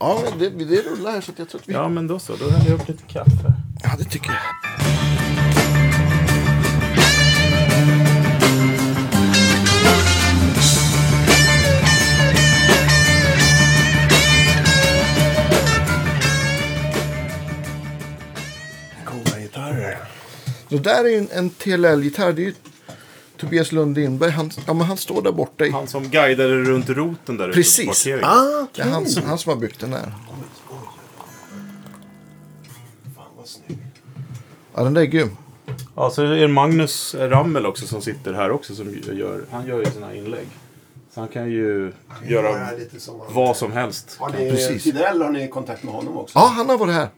[0.00, 1.72] Ja, men det, det rullar här så att jag tror att vi...
[1.72, 2.36] Ja, men då så.
[2.36, 3.52] Då häller jag upp lite kaffe.
[3.82, 4.38] Ja, det tycker jag.
[19.04, 19.98] Coola gitarrer.
[20.68, 22.32] Det där är ju en, en TLL-gitarr.
[22.32, 22.54] Det är ju
[23.42, 24.30] Tobias Lund Lindberg.
[24.30, 25.66] Han, ja, men han står där borta.
[25.66, 27.86] I, Han som guidade runt roten där ute på Precis.
[27.86, 28.24] parkeringen.
[28.28, 30.12] Ah, det är han, som- han som har byggt den där.
[34.74, 35.36] Ja, den där är grym.
[35.96, 38.74] Ja, så är det Magnus Rammel också som sitter här också.
[38.74, 40.46] Som gör, han gör ju sina här inlägg.
[41.14, 41.92] Så han kan ju
[42.26, 44.16] göra Det är lite som vad som helst.
[44.18, 44.82] Har ni, Precis.
[44.82, 46.38] Tidell, har ni kontakt med honom också?
[46.38, 47.08] Ja, han har varit här.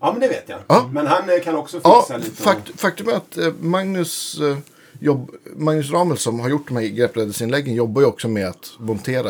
[0.00, 0.58] Ja, men det vet jag.
[0.66, 0.88] Ja.
[0.92, 2.42] Men han kan också fixa Ja, lite.
[2.42, 4.56] fakt, faktum är att eh, Magnus, eh,
[5.02, 9.22] jobb, Magnus Ramel som har gjort de här greppräddesinläggen jobbar ju också med att montera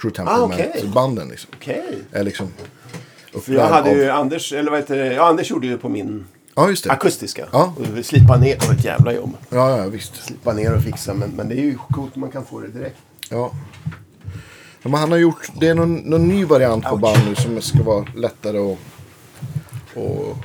[0.00, 0.56] True Ah, okej.
[0.56, 1.28] Temperament-banden.
[1.28, 1.50] Liksom.
[2.12, 2.48] Är liksom
[3.42, 5.14] För jag hade av- ju Anders, eller vad heter det?
[5.14, 6.24] Ja, Anders gjorde ju på min
[6.54, 6.90] Ja, just det.
[6.90, 7.46] akustiska.
[7.52, 7.74] Ja.
[7.98, 9.36] Och slipa ner, det var ett jävla jobb.
[9.50, 10.24] Ja, ja, visst.
[10.24, 12.96] Slipa ner och fixa, men, men det är ju coolt man kan få det direkt.
[13.28, 13.52] Ja.
[14.82, 17.82] Men han har gjort, det är någon, någon ny variant på band nu som ska
[17.82, 18.78] vara lättare och,
[19.94, 20.36] och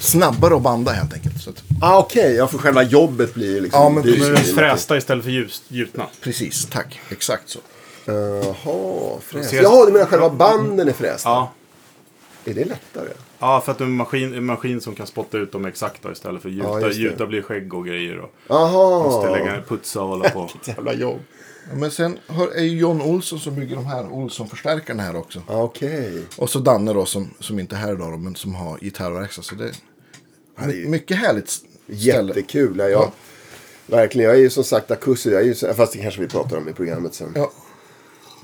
[0.00, 1.40] snabbare att banda helt enkelt.
[1.42, 3.82] Så att, Ah, Okej, ja för själva jobbet blir liksom...
[3.82, 4.54] Ja, men det stiligt.
[4.54, 6.06] frästa istället för ljus, gjutna.
[6.20, 7.00] precis, tack.
[7.10, 7.58] Exakt så.
[8.04, 9.50] Jaha, fräs.
[9.50, 11.28] Ser- Jaha, du menar själva banden är frästa?
[11.28, 11.52] Ja.
[12.44, 13.08] Är det lättare?
[13.38, 16.12] Ja, för att det är en maskin, en maskin som kan spotta ut dem exakta
[16.12, 16.88] istället för Ja, gjuta.
[16.88, 16.94] det.
[16.94, 18.18] gjuta blir skägg och grejer.
[18.20, 19.02] Och Jaha.
[19.02, 20.44] måste lägga putsa och hålla på.
[20.62, 21.20] Ett jävla jobb.
[21.70, 22.18] Ja, Men sen
[22.56, 25.42] är ju John Olsson som bygger de här Olsson-förstärkarna här också.
[25.48, 26.22] Ah, Okej.
[26.36, 29.42] Och så Danne då som, som inte är här idag då, men som har gitarrverkstad.
[29.42, 29.72] Så det
[30.86, 31.54] mycket härligt.
[31.92, 32.78] Jättekul.
[32.78, 33.12] Ja, jag,
[33.86, 34.28] Verkligen.
[34.28, 35.34] Jag är ju som sagt akustisk.
[35.34, 37.32] Jag är ju, fast det kanske vi pratar om i programmet sen.
[37.34, 37.52] Ja.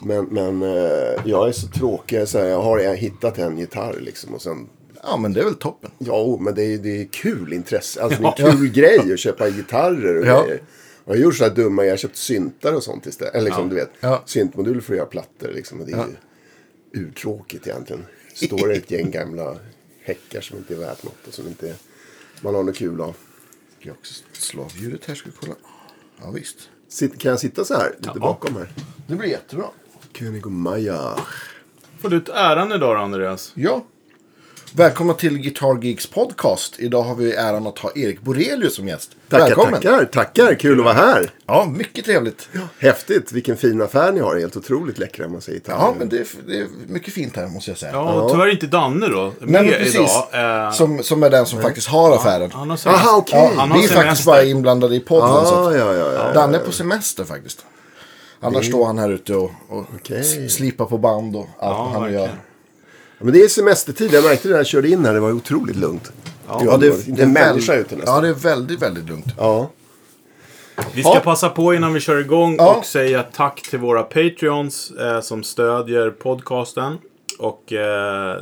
[0.03, 2.29] Men, men eh, jag är så tråkig.
[2.29, 4.35] Så här, jag har hittat en gitarr liksom.
[4.35, 4.69] Och sen,
[5.03, 5.91] ja, men det är väl toppen.
[5.99, 8.03] ja, men det är, det är kul intresse.
[8.03, 10.43] Alltså det är en kul grej att köpa gitarrer och Ja.
[10.45, 10.63] grejer.
[11.05, 11.85] Jag har gjort så här dumma.
[11.85, 13.35] Jag har köpt syntar och sånt istället.
[13.35, 13.69] Eller liksom, Ja.
[13.71, 13.91] du vet.
[14.01, 14.23] Ja.
[14.27, 15.81] Syntmoduler för att göra plattor liksom.
[15.81, 16.05] Och det är
[16.95, 18.05] ju urtråkigt egentligen.
[18.35, 19.57] Står det ett gäng gamla
[20.03, 21.27] häckar som inte är värt något.
[21.29, 21.75] Och som inte
[22.41, 23.17] man har något kul av.
[23.87, 25.15] Ska jag också slå av ljudet här?
[25.15, 25.55] Ska vi kolla?
[26.23, 26.71] Ja, visst.
[26.89, 27.95] Sitt, kan jag sitta så här?
[27.99, 28.21] Lite Ja.
[28.21, 28.69] bakom här.
[29.07, 29.67] Det blir jättebra.
[30.13, 31.17] König och Maja.
[31.99, 33.53] Får du ut äran idag då, Andreas?
[33.55, 33.85] Ja.
[34.73, 36.75] Välkomna till Guitar Geeks podcast.
[36.81, 39.11] Idag har vi äran att ha Erik Borelius som gäst.
[39.29, 39.73] Tackar, Välkommen.
[39.83, 40.55] tackar, tackar.
[40.55, 41.31] Kul att vara här.
[41.47, 42.49] Ja, mycket trevligt.
[42.53, 43.33] Ja, Häftigt.
[43.33, 44.37] Vilken fin affär ni har.
[44.37, 45.61] Helt otroligt läckra man säger.
[45.99, 47.93] men det är, det är mycket fint här måste jag säga.
[47.93, 49.23] Ja, och tyvärr inte Danne då.
[49.25, 49.95] Med Nej, men precis.
[50.33, 50.65] idag.
[50.67, 52.51] Eh, Som, som är den som faktiskt har affären.
[52.53, 53.07] han har semester.
[53.09, 53.39] Aha, okej.
[53.55, 54.25] Ja, Han vi har är faktiskt semester.
[54.27, 55.29] bara inblandade i podden.
[55.47, 56.33] så Ah, att ja, ja, ja.
[56.33, 57.65] Danne är på semester faktiskt.
[58.41, 60.21] Annars står han här ute och, och Okej.
[60.21, 62.23] s- slipar på band och allt Ja, han verkligen.
[62.25, 62.31] gör.
[63.19, 64.13] Ja, Men det är semestertid.
[64.13, 65.15] Jag märkte det när jag körde in här.
[65.15, 66.13] Det var otroligt lugnt.
[66.49, 68.15] Ja, det, är- det är människa ute nästan.
[68.15, 69.27] Ja, det är väldigt, väldigt lugnt.
[69.39, 69.71] Ja.
[70.95, 71.21] Vi ska Ja.
[71.21, 72.75] passa på innan vi kör igång Ja.
[72.75, 76.99] och säga tack till våra Patreons eh, som stödjer podcasten.
[77.39, 78.41] Och eh,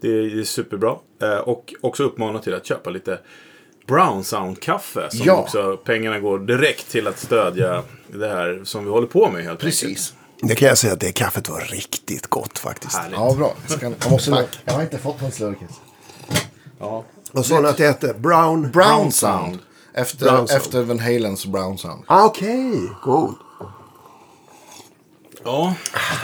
[0.00, 0.94] det är superbra.
[1.22, 3.18] Eh, och också uppmana till att köpa lite
[3.86, 5.08] Brown Sound-kaffe.
[5.10, 5.32] Som Ja.
[5.36, 9.60] också pengarna går direkt till att stödja det här som vi håller på med helt
[9.60, 10.14] Precis.
[10.42, 12.96] Det kan jag säga att det kaffet var riktigt gott faktiskt.
[12.96, 13.18] Härligt.
[13.18, 13.54] Ja, bra.
[13.68, 14.46] Jag, ska, jag, måste, Tack.
[14.64, 15.70] jag har inte fått någon slurkis.
[16.78, 17.04] Ja.
[17.32, 18.14] Vad sa ni att det hette?
[18.18, 18.70] Brown?
[18.70, 19.58] Brown Sound.
[19.94, 20.60] Efter, Brown Sound.
[20.62, 22.04] efter Van Halens Brown Sound.
[22.06, 23.34] Ah, Okej, cool.
[25.44, 25.74] ja,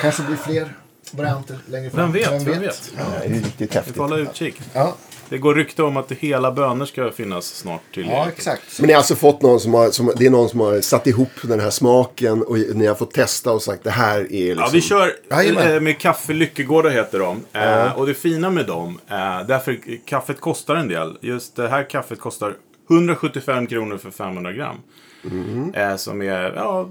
[0.01, 0.77] Kanske blir fler
[1.11, 2.13] varianter längre fram.
[2.13, 2.47] vem vet?
[2.47, 2.93] Vem vet?
[2.97, 3.97] Ja, det är riktigt Vi häftigt.
[3.97, 4.61] får hålla utkik.
[4.73, 4.95] Ja,
[5.33, 8.63] Det går rykte om att hela bönor ska finnas snart till ja exakt.
[8.79, 11.07] Men ni har alltså fått någon som har, som, det är någon som har satt
[11.07, 14.59] ihop den här smaken och ni har fått testa och sagt det här är liksom...
[14.59, 15.75] Ja, vi kör Jajamän.
[15.75, 17.45] eh, med Kaffe Lyckegårda heter de.
[17.53, 21.19] Eh, och det fina med dem, eh, därför kaffet kostar en del.
[21.21, 22.55] Just det här kaffet kostar
[22.91, 24.77] 175 kronor för 500 gram.
[25.23, 25.75] Mhm.
[25.75, 26.89] Eh, som är, ja,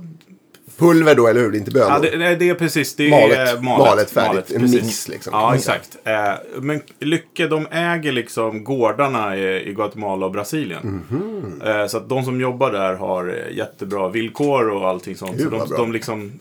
[0.77, 1.51] Pulver då, eller hur?
[1.51, 1.89] Det är inte bönor?
[1.89, 3.53] ja det, nej, det är precis, det är Malet.
[3.55, 3.87] eh, malet.
[3.87, 4.51] Malet färdigt.
[4.51, 5.33] En mix, liksom.
[5.33, 5.97] Ja, exakt.
[6.03, 11.03] Eh, men Lycke, de äger liksom gårdarna i, i Guatemala och Brasilien.
[11.09, 11.61] Mhm.
[11.65, 15.31] Eh, så att de som jobbar där har eh, jättebra villkor och allting sånt.
[15.37, 15.77] Gud, så de, bra.
[15.77, 16.31] de liksom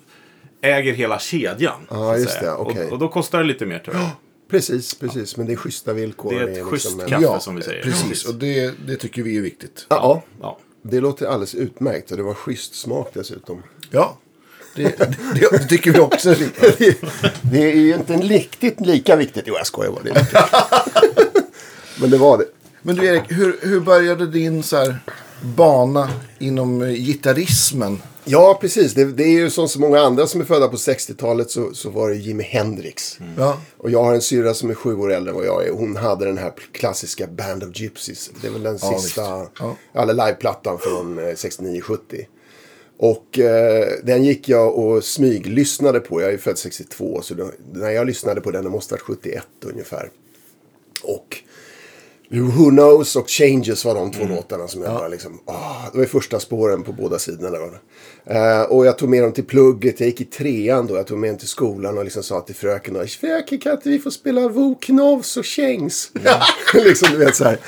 [0.62, 1.81] äger hela kedjan.
[1.91, 2.87] Ja, just det, okej.
[2.87, 4.06] och, och då kostar det lite mer tyvärr.
[4.50, 5.37] Precis, precis.
[5.37, 6.31] Men det är schyssta villkor.
[6.33, 7.23] Det är ett liksom schysst en- kaffe.
[7.23, 7.83] ja, som vi säger.
[7.83, 9.87] Precis, och det, det tycker vi är viktigt.
[9.88, 10.59] Ja, Ja.
[10.83, 12.11] det låter alldeles utmärkt.
[12.11, 13.62] Och det var schysst smak dessutom.
[13.90, 14.19] Ja,
[14.76, 17.04] det, det, det tycker vi också viktigt.
[17.42, 19.44] Det är ju inte riktigt lika viktigt.
[19.46, 20.02] Jo, jag skojar bara.
[20.02, 20.26] Det.
[22.00, 22.44] Men det var det.
[22.82, 24.96] Men du Erik, hur, hur började din så här,
[25.42, 28.02] bana inom eh, gitarrismen?
[28.25, 28.94] Ja, precis.
[28.94, 31.90] Det, det är ju som så många andra som är födda på 60-talet så, så
[31.90, 33.19] var det Jimi Hendrix.
[33.38, 33.60] Ja.
[33.76, 35.72] Och jag har en syrra som är sju år äldre än vad jag är.
[35.72, 38.31] Hon hade den här klassiska Band of Gypsies.
[38.40, 39.46] Det är väl den Ja, sista.
[39.58, 39.76] Ja.
[39.94, 41.98] eller liveplattan från eh, 69-70.
[43.02, 46.20] Och eh, den gick jag och smyglyssnade på.
[46.20, 49.20] Jag är född 62, så då, när jag lyssnade på den, det måste ha varit
[49.23, 50.11] 71 ungefär.
[51.02, 51.37] Och
[52.31, 56.05] Who Knows och Changes var de två låtarna som jag bara liksom, ah, det var
[56.05, 57.50] första spåren på båda sidorna.
[57.58, 57.81] Där.
[58.25, 61.19] Eh, och jag tog med dem till plugget, jag gick i trean då, jag tog
[61.19, 64.49] med dem till skolan och liksom sa till fröken fröken kan inte vi få spela
[64.49, 66.11] Who Knows och Changes?
[66.75, 67.58] liksom du vet så här.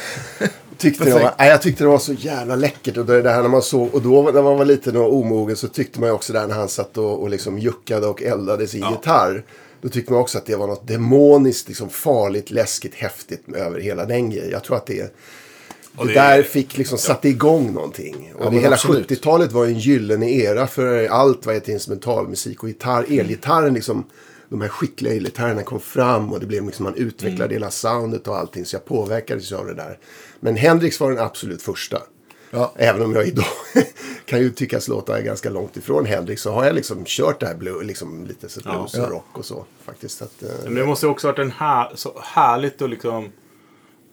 [0.82, 2.96] Tyckte det var, nej, jag tyckte det var så jävla läckert.
[2.96, 5.56] Och det, det här när man såg, och då när man var liten och omogen
[5.56, 8.66] så tyckte man ju också där när han satt och, och liksom juckade och eldade
[8.66, 9.44] sin gitarr.
[9.82, 14.04] Då tyckte man också att det var något demoniskt, liksom farligt, läskigt, häftigt över hela
[14.04, 14.50] den grejen.
[14.50, 18.32] Jag tror att det, det, det- där fick liksom satte igång någonting.
[18.38, 19.10] Och det, men hela absolut.
[19.10, 23.04] 70-talet var en gyllene era för allt vad heter instrumentalmusik och gitarr.
[23.20, 24.04] Elgitarren liksom,
[24.48, 27.52] de här skickliga elgitarrerna kom fram och det blev liksom, man utvecklade Mm.
[27.52, 28.64] hela soundet och allting.
[28.64, 29.98] Så jag påverkades av det där.
[30.44, 32.02] Men Hendrix var den absolut första.
[32.50, 32.72] Ja.
[32.76, 33.44] Även om jag idag
[34.26, 37.54] kan ju tyckas låta ganska långt ifrån Hendrix så har jag liksom kört det här
[37.54, 39.02] blue, liksom lite så blues Ja.
[39.04, 39.64] och rock och så.
[39.84, 40.22] Faktiskt.
[40.22, 43.32] Att, eh, Men det måste ju också varit en här, så härligt att liksom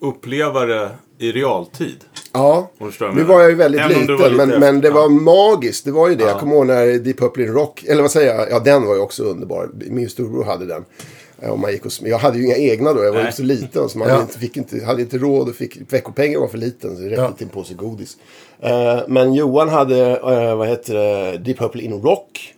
[0.00, 2.04] uppleva det i realtid.
[2.32, 2.70] Ja,
[3.14, 4.16] nu var jag ju väldigt Även liten.
[4.16, 4.94] lite men, men det ja.
[4.94, 5.84] var magiskt.
[5.84, 6.24] Det var ju det.
[6.24, 8.50] Jag kommer ihåg när Deep Purple in Rock, eller vad säger jag?
[8.50, 9.70] Ja, den var ju också underbar.
[9.74, 10.84] Min storbror hade den.
[11.42, 13.04] Eh, Och man gick och, jag hade ju inga egna då.
[13.04, 13.88] Jag var ju så liten.
[13.88, 14.20] Så man Ja.
[14.20, 15.48] inte, fick inte, hade inte råd.
[15.48, 16.96] Och fick, veckopengen var för liten.
[16.96, 17.32] Så det räckte Ja.
[17.32, 18.16] till en påse godis.
[18.60, 22.54] Eh, men Johan hade, eh, vad heter det, Deep Purple in Rock.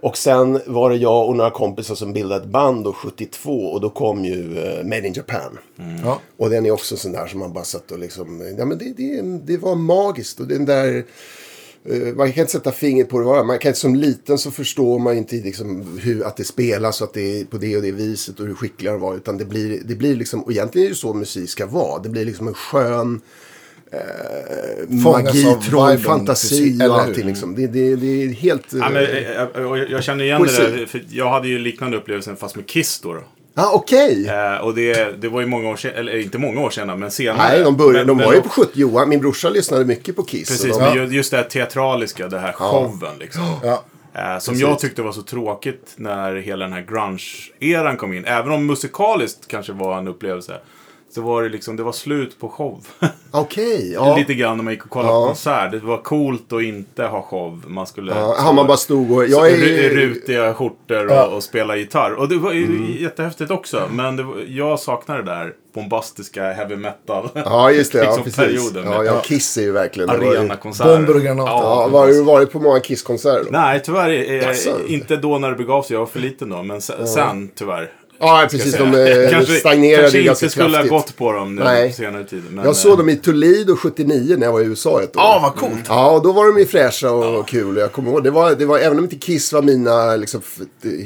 [0.00, 3.52] Och sen var det jag och några kompisar som bildade ett band då, 72.
[3.52, 5.58] Och då kom ju eh, Made in Japan.
[6.04, 6.18] Ja.
[6.36, 8.92] Och den är också sån där som man bara satt och liksom, ja men det,
[8.96, 10.40] det, det var magiskt.
[10.40, 11.02] Och den där, eh,
[12.16, 13.24] man kan inte sätta fingret på det.
[13.24, 13.44] Var.
[13.44, 17.08] Man kan inte, som liten så förstår man inte liksom hur, att det spelas och
[17.08, 19.16] att det är på det och det viset och hur skickliga de var.
[19.16, 22.02] Utan det blir, det blir liksom, och egentligen är det så musik ska vara.
[22.02, 23.20] Det blir liksom en skön
[23.92, 27.26] eh, magi, troll, fantasi och allting.
[27.26, 27.54] Liksom.
[27.54, 28.72] Det, det, det är helt...
[28.72, 30.62] eh, Ja, men, eh, jag, jag känner igen Poesi.
[30.62, 30.86] det där.
[30.86, 33.14] För jag hade ju liknande upplevelsen fast med Kiss då.
[33.14, 33.22] då.
[33.54, 34.28] Ah, Okej!
[34.28, 37.10] Eh, och det, det var ju många år sedan, eller inte många år sedan men
[37.10, 37.48] senare.
[37.48, 40.16] Nej, de, började, Men- de men var ju på 70 Johan, min brorsa lyssnade mycket
[40.16, 40.48] på Kiss.
[40.48, 43.42] Precis, de, men ju- just det här teatraliska, det här showen liksom.
[43.62, 43.84] Ja.
[44.14, 48.24] Eh, som jag tyckte var så tråkigt när hela den här grunge-eran kom in.
[48.24, 50.60] Även om musikaliskt kanske var en upplevelse.
[51.14, 52.86] Så var det liksom, det var slut på show.
[53.30, 54.16] Okej, ja.
[54.16, 55.20] Lite grann när man gick och kollade Ja.
[55.20, 55.70] på konsert.
[55.72, 57.62] Det var coolt att inte ha show.
[57.66, 58.12] Man skulle...
[58.38, 59.26] Ja, man bara stod och...
[59.28, 61.26] Jag är, ru- Rutiga skjortor och, Ja.
[61.26, 62.12] och spela gitarr.
[62.12, 62.96] Och det var ju Mm.
[63.00, 63.82] jättehäftigt också.
[63.92, 67.28] Men det var, jag saknar det där bombastiska heavy metal.
[67.34, 67.98] Ja, just det.
[67.98, 68.38] Ja, liksom precis.
[68.72, 70.10] perioden Ja, ja, Kiss är ju verkligen...
[70.10, 70.96] arenakonserter.
[70.96, 71.52] Bomber och granater.
[71.52, 73.46] Ja, var har du varit på många Kiss-konserter?
[73.50, 74.10] Nej, tyvärr.
[74.48, 75.94] Eh, inte då när det begav sig.
[75.94, 76.62] Jag var för liten då.
[76.62, 77.90] Men sen, sen tyvärr.
[78.24, 78.78] Ja, precis.
[78.78, 80.90] jag De eh, kanske, stagnerade kanske ganska inte skulle ha kraftigt.
[80.90, 81.92] gått på dem nu Nej.
[81.92, 82.42] senare tid.
[82.50, 85.22] Men, Jag såg eh, dem i Toledo 79 när jag var i USA ett år.
[85.22, 85.84] Ja, vad coolt.
[85.88, 87.76] Ja, och då var de ju fräscha och kul.
[87.76, 90.40] Och Jag kommer ihåg, det var, det var, även om inte Kiss var mina liksom,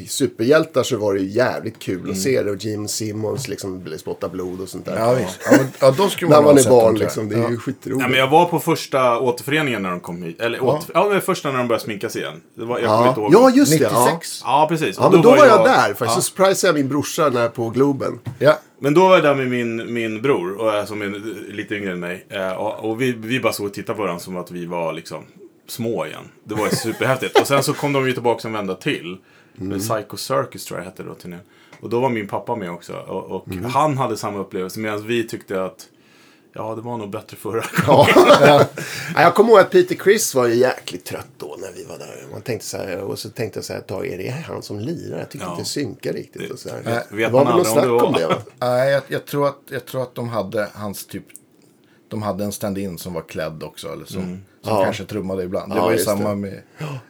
[0.08, 2.10] superhjältar så var det ju jävligt kul Mm.
[2.10, 2.50] att se det.
[2.50, 4.96] Och Jim Simmons liksom spotta blod och sånt där.
[4.98, 5.38] Ja, visst.
[5.50, 6.98] Ja, ja, då skulle När man man ha är barn jag.
[6.98, 7.28] liksom.
[7.28, 8.00] Det är ju skitroligt.
[8.02, 10.40] Ja, men jag var på första återföreningen när de kom hit.
[10.40, 10.64] Eller ja.
[10.64, 12.40] Åter, ja, första när de började sminkas igen.
[12.56, 13.24] Det var, jag kommer inte ja.
[13.26, 13.52] ihåg.
[13.52, 13.84] ja, just det.
[13.84, 14.04] Ja.
[14.14, 14.40] 96.
[14.44, 14.96] Ja, precis.
[15.00, 15.94] Ja, men då var jag där.
[15.94, 18.18] Faktiskt så surprisade jag min brorsa när på Globen.
[18.38, 18.58] Ja.
[18.78, 21.08] Men då var jag där med min, min bror, och, som är
[21.52, 22.26] lite yngre än mig.
[22.28, 24.92] Eh, och och vi, vi bara såg och tittade på varandra som att vi var
[24.92, 25.24] liksom
[25.66, 26.24] små igen.
[26.44, 27.40] Det var superhäftigt.
[27.40, 29.16] Och sen så kom de ju tillbaka en vända till.
[29.60, 29.78] Mm.
[29.78, 31.40] Psycho Circus tror jag hette då turnén.
[31.80, 32.92] Och då var min pappa med också.
[32.92, 33.64] Och, och Mm.
[33.64, 35.88] han hade samma upplevelse medan vi tyckte att
[36.56, 38.08] Ja, det var nog bättre förra Ja.
[39.14, 41.98] Ja, jag kommer ihåg att Peter Chris var ju jäkligt trött då när vi var
[41.98, 42.26] där.
[42.32, 44.62] Man tänkte så här, och så tänkte jag så här ett tag, är det han
[44.62, 45.18] som lirar?
[45.18, 45.50] Jag tycker Ja.
[45.50, 46.50] inte det synkar riktigt.
[46.50, 46.82] och så här.
[46.82, 48.34] vet- det vet var man väl något om snack det om det va?
[48.58, 51.24] Nej, jag, jag, tror att, jag tror att de hade hans typ...
[52.08, 53.88] De hade en stand-in som var klädd också.
[53.92, 54.84] Eller som, som Ja.
[54.84, 55.72] kanske trummade ibland.
[55.72, 56.36] Det Ja, var ju samma det.
[56.36, 56.62] med,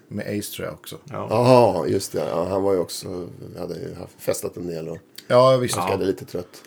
[0.09, 0.97] med Ace tror jag också.
[1.05, 1.27] Ja.
[1.31, 2.27] Jaha, just det.
[2.31, 4.99] Ja, han var ju också, hade ju festat en del och
[5.29, 5.77] Ja, visst.
[5.79, 6.63] verkade lite trött.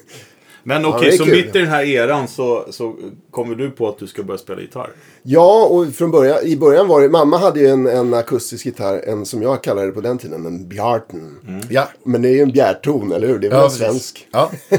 [0.68, 1.36] Men Ja, okej, det är så kul.
[1.36, 2.96] mitt i den här eran så, så
[3.32, 4.90] kommer du på att du ska börja spela gitarr?
[5.24, 9.02] Ja, och från början, i början var det, mamma hade ju en, en akustisk gitarr,
[9.08, 11.38] en som jag kallade det på den tiden, en Bjarten.
[11.70, 11.88] Ja.
[12.04, 13.40] Men det är ju en bjärton, eller hur?
[13.40, 14.28] Det är väl Ja, svensk.
[14.32, 14.52] Ja.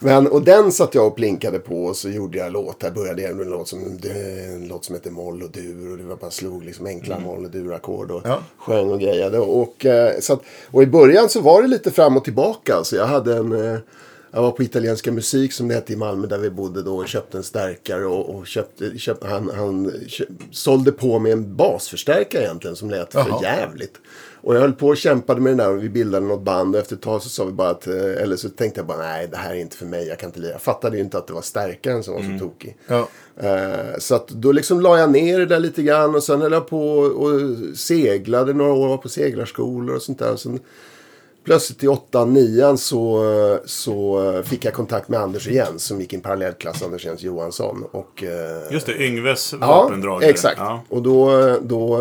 [0.00, 2.90] Men, och den satt jag och plinkade på och så gjorde jag låtar.
[2.90, 3.78] Började jag med en låt som,
[4.54, 5.92] en låt som heter Moll och dur.
[5.92, 8.38] Och det var bara slog liksom enkla moll och dur-ackord och Ja.
[8.58, 9.38] sjöng och grejade.
[9.38, 12.84] Och, eh, så att, och i början så var det lite fram och tillbaka.
[12.84, 13.78] Så jag hade en, eh,
[14.30, 17.08] Jag var på Italienska musik som det hette i Malmö där vi bodde då och
[17.08, 22.42] köpte en stärkare och, och köpte, köpte, han, han kö, sålde på med en basförstärkare
[22.42, 23.42] egentligen som lät för Jaha.
[23.42, 23.94] jävligt.
[24.40, 26.80] Och jag höll på och kämpade med den där och vi bildade något band och
[26.80, 29.28] efter ett tag så sa vi bara att, eh, eller så tänkte jag bara nej
[29.30, 30.52] det här är inte för mig, jag kan inte lira.
[30.52, 32.76] Jag fattade ju inte att det var stärkaren som var så tokig.
[32.86, 33.08] Ja.
[33.36, 36.52] Eh, så att då liksom la jag ner det där lite grann och sen höll
[36.52, 37.40] jag på och
[37.76, 40.32] seglade några år, var på seglarskolor och sånt där.
[40.32, 40.60] Och sen
[41.48, 43.24] plötsligt i åttan, nian så,
[43.64, 47.84] så fick jag kontakt med Anders Jens som gick i en parallellklass, Anders Jens Johansson.
[47.90, 50.30] Och, eh, Just det, Yngves Ja, vapendragare.
[50.30, 50.56] exakt.
[50.58, 50.80] Ja.
[50.88, 51.30] Och då,
[51.62, 51.98] då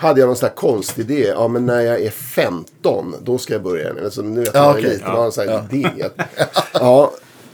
[0.00, 1.26] hade jag någon sån här konstig idé.
[1.28, 3.92] Ja, men när jag är 15, då ska jag börja.
[4.04, 5.88] Alltså, nu vet Ja, liten och har en sån här idé.
[6.04, 6.26] Att,
[6.72, 7.12] ja,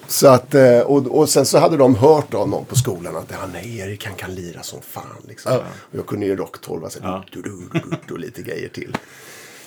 [0.08, 3.26] så att, eh, och, och sen så hade de hört av någon på skolan att
[3.30, 5.02] ja, nej, Erik han kan lira som fan.
[5.28, 5.52] Liksom.
[5.56, 5.62] Och
[5.98, 7.24] jag kunde ju rock 12, alltså, Ja.
[7.32, 8.96] du, du, du, du, och lite grejer till.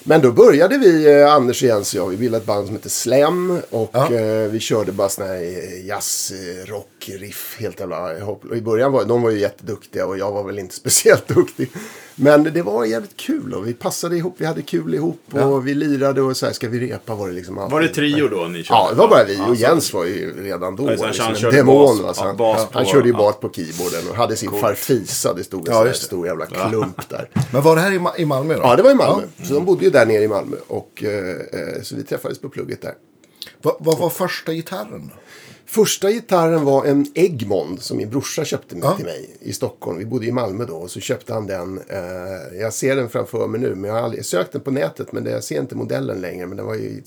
[0.05, 2.75] Men då började vi, eh, Anders och Jens och jag, vi bildade ett band som
[2.75, 3.60] heter Slem.
[3.69, 4.13] Och Ja.
[4.13, 8.45] eh, vi körde bara sån här eh, jazz, eh, rock, riff, helt jävla hopp.
[8.45, 11.69] Och i början var de var ju jätteduktiga och jag var väl inte speciellt duktig.
[12.15, 15.58] Men det var jävligt kul och vi passade ihop, vi hade kul ihop och Ja.
[15.58, 17.72] vi lirade och så här, ska vi repa var det liksom alltid.
[17.74, 18.79] Var det trio då ni körde?
[18.79, 19.39] Ja, det var bara vi.
[19.50, 21.75] Och Jens var ju redan då Ja, så han- liksom han en körde demon.
[21.98, 22.24] bas- alltså.
[22.24, 25.34] han, bas han på- körde ju bas på keyboarden och hade sin farfisa.
[25.34, 27.29] Det stod en Ja, stor jävla klump där.
[27.53, 28.60] Men var det här i, Ma- i Malmö då?
[28.63, 29.24] Ja, det var i Malmö.
[29.43, 30.55] Så de bodde ju där nere i Malmö.
[30.67, 32.93] Och, eh, eh, så vi träffades på plugget där.
[33.62, 35.12] Va- Vad var första gitarren?
[35.74, 38.96] Första gitarren var en Egmont som min brorsa köpte Ja.
[38.96, 39.98] till mig i Stockholm.
[39.98, 41.82] Vi bodde i Malmö då och så köpte han den.
[41.88, 45.12] Eh, jag ser den framför mig nu men jag har aldrig sökt den på nätet
[45.12, 47.01] men det, jag ser inte modellen längre men den var ju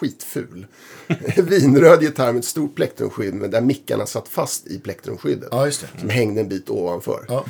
[0.00, 0.66] skitful.
[1.36, 5.48] Vinröd gitarr med ett stort plektrumskydd men där mickarna satt fast i plektrumskyddet.
[5.50, 5.70] Ja.
[6.00, 7.24] Som hängde en bit ovanför.
[7.28, 7.44] Ja.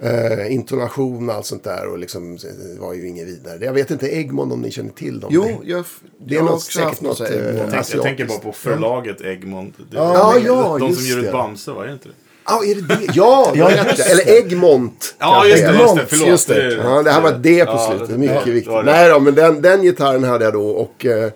[0.00, 3.64] Eh, intonation och allt sånt där och liksom eh, var ju inget vidare.
[3.64, 5.30] Jag vet inte Egmont om ni känner till dem.
[5.32, 5.84] Jo, jag,
[6.26, 7.72] Det är jag har något- också säkert haft något här eh, Egmont.
[7.72, 8.42] Jag, tänker bara Asiatiskt.
[8.42, 9.74] på förlaget Egmont.
[9.78, 11.32] Det, Ja, de, ja, de just som ger ut det.
[11.32, 12.14] Bamse, var det inte det?
[12.48, 13.06] Ja, är det det?
[13.14, 13.68] Ja, det Ja,
[14.10, 15.14] Eller Egmont.
[15.18, 15.68] Ja, just det.
[15.68, 15.72] är.
[15.72, 16.28] Just det Egmont, förlåt.
[16.28, 16.72] just det.
[16.84, 18.08] Ja, det här var det på Ja, slutet.
[18.08, 18.72] det- Mycket ja, viktigt.
[18.72, 18.92] det det.
[18.92, 20.66] Nej då, men den, den gitarren hade jag då.
[20.68, 21.30] Och eh,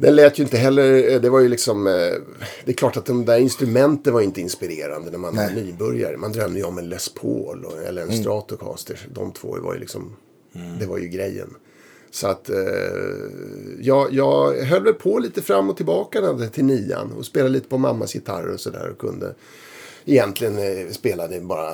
[0.00, 1.12] den lät ju inte heller...
[1.12, 1.86] eh, Det var ju liksom...
[1.86, 1.92] Eh,
[2.64, 5.64] det är klart att de där instrumenten var inte inspirerande när man var Nej.
[5.64, 6.16] nybörjare.
[6.16, 9.08] Man drömde ju om en Les Paul och, eller en Stratocaster.
[9.14, 10.16] De två var ju liksom...
[10.80, 11.54] Det var ju grejen.
[12.10, 12.56] Så att eh,
[13.80, 16.20] jag, jag höll väl på lite fram och tillbaka
[16.52, 17.12] till nian.
[17.12, 18.90] Och spelade lite på mammas gitarr och sådär.
[18.90, 19.34] Och kunde
[20.06, 21.72] egentligen eh, spelade bara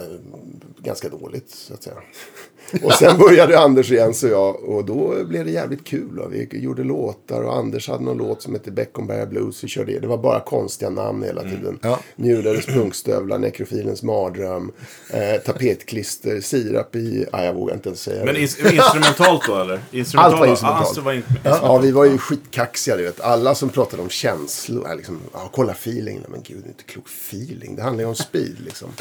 [0.78, 1.96] ganska dåligt så att säga.
[2.82, 6.18] Och sen började Anders Jens och jag och då blev det jävligt kul.
[6.18, 9.64] Och vi gjorde låtar och Anders hade någon låt som hette Beckomberga Blues.
[9.64, 11.78] Vi körde, det var bara konstiga namn hela tiden.
[11.82, 11.98] Ja.
[12.16, 14.72] Njurades punkstövlar, nekrofilens mardröm,
[15.10, 17.26] eh, tapetklister, sirap i...
[17.32, 18.40] Ah, jag vågar inte ens säga Men det.
[18.40, 19.80] ins- instrumentalt då eller?
[19.90, 20.86] Instrumentalt, Allt var Ja, instrumentalt.
[20.86, 23.20] alltså, var in, Ja, vi var ju skitkaxiga, du vet.
[23.20, 26.20] Alla som pratade om känslor, liksom, ja, kolla feeling.
[26.28, 27.76] Men gud, det är inte klok feeling.
[27.76, 28.88] Det handlar ju om speed, liksom.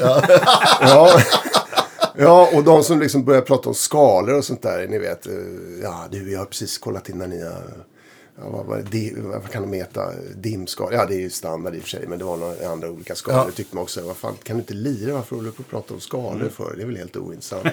[0.80, 1.20] Ja.
[2.16, 5.26] ja, och de som liksom började prata om skalor och sånt där, ni vet.
[5.26, 5.32] eh,
[5.82, 7.62] Ja, du, jag har precis kollat in när ni har...
[8.38, 10.06] Ja, vad, var det, Di- vad kan de heta?
[10.34, 10.96] Dimskala?
[10.96, 12.06] Ja, det är ju standard i och för sig.
[12.08, 13.44] Men det var några andra olika skalor.
[13.46, 13.52] Ja.
[13.56, 14.00] Tyckte man också.
[14.00, 15.14] Vad fan, kan du inte lira?
[15.14, 16.74] Varför håller du på att prata om skalor för?
[16.76, 17.66] Det är väl helt ointressant.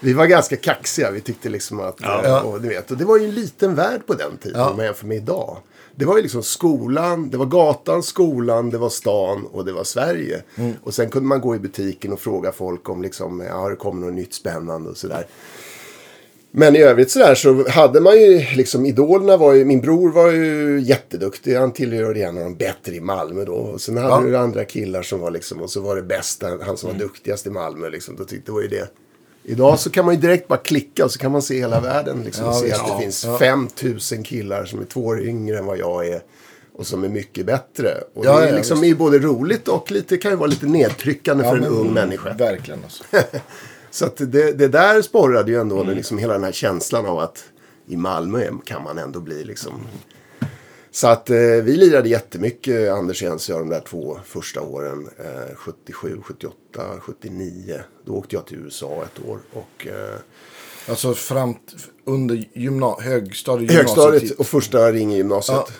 [0.00, 1.10] vi var ganska kaxiga.
[1.10, 1.96] Vi tyckte liksom att...
[2.02, 2.40] Ja.
[2.40, 4.70] Och, du vet, och det var ju en liten värld på den tiden Ja.
[4.70, 5.58] om man jämför med idag.
[5.98, 9.84] Det var ju liksom skolan, det var gatan, skolan, det var stan och det var
[9.84, 10.42] Sverige.
[10.82, 13.76] Och sen kunde man gå i butiken och fråga folk om liksom, ja, har det
[13.76, 15.26] kommit något nytt spännande och sådär.
[16.50, 20.30] Men i övrigt sådär så hade man ju liksom idolerna var ju, min bror var
[20.30, 21.54] ju jätteduktig.
[21.54, 23.52] Han tillhörde en av de bättre i Malmö då.
[23.54, 24.20] Och sen hade Ja.
[24.20, 27.46] du andra killar som var liksom, och så var det bästa, han som var duktigast
[27.46, 28.16] i Malmö liksom.
[28.16, 28.88] Då tyckte det var ju det.
[29.48, 32.22] Idag så kan man ju direkt bara klicka och så kan man se hela världen
[32.24, 32.44] liksom.
[32.44, 32.98] Ja, se att det Ja.
[33.00, 33.38] finns Ja.
[33.38, 36.20] 5000 killar som är två år yngre än vad jag är.
[36.72, 37.94] Och som är mycket bättre.
[38.14, 41.44] Och Ja, det är liksom är både roligt och lite, kan ju vara lite nedtryckande
[41.44, 42.32] för en men- ung människa.
[42.34, 43.04] Verkligen alltså.
[43.90, 47.44] Så att det, det där sporrade ju ändå liksom hela den här känslan av att
[47.86, 49.72] i Malmö kan man ändå bli liksom.
[50.96, 55.08] Så att eh, vi lirade jättemycket, Anders Jens och jag, de där två första åren.
[55.18, 56.54] Eh, 77, 78,
[57.00, 57.80] 79.
[58.06, 59.38] Då åkte jag till USA ett år.
[59.52, 60.14] Och eh,
[60.88, 61.54] Alltså fram
[62.04, 65.72] under gymna- högstadiet, högstadiet och första ringgymnasiet.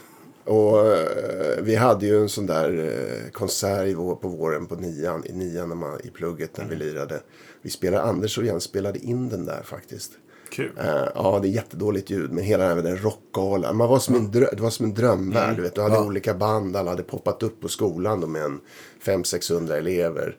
[0.44, 2.78] Och eh, vi hade ju en sån där
[3.25, 6.64] eh, konsert i vår, på våren på nian, i nian när man, i plugget när
[6.64, 7.20] vi lirade.
[7.62, 10.11] Vi spelade, Anders och Jens spelade in den där faktiskt.
[10.50, 10.72] Kul.
[10.78, 13.76] Eh, ja, det är jättedåligt ljud, men hela den där rockgalan.
[13.76, 15.56] Man var som en drö- det var som en drömvärld.
[15.56, 15.74] Du, vet.
[15.74, 18.60] du hade olika band, alla hade poppat upp på skolan då med en
[19.04, 20.36] 500-600 elever.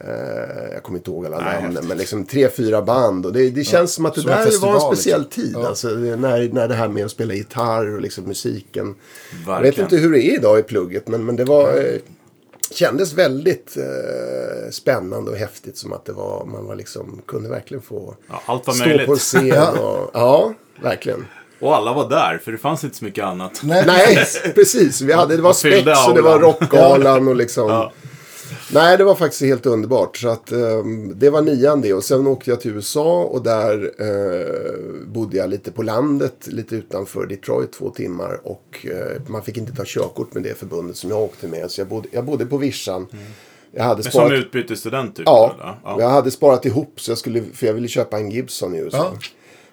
[0.00, 3.26] Eh, jag kommer inte ihåg alla Nej, namnen, men liksom tre, fyra band.
[3.26, 5.42] Och det, det känns som att det som där festival, var en speciell liksom.
[5.42, 5.52] tid.
[5.54, 5.68] Ja.
[5.68, 8.94] Alltså, när, när det här med att spela gitarr och liksom musiken.
[9.46, 9.86] Jag vet Verkligen.
[9.86, 11.68] inte hur det är idag i plugget, men, men det var...
[11.78, 11.98] Eh,
[12.74, 15.76] kändes väldigt eh, spännande och häftigt.
[15.76, 19.06] Som att det var, man var liksom, kunde verkligen få Ja, allt var stå möjligt.
[19.06, 19.78] på en scen.
[19.78, 21.26] Och, ja, verkligen.
[21.60, 23.60] Och alla var där, för det fanns inte så mycket annat.
[23.62, 23.84] Nej.
[23.86, 25.00] Nej, precis.
[25.00, 26.38] Vi hade, det var Spex och det var.
[26.40, 27.70] Rockgalan och liksom.
[27.70, 27.92] Ja.
[28.72, 30.16] Nej, det var faktiskt helt underbart.
[30.16, 31.94] Så att, ehm, det var nian det.
[31.94, 36.76] Och sen åkte jag till USA och där eh, bodde jag lite på landet, lite
[36.76, 38.40] utanför Detroit två timmar.
[38.44, 41.70] Och eh, man fick inte ta körkort med det förbundet som jag åkte med.
[41.70, 43.06] Så jag bodde, jag bodde på vischan.
[43.74, 44.28] Jag hade Men sparat...
[44.28, 45.26] som utbytesstudent typ?
[45.26, 46.00] Ja, eller?
[46.00, 48.96] jag hade sparat ihop så jag skulle, för jag ville köpa en Gibson i USA.
[48.96, 49.18] Ja.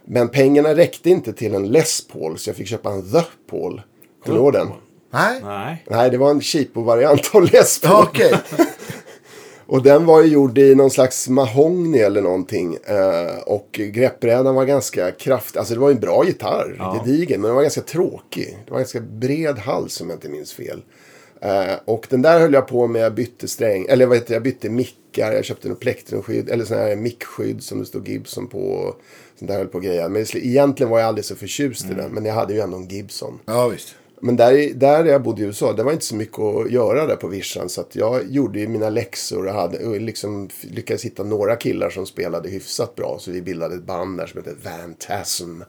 [0.05, 3.81] Men pengarna räckte inte till en Les Paul så jag fick köpa en The Paul.
[4.23, 4.67] Kommer du ihåg den?
[5.11, 5.39] Nej.
[5.43, 5.85] Nej.
[5.89, 7.49] Nej, det var en cheapo-variant av.
[7.83, 8.33] Ja, okej.
[9.65, 12.77] Och den var ju gjord i någon slags mahogny eller någonting.
[12.85, 15.59] Eh, och greppbrädan var ganska kraftig.
[15.59, 17.03] Alltså det var ju en bra gitarr, Ja.
[17.05, 17.41] gedigen.
[17.41, 18.57] Men den var ganska tråkig.
[18.65, 20.81] Det var ganska bred hals om jag inte minns fel.
[21.41, 23.01] Eh, och den där höll jag på med.
[23.01, 23.85] Jag bytte sträng.
[23.89, 24.33] Eller vad heter?
[24.33, 25.31] Jag bytte mickar.
[25.31, 26.49] Jag köpte något plektrumskydd.
[26.49, 28.95] Eller sån här mickskydd som det stod Gibson på.
[29.39, 30.09] Sånt där höll på greja.
[30.09, 32.11] Men egentligen var jag aldrig så förtjust i den.
[32.11, 33.39] Men jag hade ju ändå en Gibson.
[33.45, 33.95] Ja, visst.
[34.21, 37.15] Men där, där jag bodde i USA, det var inte så mycket att göra där
[37.15, 37.69] på vischan.
[37.69, 42.05] Så jag gjorde ju mina läxor och, hade, och liksom lyckades hitta några killar som
[42.05, 43.17] spelade hyfsat bra.
[43.19, 45.61] Så vi bildade ett band där som hette Vantasm.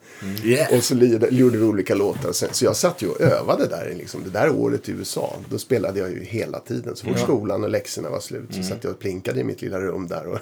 [0.45, 0.75] Yeah.
[0.77, 0.95] Och så
[1.31, 2.33] gjorde vi olika låtar.
[2.33, 3.95] Så jag satt ju och övade där.
[3.97, 6.97] Liksom, det där året i USA, då spelade jag ju hela tiden.
[6.97, 9.81] Så fort skolan och läxorna var slut så satt jag och plinkade i mitt lilla
[9.81, 10.27] rum där.
[10.27, 10.39] Och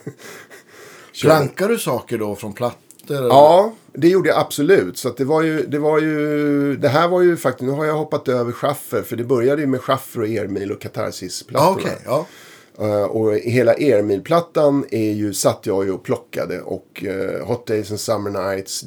[1.23, 2.53] Plankar du saker då från
[3.09, 3.17] plattor?
[3.25, 3.29] eller?
[3.35, 4.99] Ja, det gjorde jag absolut.
[4.99, 7.95] Så det var ju, det var ju, det här var ju faktiskt, nu har jag
[7.95, 9.03] hoppat över Schaffer.
[9.03, 11.71] För det började ju med Schaffer och Ermil och Ja, Katarsis-plattorna.
[11.71, 11.99] okej.
[12.05, 12.27] Ja.
[12.81, 16.61] Eh, och hela Ermil-plattan är ju, satt jag ju och plockade.
[16.61, 18.81] Och eh, Hot Days and Summer Nights.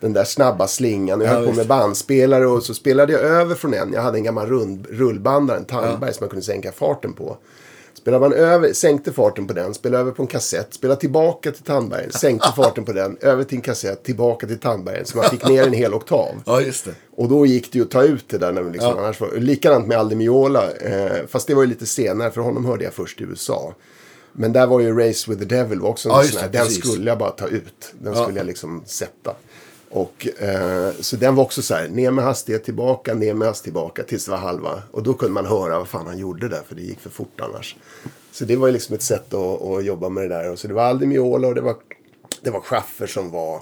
[0.00, 1.20] Den där snabba slingan.
[1.20, 3.92] Jag Ja, höll på med bandspelare och så spelade jag över från en.
[3.92, 7.36] Jag hade en gammal rund, rullbandare, en Tandberg som man kunde sänka farten på.
[8.06, 11.62] Spelade man över, sänkte farten på den, spelade över på en kassett, spelade tillbaka till
[11.62, 15.06] Tandbergen, sänkte farten på den, över till en kassett, tillbaka till Tandbergen.
[15.06, 16.28] Så man fick ner en hel oktav.
[16.46, 16.90] ja, just det.
[17.16, 18.52] Och då gick det ju att ta ut det där.
[18.52, 18.98] När liksom, Ja.
[18.98, 20.70] annars var, likadant med Aldi Miola.
[20.72, 23.74] Eh, fast det var ju lite senare, för honom hörde jag först i USA.
[24.32, 27.10] Men där var ju Race with the Devil också en Ja, sån här, Den skulle
[27.10, 27.92] jag bara ta ut.
[27.98, 28.22] Den Ja.
[28.22, 29.34] skulle jag liksom sätta.
[29.96, 33.64] Och, eh, så den var också så här, ner med hastighet tillbaka, ner med hastighet
[33.64, 34.82] tillbaka tills det var halva.
[34.90, 37.40] Och då kunde man höra vad fan han gjorde där, för det gick för fort
[37.40, 37.76] annars.
[38.32, 40.50] Så det var ju liksom ett sätt att, att jobba med det där.
[40.50, 41.76] Och så det var aldrig Miola och det var,
[42.40, 43.60] det var Schaffer som var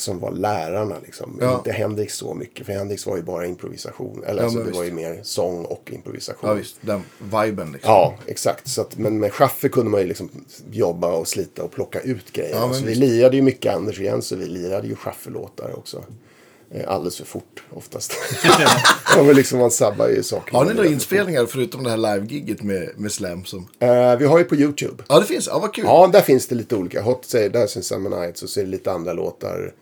[0.00, 0.96] som var lärarna.
[1.04, 1.38] Liksom.
[1.40, 1.54] Ja.
[1.56, 4.24] Inte Hendrix så mycket, för Hendrix var ju bara improvisation.
[4.26, 4.94] Eller Ja, alltså, det var ju visst.
[4.94, 6.48] mer sång och improvisation.
[6.50, 6.76] Ja, visst.
[6.80, 7.90] Den viben liksom.
[7.92, 8.68] Ja, exakt.
[8.68, 10.30] Så att, men med Schaffer kunde man ju liksom
[10.72, 12.54] jobba och slita och plocka ut grejer.
[12.54, 13.00] Ja, så vi visst.
[13.00, 16.04] lirade ju mycket Anders och Jens och vi lirade ju Schaffer-låtar också.
[16.74, 18.12] Eh, Alldeles för fort oftast.
[19.16, 20.52] ja, men liksom man sabbar ju saker.
[20.52, 23.44] Har ni några inspelningar förutom det här live-giget med, med Slam?
[23.44, 23.68] Som...
[23.78, 25.02] Eh, vi har ju på YouTube.
[25.08, 25.46] Ja, det finns.
[25.46, 25.84] Ja, vad kul.
[25.84, 27.02] Ja, där finns det lite olika.
[27.02, 29.72] Hot Say, där är Summer Nights och så är det lite andra låtar.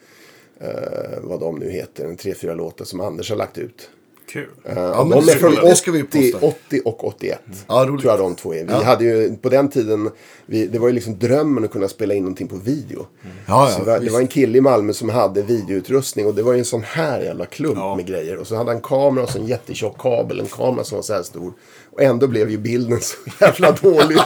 [0.60, 2.04] Eh, vad de nu heter.
[2.04, 3.90] En tre, fyra låtar som Anders har lagt ut.
[4.32, 4.48] Kul.
[4.64, 6.46] Ja, men de är från vi- det ska vi 80, posta.
[6.46, 7.38] 80 och 81.
[7.68, 8.00] Ja, roligt.
[8.02, 8.64] tror jag de två är.
[8.64, 8.82] Vi Ja.
[8.82, 10.10] hade ju på den tiden,
[10.46, 13.06] vi, det var ju liksom drömmen att kunna spela in någonting på video.
[13.46, 14.12] Ja, Så ja, det, var, det visst.
[14.12, 17.20] var en kille i Malmö som hade videoutrustning och det var ju en sån här
[17.20, 17.96] jävla klump Ja.
[17.96, 18.36] med grejer.
[18.36, 21.12] Och så hade han kamera och så en jättetjock kabel, en kamera som var så
[21.12, 21.52] här stor.
[21.98, 24.18] Och ändå blev ju bilden så jävla dålig.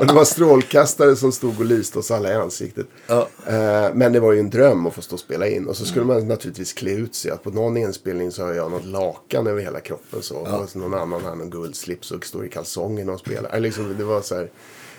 [0.00, 2.86] och det var strålkastare som stod och lyste oss alla i ansiktet.
[3.06, 3.28] Ja.
[3.46, 5.66] Eh, men det var ju en dröm att få stå och spela in.
[5.66, 7.30] Och så skulle man naturligtvis klä ut sig.
[7.30, 10.22] Att på någon inspelning så har jag något lakan över hela kroppen.
[10.22, 10.36] Så.
[10.36, 13.60] Och så någon annan har någon guldslips och står i kalsongerna och spelar.
[13.60, 14.50] Liksom, det var så här.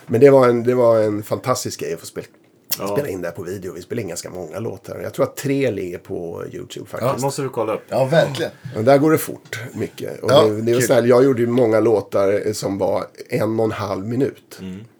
[0.07, 2.27] Men det var, en, det var en fantastisk grej att få spela,
[2.79, 2.87] Ja.
[2.87, 3.73] spela in det här på video.
[3.73, 4.99] Vi spelade in ganska många låtar.
[5.03, 7.23] Jag tror att tre ligger på YouTube faktiskt.
[7.23, 7.83] måste vi kolla upp.
[7.89, 8.51] Ja, verkligen.
[8.75, 10.23] Men där går det fort mycket.
[10.23, 10.87] Och Ja, det, det är kul.
[10.87, 14.59] så här, jag gjorde ju många låtar som var en och en halv minut.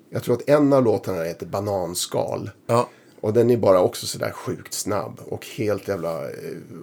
[0.09, 2.49] Jag tror att en av låtarna heter Bananskal.
[2.67, 2.89] Ja.
[3.21, 5.19] Och den är bara också sådär sjukt snabb.
[5.27, 6.29] Och helt jävla eh,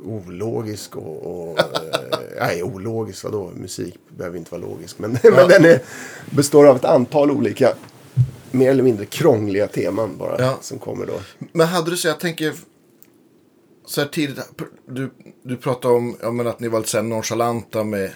[0.06, 1.50] ologisk och...
[1.50, 1.64] och eh,
[2.40, 3.50] nej, ologisk vadå?
[3.54, 4.98] Musik behöver inte vara logisk.
[4.98, 5.80] Men, men den är,
[6.30, 7.72] består av ett antal olika
[8.54, 10.36] mer eller mindre krångliga teman bara.
[10.38, 10.58] Ja.
[10.60, 11.12] Som kommer då.
[11.52, 12.54] Men hade du så, jag tänker
[13.86, 14.38] så här tidigt,
[14.88, 15.10] du,
[15.42, 18.10] du pratade om ja, men att ni var lite så här nonchalanta med,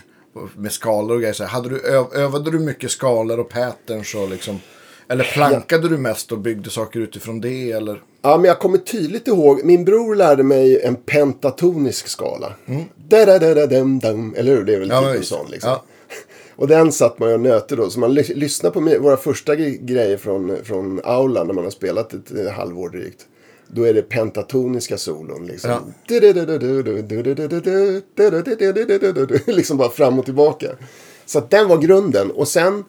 [0.56, 1.34] med skalor och grejer.
[1.34, 1.50] Så här.
[1.50, 4.60] Hade du, öv, övade du mycket skalor och patterns och liksom,
[5.08, 8.02] eller plankade du mest och byggde saker utifrån det eller?
[8.22, 9.64] Ja, men jag kommer tydligt ihåg.
[9.64, 12.52] Min bror lärde mig en pentatonisk skala.
[12.96, 14.34] Da-da-da-da-dum-dum.
[14.36, 14.64] Eller hur?
[14.64, 15.04] Det är väl Mm.
[15.04, 15.70] Ja, typ en sån liksom.
[15.70, 15.84] Ja.
[16.58, 17.90] Och den satt man ju och nötte då.
[17.90, 21.70] Så man ly- lyssnar på våra första gre- grejer från, från Aula när man har
[21.70, 23.26] spelat ett, eh, halvår drygt.
[23.68, 25.70] Då är det pentatoniska solon liksom.
[29.46, 30.66] Liksom bara fram och tillbaka.
[31.26, 32.30] Så att den var grunden.
[32.30, 32.84] Och sen,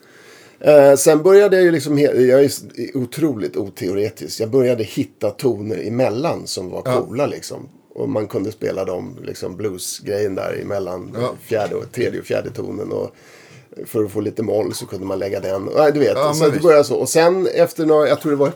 [0.60, 2.51] eh, sen började jag ju liksom, jag är
[2.93, 4.39] otroligt oteoretisk.
[4.39, 7.69] Jag började hitta toner emellan som var coola liksom.
[7.95, 11.34] Och man kunde spela dem, liksom bluesgrejen där emellan Ja.
[11.41, 12.91] fjärde och, tredje och fjärde tonen.
[12.91, 13.12] Och
[13.86, 15.69] för att få lite moll så kunde man lägga den.
[15.77, 16.95] Nej, du vet, Ja, så det började så.
[16.95, 18.51] Och sen efter några, jag tror det var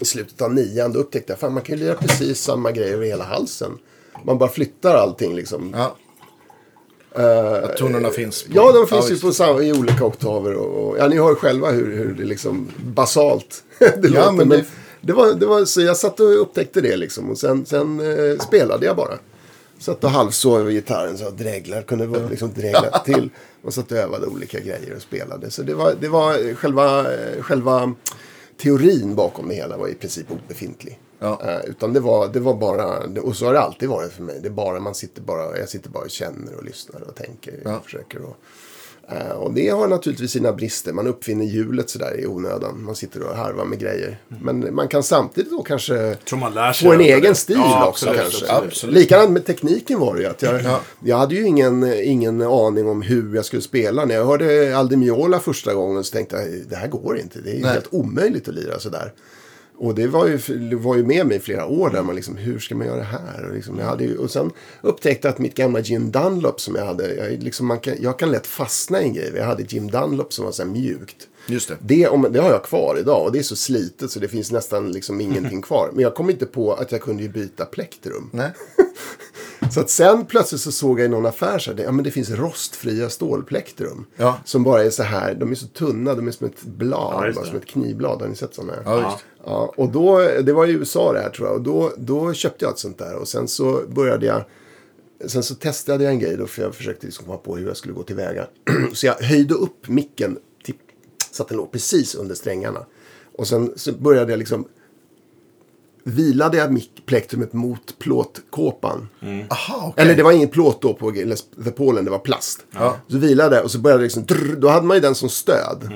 [0.00, 2.92] i slutet av nian, då upptäckte jag att man kan ju lira precis samma grejer
[2.94, 3.78] över hela halsen.
[4.24, 5.74] Man bara flyttar allting liksom.
[5.76, 5.96] Ja.
[7.64, 8.42] att tonerna finns.
[8.42, 9.22] på- Ja, de finns ju visst.
[9.24, 10.54] på samma, i olika oktaver.
[10.54, 14.26] Och, och, ja, ni hör ju själva hur, hur det liksom basalt det låter.
[14.32, 14.64] men Men det-
[15.00, 17.30] det, var, det var, så jag satt och upptäckte det liksom.
[17.30, 19.14] Och sen, sen eh, spelade jag bara.
[19.78, 23.30] Satt och halvsov över gitarren så dreglar, kunde liksom dregla till.
[23.62, 25.50] Och satt och övade olika grejer och spelade.
[25.50, 27.06] Så det var, det var själva,
[27.40, 27.94] själva
[28.56, 31.00] teorin bakom det hela var i princip obefintlig.
[31.18, 31.40] Ja.
[31.44, 34.40] Eh, utan det var, det var bara, och så har det alltid varit för mig.
[34.42, 37.60] Det bara, man sitter bara, jag sitter bara och känner och lyssnar och tänker.
[37.64, 37.76] Ja.
[37.76, 38.36] Och försöker och,
[39.36, 40.92] och det har naturligtvis sina brister.
[40.92, 42.84] Man uppfinner hjulet sådär i onödan.
[42.84, 44.20] Man sitter och harvar med grejer.
[44.28, 47.34] Men man kan samtidigt då kanske tror man lär sig få en egen det.
[47.34, 48.52] stil Ja, också absolut, kanske.
[48.66, 48.94] absolut.
[48.94, 50.28] Likadant med tekniken var det ju.
[50.28, 50.80] Att jag, Ja.
[51.04, 54.04] jag hade ju ingen, ingen aning om hur jag skulle spela.
[54.04, 57.38] När jag hörde Aldi Miola första gången så tänkte jag det här går inte.
[57.40, 57.72] Det är Nej.
[57.72, 59.12] helt omöjligt att lira sådär.
[59.78, 60.38] Och det var ju,
[60.76, 63.02] var ju med mig i flera år där man liksom, hur ska man göra det
[63.02, 63.46] här?
[63.48, 66.74] Och, liksom, jag hade ju, och sen upptäckte jag att mitt gamla Jim Dunlop som
[66.74, 69.32] jag hade, jag, liksom, man kan, jag kan lätt fastna i en grej.
[69.36, 71.28] Jag hade Jim Dunlop som var så mjukt.
[71.48, 71.76] Just det.
[71.80, 74.52] Det, om, det har jag kvar idag och det är så slitet så det finns
[74.52, 75.90] nästan liksom ingenting kvar.
[75.92, 78.30] Men jag kom inte på att jag kunde byta plektrum.
[78.32, 78.50] Nej.
[79.72, 82.04] Så att sen plötsligt så såg jag i någon affär så här, det, ja, men
[82.04, 84.06] det finns rostfria stålplektrum.
[84.16, 84.38] Ja.
[84.44, 87.44] Som bara är så här, de är så tunna, de är som ett blad, Ja,
[87.44, 88.20] som ett knivblad.
[88.20, 88.72] Har ni sett sådana?
[88.84, 89.20] Ja.
[89.44, 91.56] Ja, och då, det var i USA det här tror jag.
[91.56, 93.14] Och då, då köpte jag ett sånt där.
[93.14, 94.44] Och sen så började jag.
[95.26, 96.46] Sen så testade jag en grej då.
[96.46, 98.46] För jag försökte liksom komma på hur jag skulle gå tillväga.
[98.92, 100.38] så jag höjde upp micken.
[100.64, 100.74] Till,
[101.32, 102.86] så att den låg precis under strängarna.
[103.36, 104.64] Och sen så började jag liksom.
[106.08, 109.08] Vilade jag plektrumet mot plåtkåpan.
[109.50, 110.04] Aha, okej.
[110.04, 111.12] Eller det var ingen plåt då på
[111.64, 112.60] The Polen, det var plast.
[113.08, 115.90] Så vilade och så började det liksom, drr, då hade man ju den som stöd.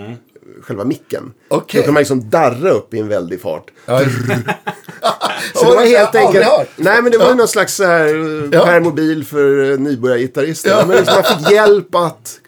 [0.63, 1.33] Själva micken.
[1.49, 1.81] Okej.
[1.81, 3.71] Då kan man liksom darra upp i en väldig fart.
[3.87, 4.01] Ja,
[5.55, 6.47] Så det var jag helt enkelt.
[6.77, 8.65] Nej men det var ju någon slags så här, eh, Ja.
[8.65, 10.71] permobil för eh, nybörjargitarrister.
[10.71, 10.85] Ja.
[10.87, 12.41] Men liksom, man fick hjälp att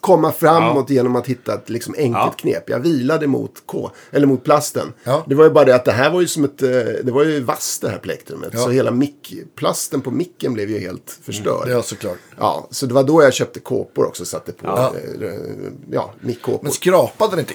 [0.00, 2.34] komma framåt genom att hitta ett liksom enkelt Ja.
[2.36, 2.70] knep.
[2.70, 4.92] Jag vilade mot K, eller mot plasten.
[5.04, 5.24] Ja.
[5.28, 6.68] Det var ju bara det att det här var ju som ett, eh,
[7.02, 8.50] det var ju vasst det här plektrumet.
[8.52, 8.58] Ja.
[8.58, 11.68] Så hela mick, plasten på micken blev ju helt förstörd.
[11.68, 12.18] Ja, såklart.
[12.38, 14.24] Ja, så det var då jag köpte kåpor också.
[14.24, 14.92] Satte på, Ja.
[15.20, 15.32] ja, eh,
[15.90, 16.60] ja mickkåpor.
[16.62, 17.54] Men skrapade den inte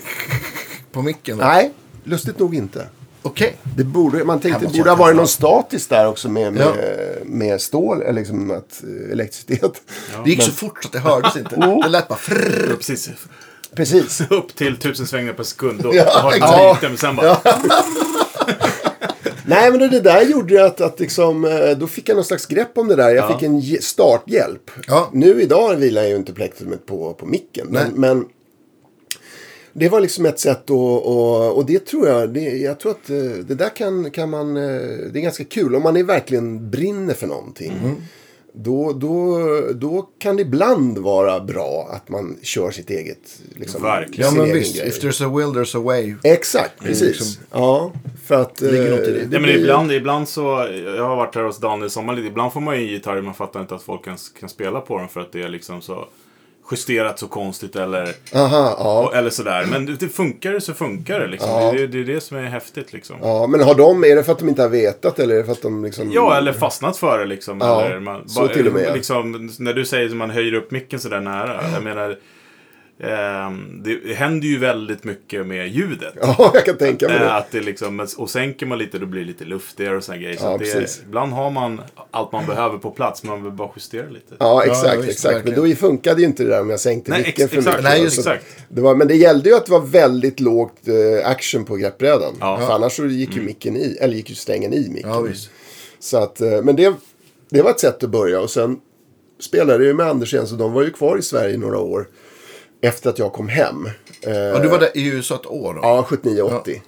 [0.91, 1.38] på micken?
[1.38, 1.43] då?
[1.43, 2.88] Nej, lustigt nog inte.
[3.25, 3.55] Okej.
[3.77, 5.17] Det borde, man tänkte det borde ha varit testa.
[5.17, 6.73] någon statisk där också med, med, Ja.
[7.25, 9.81] med stål, eller liksom att, eh, elektricitet.
[10.23, 11.55] Det gick så fort så att det hördes inte.
[11.83, 12.75] Det lät bara frrrr.
[12.77, 13.09] Precis.
[13.75, 14.21] Precis.
[14.29, 15.83] Upp till tusen svängar per sekund.
[15.83, 17.38] Då Ja, har det lite, men sen bara...
[19.47, 22.45] Nej, men det där gjorde ju att, att liksom, eh, då fick jag någon slags
[22.45, 23.09] grepp om det där.
[23.09, 23.33] Jag Ja.
[23.39, 24.71] fick en starthjälp.
[24.88, 25.09] Ja.
[25.13, 27.67] Nu idag vilar jag ju inte plektrumet på, på micken.
[27.69, 28.25] Men, men
[29.77, 33.09] det var liksom ett sätt att, och, och det tror jag, det, jag tror att
[33.09, 33.15] eh,
[33.47, 34.63] det där kan, kan man, eh,
[35.13, 35.75] det är ganska kul.
[35.75, 37.71] Om man är verkligen brinner för någonting.
[37.83, 37.95] Mm.
[38.57, 39.39] Då, då,
[39.73, 43.39] då kan det ibland vara bra att man kör sitt eget.
[43.55, 44.25] Liksom, Verkligen.
[44.29, 44.77] Ja, men egen visst.
[44.77, 44.88] grej.
[44.88, 46.13] If there's a will, there's a way.
[46.23, 47.01] Exakt, precis.
[47.01, 47.91] liksom- Ja,
[48.25, 48.61] för att...
[48.61, 49.19] eh, Ligger något i det.
[49.19, 50.41] Ja, men blir- ibland, ibland så,
[50.97, 53.33] jag har varit här hos Daniel i sommar lite, ibland får man ju gitarrer man
[53.33, 56.05] fattar inte att folk kan, kan spela på dem för att det är liksom så
[56.71, 59.12] justerat så konstigt eller, Aha, ja.
[59.15, 59.65] eller sådär.
[59.71, 61.49] Men det, funkar det så funkar det liksom.
[61.49, 61.71] Ja.
[61.71, 63.15] Det, är- det är det som är häftigt liksom.
[63.21, 65.38] Ja, Ja, men har de, är det för att de inte har vetat eller är
[65.38, 66.12] det för att de liksom...
[66.38, 67.58] eller fastnat för det liksom.
[67.62, 68.93] Ja, eller man, så till och med.
[68.93, 71.60] Liksom, när du säger att man höjer upp micken sådär nära.
[71.73, 72.17] Jag menar,
[73.84, 76.13] det händer ju väldigt mycket med ljudet.
[76.21, 77.34] Ja, jag kan tänka mig Eh, det.
[77.34, 80.38] Att det liksom, och sänker man lite då blir det lite luftigare och såna grejer.
[80.38, 81.81] Så Ja, det, ibland har man
[82.12, 84.36] allt man behöver på plats, men man vill bara justera lite.
[84.39, 85.36] Ja, exakt, ja, visst, exakt.
[85.36, 85.60] verkligen.
[85.62, 87.84] Men då funkade ju inte det där om jag sänkte Nej, micken för mycket.
[87.84, 88.45] Nej, just exakt.
[88.69, 92.34] Det var, men det gällde ju att det var väldigt lågt eh, action på greppbrädan.
[92.39, 92.58] Ja.
[92.58, 95.10] För annars så gick ju micken i, eller gick ju strängen i micken.
[95.10, 95.49] Ja, visst.
[95.99, 96.93] Så att, eh, men det,
[97.49, 98.39] det var ett sätt att börja.
[98.39, 98.79] Och sen
[99.39, 102.08] spelade jag ju med Anders igen, så de var ju kvar i Sverige några år.
[102.81, 103.85] Efter att jag kom hem.
[104.21, 105.79] Eh, Ja, du var där i USA ett år då?
[105.83, 106.81] Ja, 79-80.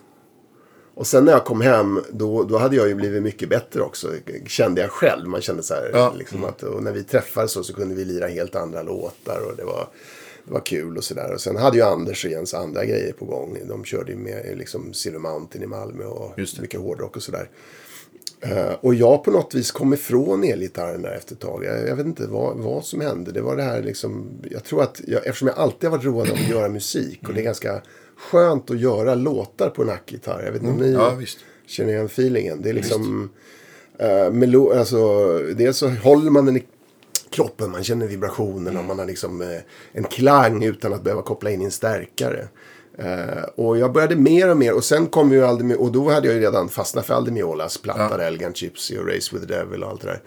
[0.96, 4.08] Och sen när jag kom hem, då, då hade jag ju blivit mycket bättre också.
[4.48, 5.28] Kände jag själv.
[5.28, 6.14] Man kände så här, Ja.
[6.18, 9.40] liksom att, och när vi träffades så, så kunde vi lira helt andra låtar.
[9.50, 9.88] Och det var,
[10.46, 11.34] Det var kul och sådär.
[11.34, 13.58] Och sen hade ju Anders och Jens andra grejer på gång.
[13.68, 17.50] De körde ju med liksom Silver Mountain i Malmö och mycket hårdrock och sådär.
[18.42, 21.64] Eh, och jag på något vis kom ifrån elgitarren där efter ett tag.
[21.66, 23.32] Jag, jag vet inte vad, vad som hände.
[23.32, 24.30] Det var det här liksom.
[24.52, 27.28] Jag tror att jag, eftersom jag alltid har varit road av att göra musik.
[27.28, 27.82] Och det är ganska
[28.18, 30.44] skönt att göra låtar på en ackgitarr.
[30.46, 31.20] Jag vet inte om ni Ja,
[31.66, 32.62] känner igen feelingen.
[32.62, 33.30] Det är liksom.
[34.02, 36.64] Uh, melo, alltså, dels så håller man den i
[37.30, 37.72] kroppen.
[37.72, 39.60] Man känner vibrationen och man har liksom eh,
[39.92, 42.48] en klang utan att behöva koppla in en stärkare.
[42.98, 46.28] Eh, och jag började mer och mer och sen kom ju Aldi och då hade
[46.28, 49.84] jag ju redan fastnat för Aldi Miolas platta, Elgan Gypsy och Race with the Devil
[49.84, 50.22] och allt det där.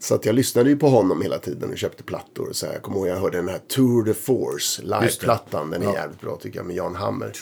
[0.00, 2.48] Så att jag lyssnade ju på honom hela tiden och köpte plattor.
[2.52, 5.70] Så jag kommer ihåg jag hörde den här Tour de Force live-plattan.
[5.70, 7.32] Den är jävligt bra tycker jag med Jan Hammer.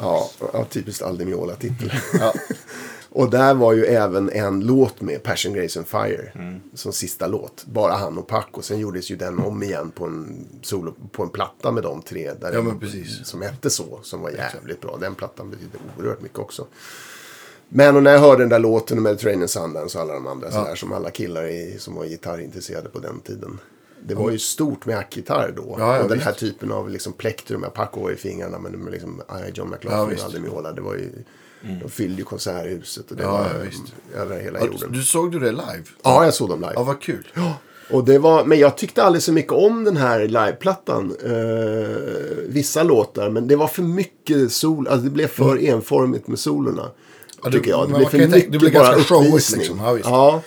[0.00, 1.92] Ja, ja, typiskt Aldi Miola-titel.
[3.12, 6.32] och där var ju även en låt med Passion Grace and Fire.
[6.74, 7.64] Som sista låt.
[7.66, 8.62] Bara han och Paco.
[8.62, 12.32] Sen gjordes ju den om igen på en, solo, på en platta med de tre.
[12.40, 13.26] Där Ja, men precis.
[13.26, 14.00] Som hette så.
[14.02, 14.96] Som var jävligt bra.
[15.00, 16.66] Den plattan betydde oerhört mycket också.
[17.68, 20.50] Men och när jag hörde den där låten med Mediterranean Sundance och alla de andra
[20.50, 23.58] sådär som alla killar i, som var gitarrintresserade på den tiden.
[24.06, 25.76] Det var ju stort med ackgitarr då.
[25.78, 26.26] Ja, ja, och den visst.
[26.26, 29.22] här typen av liksom plektrum med Paco i fingrarna med liksom
[29.54, 30.22] John Ja, McLaughlin visst.
[30.22, 30.72] och Aldi Miola.
[30.72, 31.10] Det var ju,
[31.82, 33.82] De fyllde ju konserthuset och det Ja, var ja, visst.
[34.16, 34.92] över hela Ja, jorden.
[34.92, 35.82] Du såg du det live?
[36.02, 36.72] Ja, jag såg dem live.
[36.74, 37.26] Ja, vad kul.
[37.90, 41.16] Och det var, men jag tyckte aldrig så mycket om den här liveplattan.
[41.24, 41.32] Eh,
[42.48, 44.88] vissa låtar, men det var för mycket sol.
[44.88, 46.88] Alltså det blev för enformigt med solorna.
[47.42, 47.88] Ja, det- tycker jag.
[47.88, 49.60] Det blev för tänka- mycket det bara ganska uppvisning.
[49.60, 49.78] liksom.
[49.80, 49.98] Ja.
[50.04, 50.42] Ja.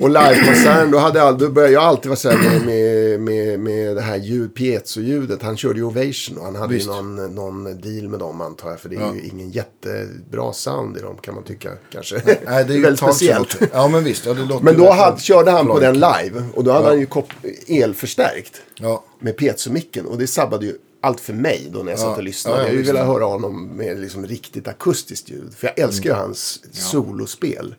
[0.00, 3.96] Och livekonserten, då, hade jag, då började jag alltid vara så med, med, med, med
[3.96, 5.42] det här ljud, piezo-ljudet.
[5.42, 6.86] Han körde ju Ovation och han hade Visst.
[6.86, 8.80] ju någon, någon deal med dem antar jag.
[8.80, 9.14] För det är Ja.
[9.14, 12.22] ju ingen jättebra sound i dem kan man tycka kanske.
[12.26, 13.56] Nej, det är ju väldigt speciellt.
[13.72, 14.26] Ja, men visst.
[14.26, 16.98] Ja, det låter Men då hade, körde han på den live och då hade han
[17.00, 17.32] ju kop-
[17.68, 19.04] elförstärkt Ja.
[19.20, 22.02] med piezomicken och det sabbade ju allt för mig då när jag Ja.
[22.04, 22.56] satt och lyssnade.
[22.56, 25.54] Ja, ja, jag hade ju velat höra honom med liksom riktigt akustiskt ljud.
[25.56, 27.74] För jag älskar ju hans solospel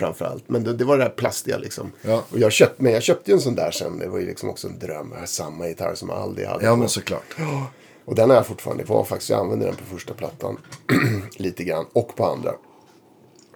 [0.00, 0.48] framförallt.
[0.48, 1.92] Men det, det var det där plastiga liksom.
[2.02, 2.24] Ja.
[2.30, 3.98] Och jag köpte, men jag köpte ju en sån där sen.
[3.98, 5.14] Det var ju liksom också en dröm.
[5.26, 6.64] Samma gitarr som Aldi hade.
[6.64, 7.36] Ja, men såklart.
[8.04, 9.30] Och den har jag fortfarande kvar faktiskt.
[9.30, 10.58] Jag använder den på första plattan.
[11.36, 11.86] lite grann.
[11.92, 12.52] Och på andra.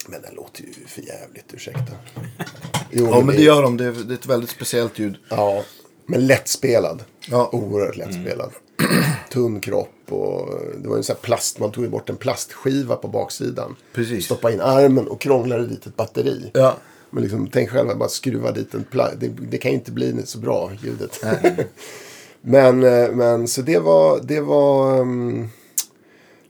[0.09, 1.81] Men den låter ju för jävligt, ursäkta.
[2.91, 3.77] Jo, Ja, men det gör de.
[3.77, 5.17] Det är, det är ett väldigt speciellt ljud.
[5.29, 5.65] Ja,
[6.07, 7.05] men lättspelad.
[7.31, 7.51] Ja.
[7.53, 8.53] Oerhört lättspelad.
[9.33, 10.49] Tunn kropp och
[10.83, 11.59] det var en sån här plast.
[11.59, 13.77] Man tog ju bort en plastskiva på baksidan.
[13.93, 14.25] Precis.
[14.25, 16.51] Stoppa in armen och krånglade dit ett batteri.
[16.55, 16.77] Ja.
[17.11, 19.15] Men liksom, tänk själv att bara skruva dit en plast.
[19.21, 21.25] Det, det kan ju inte bli så bra ljudet.
[22.41, 25.49] men, eh, men så det var, det var, um,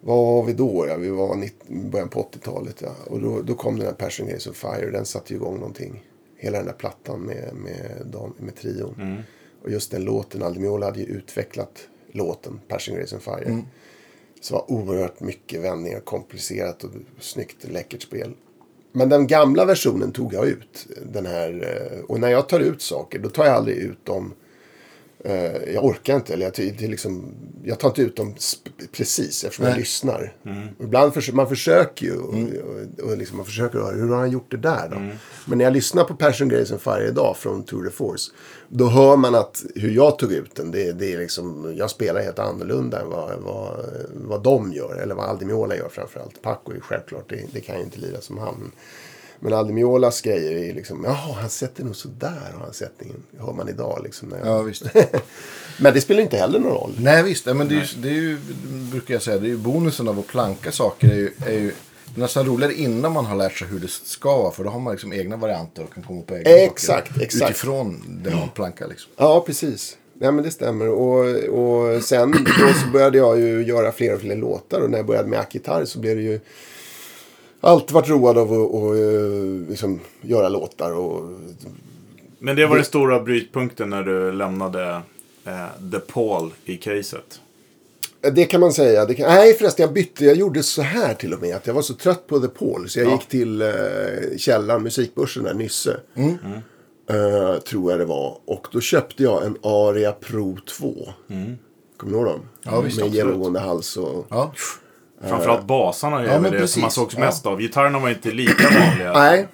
[0.00, 0.86] vad var vi då?
[0.88, 2.76] Ja, vi var nitt- början på 80-talet.
[2.82, 2.94] Ja.
[3.06, 4.90] Och då, då kom den här Passion Gaze of Fire.
[4.90, 6.04] Den satte ju igång någonting.
[6.36, 9.22] Hela den där plattan med, med, Dan- med trion.
[9.62, 11.70] Och just den låten, Aldi Meola hade ju utvecklat
[12.14, 13.62] låten Passion Grace and Fire.
[14.40, 18.34] Så det var oerhört mycket vändningar, komplicerat och snyggt, läckert spel.
[18.92, 20.86] Men den gamla versionen tog jag ut.
[21.12, 24.34] Den här, eh, och när jag tar ut saker, då tar jag aldrig ut dem.
[25.24, 26.32] Eh, Jag orkar inte.
[26.32, 27.34] Eller jag, det liksom,
[27.64, 28.34] jag tar inte ut dem
[28.92, 29.80] precis eftersom jag Nej.
[29.80, 30.36] lyssnar.
[30.80, 32.16] Ibland förs- man försöker ju.
[32.16, 34.96] Och, och, och liksom man försöker höra, hur har han gjort det där då?
[35.46, 38.32] Men när jag lyssnar på Passion Grace and Fire idag från Tour de Force.
[38.68, 40.70] Då hör man att hur jag tog ut den.
[40.70, 43.84] Det, det är liksom, jag spelar helt annorlunda än vad, vad,
[44.14, 44.94] vad de gör.
[45.02, 46.42] Eller vad Aldi Meola gör framförallt.
[46.42, 48.72] Paco är självklart, det, det kan jag inte lira som han.
[49.40, 53.22] Men Aldi Meolas grejer är liksom, jaha, han sätter nog sådär har han sättningen.
[53.38, 54.28] Hör man idag liksom.
[54.28, 54.46] När jag...
[54.46, 54.82] Ja, visst.
[55.80, 56.94] Men det spelar inte heller någon roll.
[56.98, 57.46] Nej, visst.
[57.46, 58.38] Men det är, ju, det är ju,
[58.90, 61.10] brukar jag säga, det är ju bonusen av att planka saker.
[61.10, 61.72] Är ju, är ju
[62.14, 64.50] det är nästan roligare innan man har lärt sig hur det ska vara.
[64.50, 67.22] För då har man liksom egna varianter och kan komma på egna Exakt, saker.
[67.22, 67.50] exakt.
[67.50, 69.12] Utifrån det man plankar liksom.
[69.16, 69.96] Ja, precis.
[70.14, 70.88] Nej, men det stämmer.
[70.88, 74.80] Och, och sen då så började jag ju göra fler och fler låtar.
[74.80, 76.40] Och när jag började med ackgitarr så blev det ju
[77.64, 78.94] alltid varit road av att och,
[79.68, 80.92] liksom, göra låtar.
[80.92, 81.30] Och,
[82.38, 85.00] Men det var den stora brytpunkten när du lämnade
[85.44, 87.40] eh, The Paul i caset.
[88.32, 89.04] det kan man säga.
[89.04, 90.24] Det kan, nej, förresten, jag bytte.
[90.24, 91.56] Jag gjorde så här till och med.
[91.56, 92.88] Att jag var så trött på The Paul.
[92.88, 93.68] Så jag gick till eh,
[94.36, 96.00] källaren, musikbörsen där, Nysse.
[97.10, 98.38] Eh, tror jag det var.
[98.44, 100.94] Och då köpte jag en Aria Pro 2.
[101.96, 102.40] Kommer du ihåg dem?
[102.62, 104.26] Ja, visst, Med genomgående hals och...
[104.28, 104.52] Ja,
[105.28, 106.72] Framförallt basarna är Ja, väl det precis.
[106.72, 107.20] som man sågs Ja.
[107.20, 107.60] mest av.
[107.60, 109.12] Gitarrerna var inte lika vanliga.
[109.14, 109.48] Nej.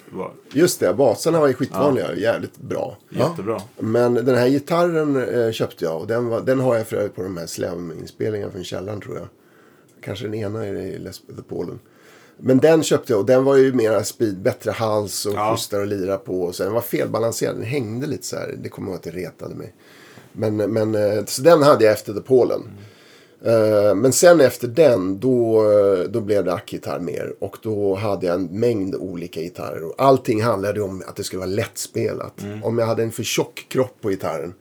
[0.53, 2.15] Just det, basarna var ju skitvanliga.
[2.15, 2.97] Jävligt bra.
[3.09, 3.61] Jättebra.
[3.79, 7.15] Men den här gitarren eh, köpte jag och den, var, den har jag för övrigt
[7.15, 9.27] på de här Slam-inspelningarna från källaren tror jag.
[10.03, 11.79] Kanske den ena är i Les Polen.
[12.37, 15.51] Men den köpte jag och den var ju mera speed, bättre hals och Ja.
[15.55, 16.41] schysstare att lira på.
[16.41, 18.55] Och så den var felbalanserad, den hängde lite så här.
[18.63, 19.73] Det kommer jag ihåg att det retade mig.
[20.33, 22.61] Men, men eh, så den hade jag efter The Polen.
[22.61, 22.67] Eh,
[23.95, 27.33] Men sen efter den, då, eh, då blev det ackgitarr mer.
[27.39, 29.83] Och då hade jag en mängd olika gitarrer.
[29.83, 32.45] Och allting handlade om att det skulle vara lättspelat.
[32.63, 34.53] Om jag hade en för tjock kropp på gitarren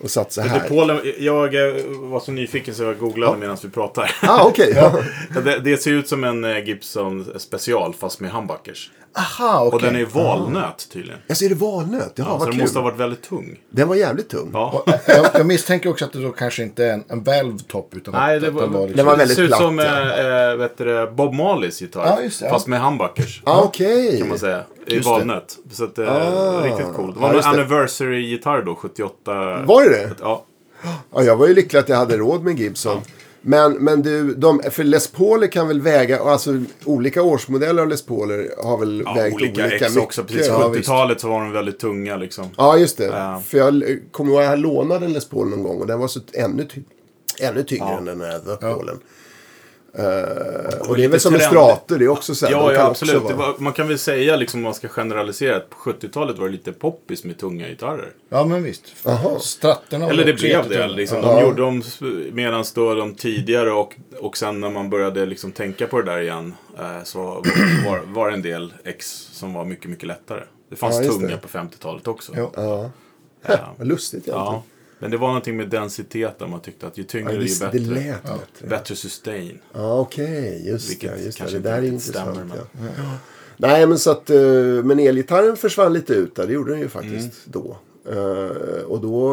[0.00, 0.68] och satt så här.
[0.68, 4.08] Polen, jag eh, var så nyfiken så jag googlade medan vi pratade.
[4.22, 4.72] Ah, okej.
[4.76, 5.40] ja.
[5.40, 8.90] det, det ser ut som en eh, Gibson special fast med humbuckers.
[9.18, 9.74] Aha, okej.
[9.76, 11.18] Och den är valnöt tydligen.
[11.26, 12.12] Jag ser det valnöt.
[12.14, 12.60] Ja, Ja, så vad den kul.
[12.60, 13.56] måste ha varit väldigt tung.
[13.70, 14.50] Den var jävligt tung.
[14.52, 14.84] Ja.
[15.06, 18.14] jag, jag misstänker också att det då kanske inte är en, en valve top utan
[18.14, 18.96] Nej, det att var, den var liksom...
[18.96, 20.50] Den var väldigt det ser ut platt, som ja.
[20.52, 22.06] äh, vet du, Bob Marleys gitarr.
[22.06, 22.50] Ja, just ja.
[22.50, 23.42] Fast med humbuckers.
[23.44, 24.18] Ah, okej.
[24.18, 24.62] Kan man säga.
[24.86, 25.10] I Just det.
[25.10, 25.56] valnöt.
[25.72, 26.60] Så att, Ah.
[26.64, 27.14] riktigt coolt.
[27.14, 29.62] Det Ja, var just en anniversary-gitarr då, 78.
[29.64, 30.10] Var det det?
[30.20, 30.44] Ja.
[31.14, 33.00] Ja, jag var ju lycklig att jag hade råd med Gibson.
[33.48, 38.02] Men, men du, de, för Les Pauler kan väl väga, alltså olika årsmodeller av Les
[38.06, 40.02] Pauler har väl Ja, vägt olika, olika, X mycket.
[40.02, 40.24] också.
[40.24, 42.46] Precis, Ja, 70-talet så var de väldigt tunga liksom.
[42.56, 43.04] Ja, just det.
[43.04, 43.42] Ja.
[43.46, 46.08] För jag kommer ihåg att jag lånade en Les Paul någon gång och den var
[46.08, 46.80] så ännu, ty
[47.40, 47.98] ännu tyngre Ja.
[47.98, 48.94] än den här The Paulen.
[48.94, 49.00] Eh,
[50.88, 51.44] och det är väl som trend.
[51.44, 52.52] strator, det är också så här.
[52.52, 53.22] Ja, kan ja absolut.
[53.22, 56.52] vara- man kan väl säga, liksom, om man ska generalisera, att på 70-talet var det
[56.52, 58.12] lite poppis med tunga gitarrer.
[58.28, 58.82] Ja, men visst.
[59.04, 59.38] Jaha.
[59.40, 60.86] Stratterna var Eller det blev det.
[60.88, 61.18] Liksom.
[61.22, 61.34] Ja.
[61.34, 61.82] De gjorde dem
[62.32, 66.20] medan då de tidigare och, och sen när man började liksom tänka på det där
[66.20, 67.18] igen eh, så
[67.86, 70.42] var, var det en del X som var mycket, mycket lättare.
[70.70, 71.36] Det fanns Ja, tunga det.
[71.36, 72.32] på 50-talet också.
[72.36, 72.50] Ja.
[72.54, 73.74] Ja.
[73.78, 74.38] Vad lustigt egentligen.
[74.46, 74.62] Ja.
[74.98, 76.50] Men det var någonting med densiteten.
[76.50, 77.78] Man tyckte att ju tyngre Ja, ju det, bättre.
[77.78, 78.66] det lät bättre.
[78.68, 79.58] Bättre sustain.
[79.72, 80.62] Ja, okej.
[80.68, 81.22] Just Vilket det.
[81.24, 81.40] Just det.
[81.40, 82.36] kanske det där är inte intressant.
[82.36, 83.18] stämmer, men- ja.
[83.56, 84.30] Nej, men så att...
[84.30, 84.38] eh,
[84.84, 86.46] Men elgitarren försvann lite ut där.
[86.46, 87.30] Det gjorde den ju faktiskt Mm.
[87.44, 87.76] då.
[88.10, 89.28] Eh, och då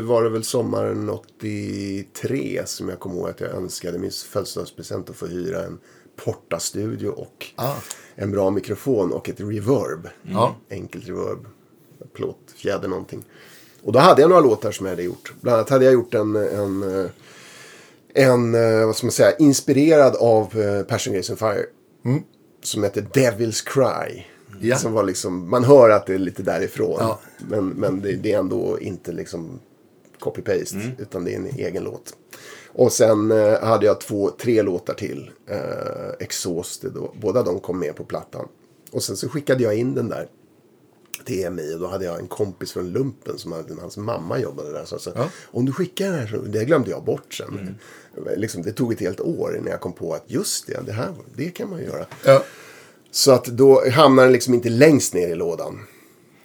[0.00, 5.16] var det väl sommaren 83 som jag kommer ihåg att jag önskade min födelsedagspresent att
[5.16, 5.78] få hyra en
[6.24, 7.74] Porta-studio och Ah.
[8.14, 10.08] en bra mikrofon och ett reverb.
[10.22, 10.56] Ja.
[10.70, 11.46] Enkelt reverb.
[12.12, 13.24] Plåt, fjäder någonting.
[13.86, 15.32] Och då hade jag några låtar som jag hade gjort.
[15.40, 17.08] Bland annat hade jag gjort en, en,
[18.14, 21.66] en eh, vad ska man säga, inspirerad av eh, Passion Grace and Fire.
[22.62, 24.24] Som heter Devil's Cry.
[24.60, 24.76] Ja.
[24.76, 26.96] Som var liksom, man hör att det är lite därifrån.
[26.98, 27.20] Ja.
[27.48, 29.60] Men, men det, det är ändå inte liksom
[30.20, 30.90] copy-paste.
[30.98, 32.14] Utan det är en egen låt.
[32.72, 35.30] Och sen eh, hade jag två, tre låtar till.
[35.48, 38.48] Eh, Exhausted och båda de kom med på plattan.
[38.92, 40.28] Och sen så skickade jag in den där
[41.24, 44.72] till EMI och då hade jag en kompis från Lumpen som hade, hans mamma jobbade
[44.72, 44.84] där.
[44.84, 45.12] Så jag sa,
[45.44, 47.78] om du skickar den här så, det glömde jag bort sen.
[48.36, 51.08] Liksom, det tog ett helt år innan jag kom på att just det, det här
[51.34, 52.06] det kan man göra.
[52.24, 52.42] Ja.
[53.10, 55.80] Så att då hamnar den liksom inte längst ner i lådan.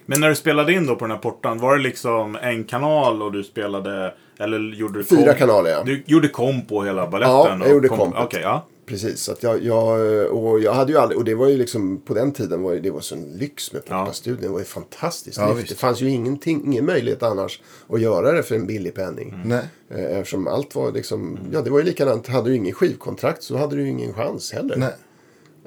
[0.06, 3.22] Men när du spelade in då på den här portan, var det liksom en kanal
[3.22, 5.82] och du spelade, eller gjorde du Fyra kanaler, ja.
[5.84, 7.34] Du gjorde komp på hela baletten?
[7.34, 8.14] Ja, jag gjorde komp-.
[8.16, 8.66] Okej, ja.
[8.86, 12.14] Precis, att jag, jag, och jag hade ju aldrig, och det var ju liksom på
[12.14, 14.04] den tiden var det, det var sån lyx med Ja.
[14.04, 14.42] Porta-studion.
[14.42, 15.36] Det var ju fantastiskt.
[15.38, 19.34] Ja, det, fanns ju ingenting, ingen möjlighet annars att göra det för en billig penning.
[19.44, 19.64] Nej.
[19.90, 22.26] Eh, Eftersom allt var liksom, ja det var ju likadant.
[22.26, 24.76] Hade du ingen skivkontrakt så hade du ju ingen chans heller.
[24.76, 24.94] Nej.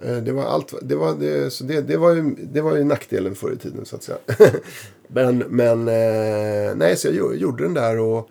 [0.01, 2.84] Eh, Det var allt, det var, det, så det, det, var ju, det var ju
[2.84, 4.17] nackdelen förr i tiden så att säga.
[5.08, 8.30] men, men, eh, nej så jag gjo- gjorde den där och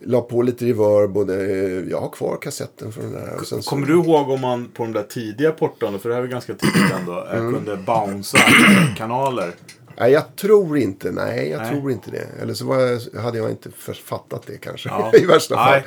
[0.00, 1.44] la på lite reverb och det,
[1.90, 3.38] jag har kvar kassetten från den där.
[3.44, 6.28] Så- Kommer du ihåg om man på de där tidiga portarna, för det här var
[6.28, 7.54] ganska tidigt ändå, eh, Mm.
[7.54, 8.40] kunde bouncea
[8.96, 9.52] kanaler?
[10.00, 11.10] Nej, jag tror inte.
[11.12, 11.70] Nej, jag Nej.
[11.70, 12.26] tror inte det.
[12.42, 13.70] Eller så jag, hade jag inte
[14.04, 14.90] fattat det kanske.
[15.22, 15.70] I värsta fall.
[15.72, 15.84] Nej.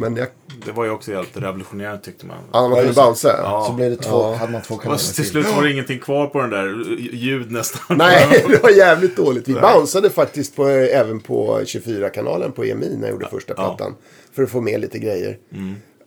[0.00, 0.28] Men jag,
[0.64, 2.36] Det var ju också helt revolutionerande tyckte man.
[2.52, 3.36] ja, man kunde bouncea.
[3.42, 3.64] Ja.
[3.66, 6.26] Så blev det två, hade man två kanaler Och till slut var det ingenting kvar
[6.26, 7.96] på den där, ljud nästan.
[7.98, 9.48] Nej, det var jävligt dåligt.
[9.48, 13.64] Vi bounceade faktiskt på, även på 24-kanalen på EMI när jag gjorde första Ja.
[13.64, 13.76] Mm.
[13.76, 13.94] plattan.
[14.32, 15.38] För att få med lite grejer.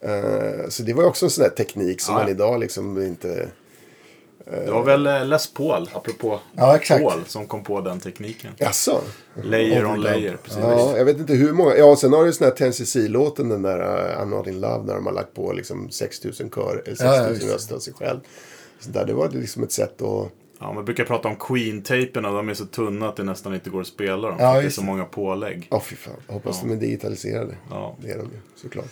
[0.01, 2.19] Eh, så det var ju också en sån där teknik som Ja.
[2.21, 3.47] man idag liksom inte...
[4.51, 7.03] Det var väl eh, Les Paul, apropå Ja, exakt.
[7.03, 8.51] Paul, som kom på den tekniken.
[8.57, 9.01] Jaså?
[9.43, 10.03] Layer on Overdub.
[10.03, 10.59] layer, precis.
[10.61, 11.75] Ja, jag vet inte hur många.
[11.75, 14.83] Ja, sen har du ju sån här 10cc-låten, den där uh, I'm Not In Love,
[14.85, 17.93] när de har lagt på liksom 6000 kör, eller 6000 Ja, ja, röster av sig
[17.93, 18.19] själv.
[18.79, 20.31] Så där, det var liksom ett sätt att...
[20.59, 23.81] Ja, man brukar prata om Queen-tejperna, de är så tunna att det nästan inte går
[23.81, 24.37] att spela dem.
[24.39, 25.67] Ja, det är så många pålägg.
[25.71, 26.13] Ja, fy fan.
[26.27, 27.55] Jag hoppas de är digitaliserade.
[27.69, 27.95] Ja.
[28.01, 28.85] Det är de ju, såklart.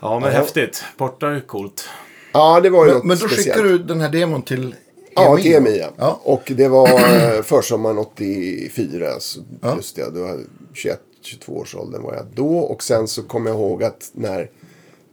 [0.00, 0.38] Ja, men Ja.
[0.38, 0.84] häftigt.
[0.96, 1.88] Porta är coolt.
[2.36, 3.56] Ja, det var ju Men, något men då speciellt.
[3.56, 4.74] skickar du den här demon till
[5.14, 5.54] Ja, EMI, till?
[5.54, 6.20] EMI ja.
[6.22, 9.20] Och det var eh, försommaren 84.
[9.20, 9.76] Så Ja.
[9.76, 12.58] Just det, då var jag 21-22 års åldern var jag då.
[12.58, 14.50] Och sen så kommer jag ihåg att när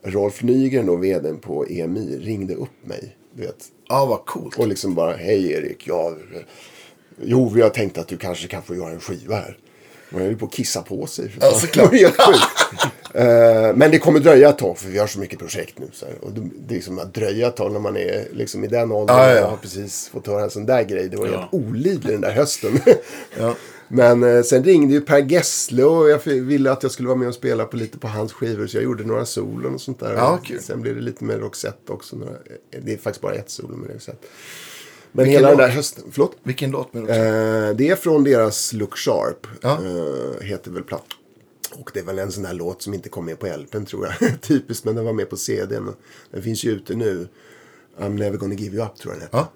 [0.06, 3.16] Rolf Nygren, då vdn på EMI, ringde upp mig.
[3.36, 4.60] Du vet, Ja, vad coolt.
[4.60, 6.14] och liksom bara, hej Erik, ja,
[7.22, 9.58] jo, vi har tänkt att du kanske kan få göra en skiva här.
[10.10, 11.32] Jag höll på att kissa på sig.
[11.42, 11.92] Ja, såklart.
[13.14, 15.86] Eh, men det kommer dröja ett tag för vi har så mycket projekt nu.
[15.94, 16.16] Så här.
[16.22, 18.92] Och det det är liksom att dröja ett tag när man är liksom i den
[18.92, 19.44] åldern Ja, ja, ja.
[19.44, 21.10] och har precis fått höra en sån där grej.
[21.10, 21.38] Det var Ja.
[21.40, 22.80] helt olidlig den där hösten.
[23.40, 23.56] Ja.
[23.88, 27.28] Men eh, sen ringde ju Per Gessle och jag ville att jag skulle vara med
[27.28, 28.68] och spela på lite på hans skivor.
[28.68, 30.14] Så jag gjorde några solon och sånt där.
[30.14, 30.60] Ja, kul.
[30.62, 32.16] Sen blev det lite med Roxette också.
[32.16, 32.32] Några,
[32.84, 34.28] det är faktiskt bara ett solo med Roxette.
[35.12, 35.68] Men Vilken hela den låt?
[35.68, 36.04] där hösten...
[36.12, 36.36] Förlåt?
[36.44, 37.14] Vilken låt med också?
[37.16, 39.48] Eh, det är från deras Look Sharp.
[39.62, 39.70] Ja.
[39.86, 41.06] Eh, heter väl platt.
[41.76, 44.08] Och det är väl en sån här låt som inte kom med på LPn tror
[44.20, 44.42] jag.
[44.42, 45.94] Typiskt, men den var med på CDn.
[46.32, 47.28] Den finns ju ute nu.
[48.00, 49.38] I'm never gonna give you up tror jag den heter.
[49.38, 49.52] Ja.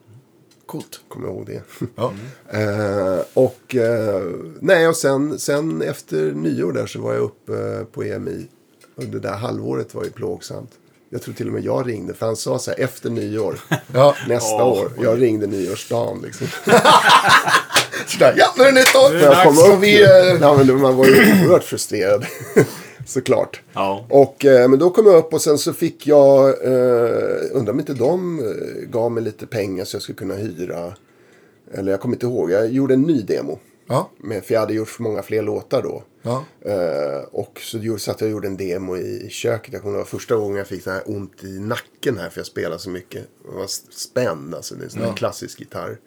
[0.66, 1.00] Coolt.
[1.08, 1.62] Kommer ihåg det.
[1.96, 2.14] Ja.
[2.50, 4.24] Eh, och eh,
[4.60, 8.48] nej, och sen, sen efter nyår där så var jag uppe på EMI.
[8.96, 10.72] Och det där halvåret var ju plågsamt.
[11.10, 13.60] Jag tror till och med jag ringde, för han sa så här efter nyår,
[13.94, 14.16] Ja.
[14.28, 14.80] nästa Åh.
[14.82, 14.92] år.
[15.02, 16.48] Jag ringde nyårsdagen liksom.
[18.08, 19.10] Sådär, ja, nu är det nytt år.
[19.10, 19.70] Nu är det jag dags.
[19.70, 20.10] upp, vi, eh,
[20.42, 22.26] ja, men man var ju oerhört frustrerad.
[23.06, 23.62] Såklart.
[23.74, 24.06] Ja.
[24.10, 27.80] Och, eh, men då kom jag upp och sen så fick jag, eh, undrar om
[27.80, 30.94] inte de eh, gav mig lite pengar så jag skulle kunna hyra.
[31.74, 33.60] Eller jag kommer inte ihåg, jag gjorde en ny demo.
[33.90, 34.10] Ja.
[34.18, 36.04] Med, för jag hade gjort för många fler låtar då.
[36.22, 36.44] Ja.
[36.66, 39.74] Eh, och så gjorde- satt jag och gjorde en demo i, i köket.
[39.74, 42.48] Jag kommer ihåg första gången jag fick så här ont i nacken här för jag
[42.48, 43.24] spelar så mycket.
[43.52, 45.98] Jag var spänd, alltså det är en sån här klassisk gitarr.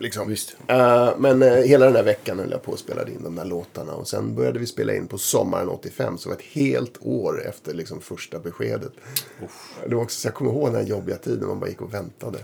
[0.00, 0.36] Liksom.
[0.66, 3.44] Eh, men eh, hela den här veckan höll jag på och spelade in de där
[3.44, 3.92] låtarna.
[3.92, 6.18] Och sen började vi spela in på sommaren 85.
[6.18, 8.92] Så det var ett helt år efter liksom, första beskedet.
[9.88, 11.48] Det var också, så jag kommer ihåg den här jobbiga tiden.
[11.48, 12.38] Man bara gick och väntade.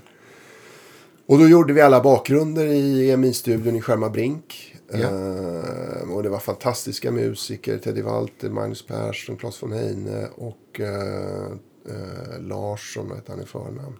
[1.27, 4.77] Och då gjorde vi alla bakgrunder i EMI-studion i Skärma Brink.
[4.93, 7.79] Eh, och det var fantastiska musiker.
[7.79, 11.53] Teddy Walter, Magnus Persson, Claes von Heine och eh,
[11.89, 13.97] eh, Larsson, vad hette han i förnamn?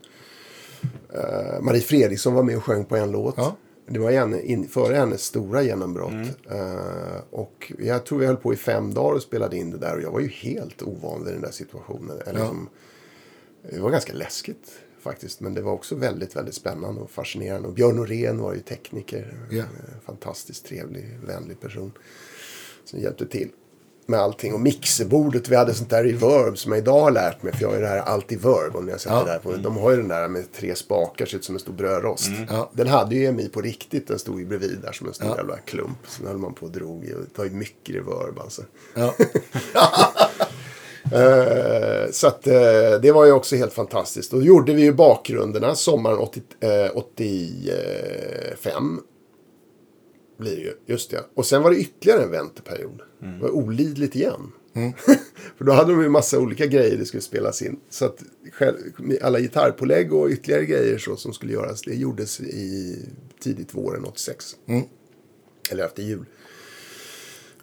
[1.15, 3.35] Eh, Marie Fredriksson var med och sjöng på en låt.
[3.37, 3.57] Ja.
[3.89, 6.13] Det var henne, in, före hennes stora genombrott.
[6.51, 9.95] Eh, och jag tror vi höll på i fem dagar och spelade in det där.
[9.97, 12.19] Och jag var ju helt ovan vid den där situationen.
[12.27, 12.45] Eller Ja.
[12.45, 12.69] liksom,
[13.71, 15.41] det var ganska läskigt faktiskt.
[15.41, 17.69] Men det var också väldigt, väldigt spännande och fascinerande.
[17.69, 19.37] Och Björn Norén var ju tekniker.
[19.53, 19.65] Eh,
[20.05, 21.93] Fantastiskt trevlig, vänlig person.
[22.85, 23.51] Som hjälpte till
[24.09, 24.55] med allting.
[24.55, 27.53] Och mixerbordet, vi hade sånt där reverb som jag idag har lärt mig.
[27.53, 29.25] För jag har ju det här Alti-verb, om ni har sett Ja.
[29.25, 29.39] det där.
[29.39, 29.53] På.
[29.53, 32.31] De har ju den där med tre spakar, ser ut som en stor brödrost.
[32.51, 32.71] Ja.
[32.73, 35.37] Den hade ju EMI på riktigt, den stod ju bredvid där som en stor Ja.
[35.37, 35.99] jävla klump.
[36.09, 38.63] Sen höll man på och drog i och det var ju mycket reverb alltså.
[38.95, 39.15] Ja.
[41.13, 42.55] Eh, så att eh,
[43.03, 44.31] det var ju också helt fantastiskt.
[44.31, 49.01] Då gjorde vi ju bakgrunderna sommaren 80, eh, 85.
[50.37, 51.25] Blir ju, just det.
[51.35, 53.03] Och sen var det ytterligare en vänteperiod.
[53.19, 54.53] Det var olidligt igen.
[55.57, 57.81] För då hade de ju massa olika grejer det skulle spelas in.
[57.91, 58.23] Så att
[58.53, 58.77] själv,
[59.23, 62.99] alla gitarrpålägg och ytterligare grejer så som skulle göras, det gjordes i
[63.41, 64.57] tidigt våren 86.
[65.71, 66.25] Eller efter jul.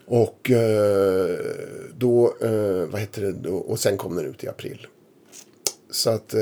[0.05, 1.39] Och eh,
[1.97, 4.87] då, eh, vad heter det, då, och sen kom den ut i april.
[5.91, 6.41] Så att eh,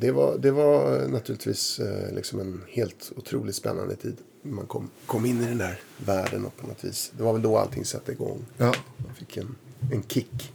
[0.00, 1.80] det, var, det var naturligtvis
[2.12, 4.16] liksom en helt otroligt spännande tid.
[4.42, 7.12] Man kom, kom in i den där världen och på något vis.
[7.16, 8.44] Det var väl då allting satte igång.
[8.56, 8.74] Ja.
[9.06, 9.56] Jag fick en,
[9.92, 10.52] en kick.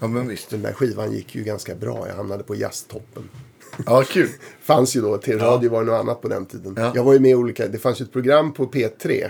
[0.00, 0.50] ja, men visst.
[0.50, 2.08] Den där skivan gick ju ganska bra.
[2.08, 3.28] Jag hamnade på jazztoppen.
[3.86, 4.28] Ja, kul.
[4.62, 6.74] Fanns ju då, till radio var det något annat på den tiden.
[6.76, 6.92] Ja.
[6.94, 9.20] Jag var ju med i olika, det fanns ju ett program på P3.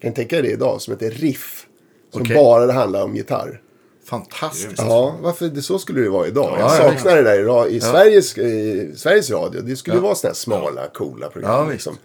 [0.00, 0.82] Kan ni tänka er det idag?
[0.82, 1.66] Som heter Riff.
[2.12, 2.36] Som Okej.
[2.36, 3.62] bara handlar om gitarr.
[4.04, 4.74] Fantastiskt.
[4.78, 6.56] Ja, varför det, så skulle det vara idag.
[6.58, 9.62] Ja, jag ja, saknar det där i, i, Sveriges, i Sveriges Radio.
[9.62, 11.66] Det skulle vara sådana här smala, coola program.
[11.66, 11.96] Ja, liksom.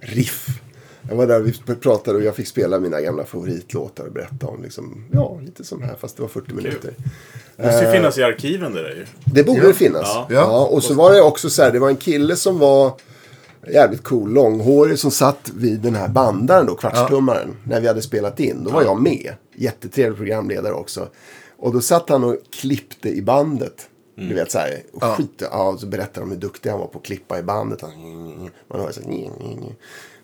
[0.00, 0.48] Riff.
[1.08, 4.46] Jag var där och vi pratade och jag fick spela mina gamla favoritlåtar och berätta
[4.46, 6.94] om liksom, ja, lite som här fast det var 40 minuter.
[7.56, 9.06] Det måste ju finnas i arkiven det där ju.
[9.24, 9.66] Det borde Ja.
[9.68, 10.02] det finnas.
[10.04, 10.26] Ja.
[10.30, 10.36] Ja.
[10.36, 10.66] Ja.
[10.66, 12.92] och så var det också så här, det var en kille som var
[13.72, 18.40] jävligt cool, långhårig, som satt vid den här bandaren då, kvartstummaren, när vi hade spelat
[18.40, 18.64] in.
[18.64, 19.32] Då var jag med.
[19.54, 21.08] Jättetrevlig programledare också.
[21.58, 23.88] Och då satt han och klippte i bandet.
[24.18, 26.86] Du vet så här, och skit, ja, och så berättade de hur duktig han var
[26.86, 27.80] på att klippa i bandet.
[27.80, 27.92] Han,
[28.68, 29.08] man hör så här,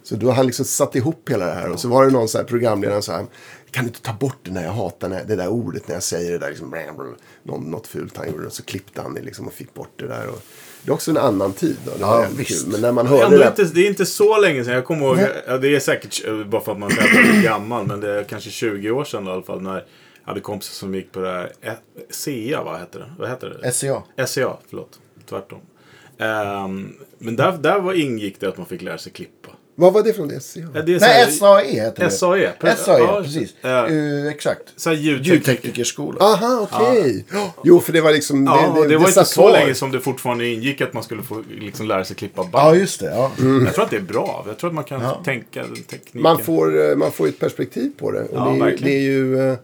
[0.02, 1.70] så då har han liksom satt ihop hela det här.
[1.70, 3.26] Och så var det någon så här programledare som sa,
[3.70, 6.02] kan du inte ta bort det när jag hatar när, det där ordet när jag
[6.02, 6.48] säger det där.
[6.48, 6.74] Liksom,
[7.42, 8.46] någon, något fult han gjorde.
[8.46, 10.28] Och så klippte han det liksom och fick bort det där.
[10.28, 10.42] Och,
[10.82, 11.76] det är också en annan tid.
[11.84, 11.90] Då.
[11.90, 12.64] Det Ja, visst.
[12.64, 12.72] kul.
[12.72, 13.48] Men när man hörde det.
[13.48, 14.74] inte, det är inte så länge sedan.
[14.74, 18.10] Jag kommer ihåg, ja, det är säkert bara för att man är gammal, men det
[18.10, 19.62] är kanske 20 år sedan i alla fall.
[19.62, 19.82] När jag
[20.24, 21.72] hade kompisar som gick på det här, eh,
[22.10, 23.12] SEA, vad heter det?
[23.18, 23.72] Vad heter det?
[23.72, 24.02] SCA.
[24.26, 25.00] SCA, förlåt.
[25.28, 25.60] Tvärtom.
[26.18, 29.48] Ehm, men där, där var ingick det att man fick lära sig klippa.
[29.74, 30.40] Vad var det från det?
[30.40, 30.60] SCA?
[30.74, 32.10] Ja, det Nej, SAE heter det.
[32.10, 32.52] SAE.
[32.60, 33.54] pre- SAE, ja, precis.
[33.62, 34.62] eh, Eh, exakt.
[34.76, 34.92] Så.
[34.92, 36.18] Ljudteknikerskola.
[36.24, 37.24] Aha, okej.
[37.64, 38.44] Jo, för det var liksom...
[38.46, 39.52] Ja, det, det var inte så kvar.
[39.52, 42.52] länge som det fortfarande ingick att man skulle få liksom, lära sig klippa band.
[42.54, 43.06] Ja, just det.
[43.06, 43.32] Ja.
[43.64, 44.44] Jag tror att det är bra.
[44.48, 46.22] Jag tror att man kan tänka tekniken.
[46.22, 48.20] Man får, eh, man får ett perspektiv på det.
[48.22, 48.84] Och Ja, det, är, ju- verkligen.
[48.84, 49.50] det är ju...
[49.50, 49.56] eh,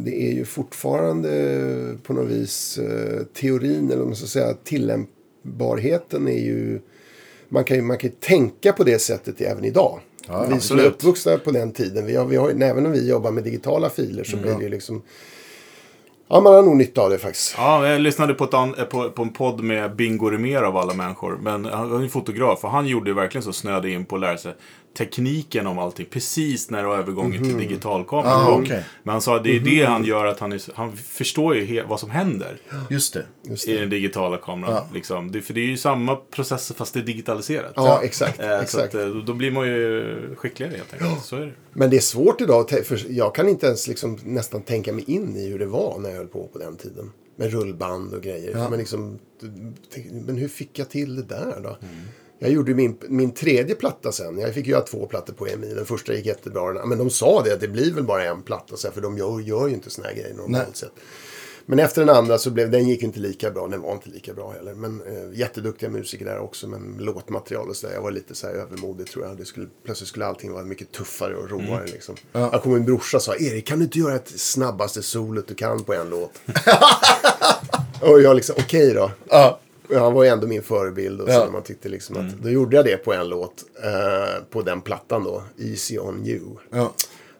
[0.00, 1.30] det är ju fortfarande
[2.02, 2.78] på något vis
[3.40, 6.80] teorin, eller vad man ska säga, tillämpbarheten är ju...
[7.48, 10.00] Man kan ju man kan tänka på det sättet även idag.
[10.28, 10.86] Ja, vi som är absolut.
[10.86, 14.24] uppvuxna på den tiden, vi har, vi har, även om vi jobbar med digitala filer
[14.24, 15.02] så blir det ju liksom...
[16.28, 17.54] Ja, man har nog nytta av det faktiskt.
[17.58, 20.94] Ja, jag lyssnade på, ett eh, på, på en podd med Bingo Rimér av alla
[20.94, 21.38] människor.
[21.42, 24.38] Men han han är fotograf och han gjorde verkligen så snöade in på att lära
[24.38, 24.54] sig
[24.96, 26.06] tekniken om allting.
[26.10, 28.62] Precis när övergången till digitalkameran Ah, kom.
[28.62, 28.84] okej.
[29.02, 31.82] Men han sa att det är det han gör att han, är, han förstår ju
[31.82, 32.58] vad som händer
[32.90, 33.26] Just det.
[33.42, 33.80] Just i det.
[33.80, 34.82] den digitala kameran.
[34.94, 35.32] Liksom.
[35.32, 37.72] Det, för det är ju samma processer fast det är digitaliserat.
[37.76, 38.40] Ja, exakt.
[38.40, 38.94] Eh, exakt.
[38.94, 41.24] att, eh, då blir man ju skickligare helt enkelt.
[41.24, 41.52] Så är det.
[41.72, 45.36] Men det är svårt idag, för jag kan inte ens liksom nästan tänka mig in
[45.36, 47.12] i hur det var när jag höll på på den tiden.
[47.38, 48.66] Med rullband och grejer.
[48.70, 49.18] Men, liksom,
[50.26, 51.76] men hur fick jag till det där då?
[52.38, 54.38] Jag gjorde min, min tredje platta sen.
[54.38, 55.74] Jag fick göra två plattor på EMI.
[55.74, 56.86] Den första gick jättebra.
[56.86, 58.76] Men de sa det att det blir väl bara en platta.
[58.76, 60.74] Så här, för de gör, gör ju inte såna här grejer normalt Nej.
[60.74, 60.92] sett.
[61.68, 63.66] Men efter den andra så blev den gick inte lika bra.
[63.66, 64.74] Den var inte lika bra heller.
[64.74, 66.68] Men eh, jätteduktiga musiker där också.
[66.68, 67.94] Men låtmaterial och sådär.
[67.94, 69.36] Jag var lite så här övermodig tror jag.
[69.36, 72.14] Det skulle, plötsligt skulle allting vara mycket tuffare och roligare liksom.
[72.32, 75.54] Jag kommer min brorsa och sa Erik kan du inte göra ett snabbaste solot du
[75.54, 76.32] kan på en låt?
[78.00, 79.10] och jag liksom okej då.
[79.28, 79.60] Ja.
[79.94, 81.20] Han var ju ändå min förebild.
[81.20, 81.48] Och så Ja.
[81.52, 83.64] man tyckte liksom att, Då gjorde jag det på en låt.
[83.84, 85.42] Eh, på den plattan då.
[85.58, 86.42] Easy on you.
[86.70, 86.92] Ja.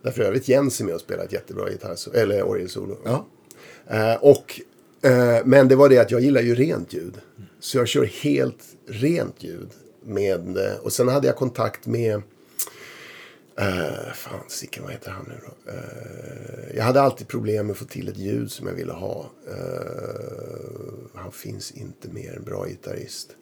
[0.03, 2.97] Där för övrigt Jens är med och spelar ett jättebra gitarr, eller orgelsolo.
[3.05, 3.26] Ja.
[3.90, 4.61] Eh, och,
[5.03, 7.14] eh, men det var det att jag gillar ju rent ljud.
[7.61, 9.68] Så jag kör helt rent ljud.
[10.05, 12.22] Med, eh, och sen hade jag kontakt med...
[13.61, 15.72] Uh, fan, Sicken, vad heter han nu då?
[15.72, 19.30] Uh, jag hade alltid problem med att få till ett ljud som jag ville ha.
[19.48, 20.76] Uh,
[21.14, 23.36] han finns inte mer en bra gitarrist.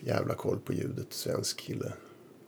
[0.00, 1.92] Jävla koll på ljudet, svensk kille.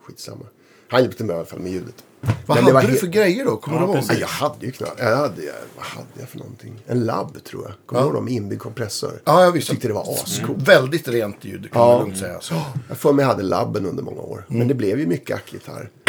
[0.00, 0.46] Skitsamma.
[0.88, 2.04] Han hjälpte mig i alla fall med ljudet.
[2.46, 3.56] Vad Men det var hade du för grejer då?
[3.56, 4.04] Kommer Ja, du ihåg?
[4.08, 4.98] Nej, jag hade ju knappt.
[4.98, 6.82] Jag hade, jag, vad hade jag för någonting?
[6.86, 7.72] En labb tror jag.
[7.86, 8.28] Kommer du ihåg dem?
[8.28, 9.22] Inbyggd kompressor.
[9.24, 9.72] Ja, jag visste.
[9.72, 10.68] tyckte det var ascoolt.
[10.68, 12.40] Väldigt rent ljud, kan man lugnt säga.
[12.40, 12.54] Så.
[12.88, 14.44] Jag får mig hade labben under många år.
[14.48, 15.90] Men det blev ju mycket ackgitarr.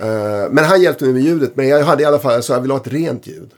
[0.00, 1.56] Eh, men han hjälpte mig med ljudet.
[1.56, 3.50] Men jag hade i alla fall, jag sa jag vill ha ett rent ljud.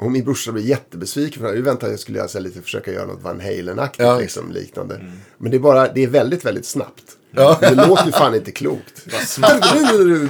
[0.00, 1.54] Och min brorsa blev jättebesviken för.
[1.54, 4.02] Jag väntade att jag skulle göra lite, försöka göra något Van Halen-aktigt.
[4.02, 4.18] Ja.
[4.18, 5.00] liksom, liknande.
[5.38, 7.02] Men det är bara, det är väldigt, väldigt snabbt.
[7.34, 7.58] Ja.
[7.60, 9.04] Det låter ju fan inte klokt.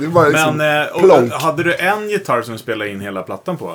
[0.01, 3.23] det bara liksom Men eh, och, hade du en gitarr som du spelade in hela
[3.23, 3.67] plattan på?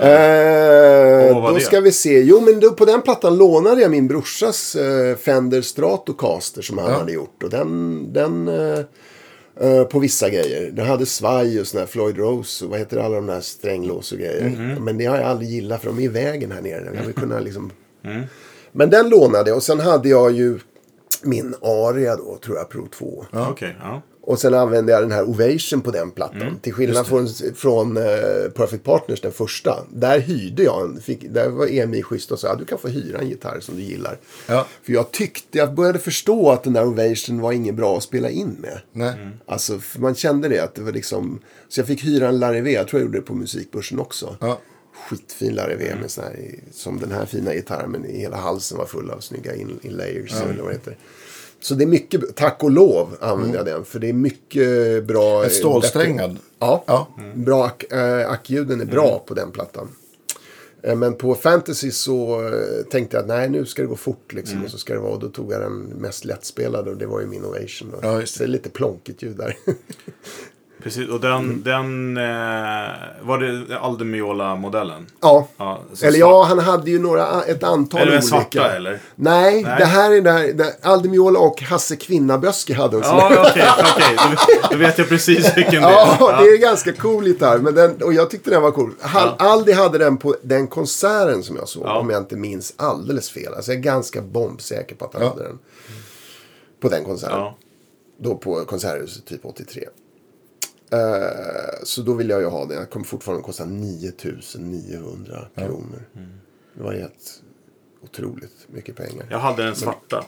[0.00, 1.60] Eh, var då det?
[1.60, 2.20] ska vi se.
[2.20, 6.92] Jo, men då, på den plattan lånade jag min brorsas eh, Fender Stratocaster som han
[6.92, 7.42] hade gjort.
[7.42, 8.78] Och den, den eh,
[9.60, 10.70] eh, på vissa grejer.
[10.70, 14.12] Den hade svaj och sån här Floyd Rose och vad heter alla de där stränglås
[14.12, 14.48] och grejer.
[14.48, 14.84] Mhm.
[14.84, 16.90] Men det har jag aldrig gillat för de är i vägen här nere.
[16.94, 17.70] Jag vill kunna liksom...
[18.04, 18.22] Mm.
[18.72, 20.58] Men den lånade jag och sen hade jag ju
[21.24, 23.24] min Aria då, tror jag, Pro 2.
[23.32, 24.02] Okej, ja.
[24.26, 26.42] Och sen använde jag den här Ovation på den plattan.
[26.42, 28.04] Mm, Till skillnad från, från eh,
[28.54, 29.78] Perfect Partners, den första.
[29.92, 31.00] Där hyrde jag en.
[31.00, 33.76] Fick, där var EMI schysst och sa att du kan få hyra en gitarr som
[33.76, 34.18] du gillar.
[34.46, 34.66] Ja.
[34.82, 38.30] För jag tyckte, jag började förstå att den där Ovation var inget bra att spela
[38.30, 38.80] in med.
[38.92, 39.12] Nej.
[39.20, 39.32] Mm.
[39.46, 41.40] Alltså, man kände det att det var liksom.
[41.68, 44.36] Så jag fick hyra en Larry Jag tror jag gjorde det på musikbörsen också.
[44.40, 44.58] Ja.
[44.94, 47.90] Skitfin Larry med sån här, som den här fina gitarren.
[47.90, 50.32] Men hela halsen var full av snygga in, inlayers.
[50.34, 50.96] Eller vad det heter.
[51.60, 53.84] Så det är mycket, tack och lov använder jag den.
[53.84, 55.34] För det är mycket bra.
[55.34, 55.46] Mm.
[55.46, 56.38] Ett stålsträngad.
[56.58, 57.08] Ja, Ja.
[57.34, 59.88] bra ack, äh, ackljuden är bra på den plattan.
[60.82, 64.32] Eh, Men på Fantasy så eh, tänkte jag att nej nu ska det gå fort
[64.32, 64.64] liksom.
[64.64, 67.20] Och så ska det vara, och då tog jag den mest lättspelade och det var
[67.20, 67.90] ju min Ovation.
[67.92, 67.98] Då.
[68.02, 68.26] Ja, det.
[68.26, 69.56] Så det är lite plonkigt ljud där.
[70.84, 75.06] Precis, och den, den eh, var det Aldemiola-modellen?
[75.20, 75.48] ja.
[75.56, 78.22] Ja, Eller ja, han hade ju några, ett antal den olika.
[78.22, 78.98] svarta eller?
[79.14, 79.74] Nej, Nej.
[79.78, 83.04] det här är där, där Aldemiola och Hasse Kvinnaböske hade här.
[83.04, 84.16] Ja, okej, okej.
[84.62, 85.92] Då, då vet jag precis vilken det är.
[86.20, 87.58] Ja, det är ganska cool gitarr.
[87.58, 88.92] Men den, och jag tyckte den var cool.
[89.00, 89.44] Hal, Ja.
[89.46, 91.82] Aldi hade den på den konserten som jag såg.
[91.86, 91.98] Ja.
[91.98, 93.54] Om jag inte minns alldeles fel.
[93.54, 95.58] Alltså jag är ganska bombsäker på att han hade den.
[96.80, 97.52] På den konserten.
[98.22, 99.84] Då på Konserthuset typ 83.
[100.90, 100.98] Eh,
[101.84, 102.78] så då ville jag ju ha den.
[102.78, 106.02] Jag kommer fortfarande att kosta 9900 kronor.
[106.76, 107.42] Det var helt
[108.02, 109.26] otroligt mycket pengar.
[109.30, 110.24] Jag hade den svarta.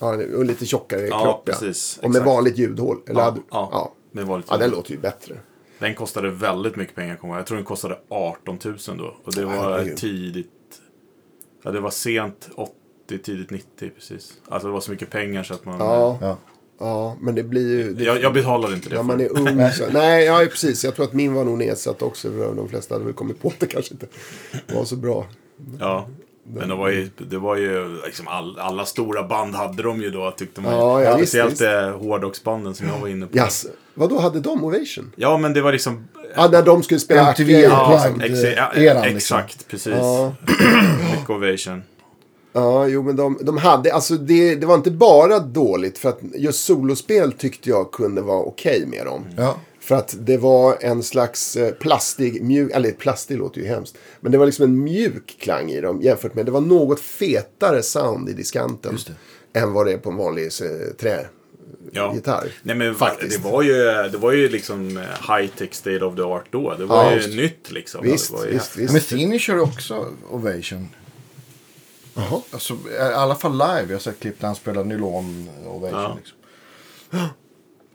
[0.00, 1.52] Ja, och lite tjockare Ja, klocka.
[1.52, 1.96] precis.
[1.98, 2.26] Och med Exakt.
[2.26, 2.98] vanligt ljudhål.
[3.06, 3.68] Eller Ja, hade, ja.
[3.72, 3.92] ja.
[4.12, 5.34] Det var lite ja, den låter ju bättre.
[5.78, 9.16] Den kostade väldigt mycket pengar, jag tror den kostade 18 000 då.
[9.24, 9.96] Och det var Herregud.
[9.96, 10.50] tidigt.
[11.62, 14.34] Ja, det var sent 80, tidigt 90 precis.
[14.48, 15.78] Alltså det var så mycket pengar så att man...
[15.78, 16.38] Ja,
[16.78, 17.16] Ja.
[17.20, 17.92] men det blir ju...
[17.94, 18.94] Det, Jag, jag betalade inte det.
[18.96, 20.84] när man är ung så, Nej, ja precis.
[20.84, 22.30] Jag tror att min var nog nedsatt också.
[22.30, 24.06] För de flesta hade väl kommit på att det kanske inte
[24.74, 25.26] var så bra.
[25.80, 26.08] Ja.
[26.48, 30.10] Men det var ju, det var ju liksom all, alla stora band hade de ju
[30.10, 30.72] då tyckte man.
[30.72, 31.62] Ja, ja, visst, Speciellt visst.
[31.62, 33.36] eh, hårdrocksbanden som jag var inne på.
[33.36, 33.66] Yes.
[33.94, 35.12] Vad då hade de Ovation?
[35.16, 36.08] Ja, men det var liksom...
[36.36, 39.16] Ja, när de skulle spela MTV Unplugged, ja, eh, eran, liksom.
[39.16, 39.92] exakt, precis.
[39.96, 40.34] Ja.
[41.12, 41.82] Mycket Ovation.
[42.58, 46.18] Ja, jo men de, de hade, alltså det, det var inte bara dåligt för att
[46.34, 49.24] just solospel tyckte jag kunde vara okej med dem.
[49.36, 49.56] Ja.
[49.80, 53.96] För att det var en slags eh, plastig, mjuk, eller plastig låter ju hemskt.
[54.20, 57.82] Men det var liksom en mjuk klang i dem jämfört med, det var något fetare
[57.82, 58.92] sound i diskanten.
[58.92, 59.10] Just
[59.52, 59.60] det.
[59.60, 61.26] Än vad det är på en vanlig eh, trä.
[61.92, 62.14] Ja.
[62.14, 63.42] Gitarr, Nej, men faktiskt.
[63.42, 63.74] Det var ju,
[64.12, 66.74] det var ju liksom eh, high-tech state of the art då.
[66.78, 67.36] Det var Ja, ju visst.
[67.36, 68.04] nytt liksom.
[68.04, 68.92] Visst, det var ju visst, visst.
[68.92, 69.00] Men
[69.56, 70.88] ju också Ovation.
[72.16, 72.40] Jaha.
[72.50, 73.82] Alltså, I alla fall live.
[73.86, 76.00] Jag har sett klipp där han spelar nylon Ovation.
[76.00, 76.16] Ja.
[76.16, 76.38] Liksom.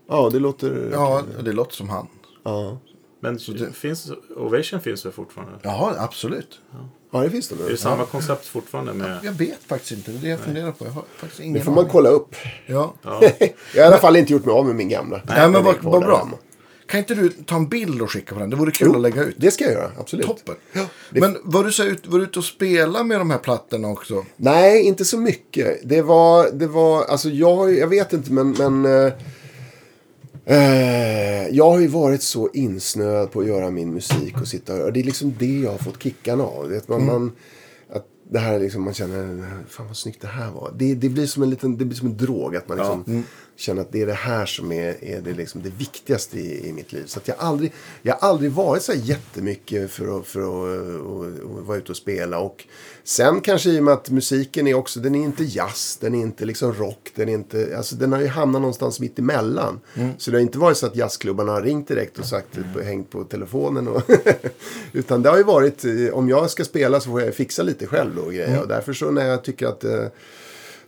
[0.10, 0.90] Ja, det låter...
[0.94, 2.08] ja, det låter som han.
[2.44, 2.78] Ja,
[3.20, 3.40] Men
[3.74, 5.54] finns, Ovation finns väl fortfarande?
[5.64, 6.60] Jaha, absolut.
[7.12, 7.78] ja det finns det Det är nu.
[7.78, 9.20] samma koncept fortfarande med...
[9.24, 10.12] Jag vet faktiskt inte.
[10.12, 10.86] Det är det jag funderar på.
[10.86, 11.92] Jag har faktiskt ingen Det får man aning.
[11.92, 12.36] kolla upp.
[12.68, 12.94] Ja.
[13.04, 13.30] jag har
[13.76, 15.22] i alla fall inte gjort mig av med min gamla.
[15.28, 16.30] Nej, men vad, bra.
[16.92, 18.50] Kan inte du ta en bild och skicka på den?
[18.50, 19.36] Det vore kul Jo, att lägga ut.
[19.40, 20.26] Det ska jag göra, absolut.
[20.26, 20.56] Toppen.
[21.12, 23.88] det- Men var du, så ut, var du ute och spela med de här plattorna
[23.88, 24.26] också?
[24.36, 25.80] Nej, inte så mycket.
[25.90, 29.14] Det var, det var alltså jag, jag vet inte men, men eh,
[30.46, 34.94] eh, jag har ju varit så insnöad på att göra min musik och sitta och.
[34.94, 36.70] Det är liksom det jag har fått kickarna av.
[36.70, 37.32] Det, man, man,
[37.94, 40.74] att det här är liksom, man känner, fan vad snyggt det här var.
[40.78, 42.56] Det, det blir som en liten, det blir som en drog.
[42.56, 43.24] Att man liksom
[43.62, 46.74] känner att det är det här som är, är det, liksom det viktigaste i, i
[46.74, 47.04] mitt liv.
[47.06, 51.60] Så jag aldrig, jag har aldrig varit så här jättemycket för att, för att, att,
[51.60, 52.40] att vara ute och spela.
[52.40, 52.66] Och
[53.04, 56.22] sen kanske i och med att musiken är också, den är inte jazz, den är
[56.22, 59.80] inte liksom rock, den är inte, alltså den har ju hamnat någonstans mitt emellan.
[60.18, 63.24] Så det har inte varit så att jazzklubbarna har ringt direkt och sagt, hängt på
[63.24, 63.88] telefonen.
[63.88, 64.02] Och
[64.92, 67.88] utan det har ju varit, eh, om jag ska spela så får jag fixa lite
[67.88, 68.62] själv då och grejer.
[68.62, 70.06] Och därför så när jag tycker att eh,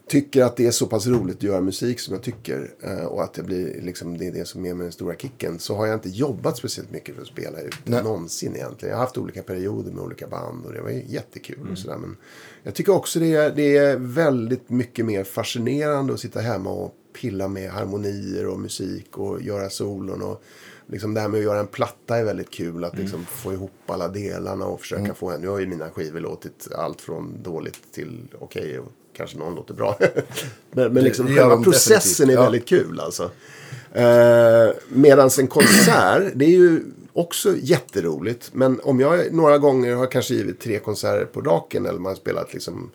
[0.07, 3.23] tycker att det är så pass roligt att göra musik som jag tycker eh, och
[3.23, 5.87] att det blir liksom det är det som är med den stora kicken så har
[5.87, 8.03] jag inte jobbat speciellt mycket för att spela ut Nej.
[8.03, 8.89] någonsin egentligen.
[8.91, 12.17] Jag har haft olika perioder med olika band och det var jättekul och sådär men
[12.63, 16.95] jag tycker också det är, det är väldigt mycket mer fascinerande att sitta hemma och
[17.21, 20.43] pilla med harmonier och musik och göra solon och
[20.87, 23.71] liksom det här med att göra en platta är väldigt kul att liksom få ihop
[23.85, 25.41] alla delarna och försöka få en.
[25.41, 29.73] Nu har ju mina skivor låtit allt från dåligt till okej och kanske någon låter
[29.73, 29.97] bra.
[30.71, 32.43] men men liksom själva de processen definitivt, är ja.
[32.43, 33.31] väldigt kul alltså.
[33.93, 36.81] Eh, Medan en konsert, det är ju
[37.13, 38.49] också jätteroligt.
[38.53, 42.15] Men om jag några gånger har kanske givit tre konserter på raken eller man har
[42.15, 42.91] spelat liksom.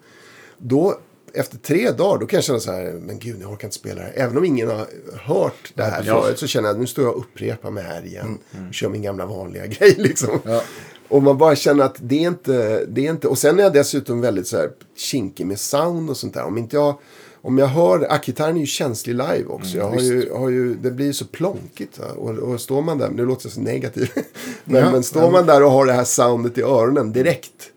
[0.59, 0.99] Då
[1.35, 4.01] efter tre dagar då kan jag känna så här, men gud jag orkar inte spela
[4.01, 4.13] det här.
[4.17, 6.23] Även om ingen har hört det här Ja.
[6.23, 8.39] förut så känner jag nu står jag och upprepar mig här igen.
[8.73, 10.41] Kör min gamla vanliga grej liksom.
[10.45, 10.63] Ja.
[11.09, 13.29] Och man bara känner att det är inte, det är inte.
[13.29, 16.45] Och sen är jag dessutom väldigt så här kinkig med sound och sånt där.
[16.45, 16.99] Om inte jag,
[17.43, 19.77] om jag hör, ackgitarren är ju känslig live också.
[19.77, 21.99] jag har ju, har ju, det blir så plonkigt.
[21.99, 22.05] Va?
[22.17, 24.11] Och, och står man där, nu låter jag så negativ.
[24.65, 25.31] men, Ja, men står ja.
[25.31, 27.71] man där och har det här soundet i öronen direkt.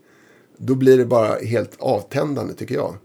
[0.57, 2.95] Då blir det bara helt avtändande tycker jag.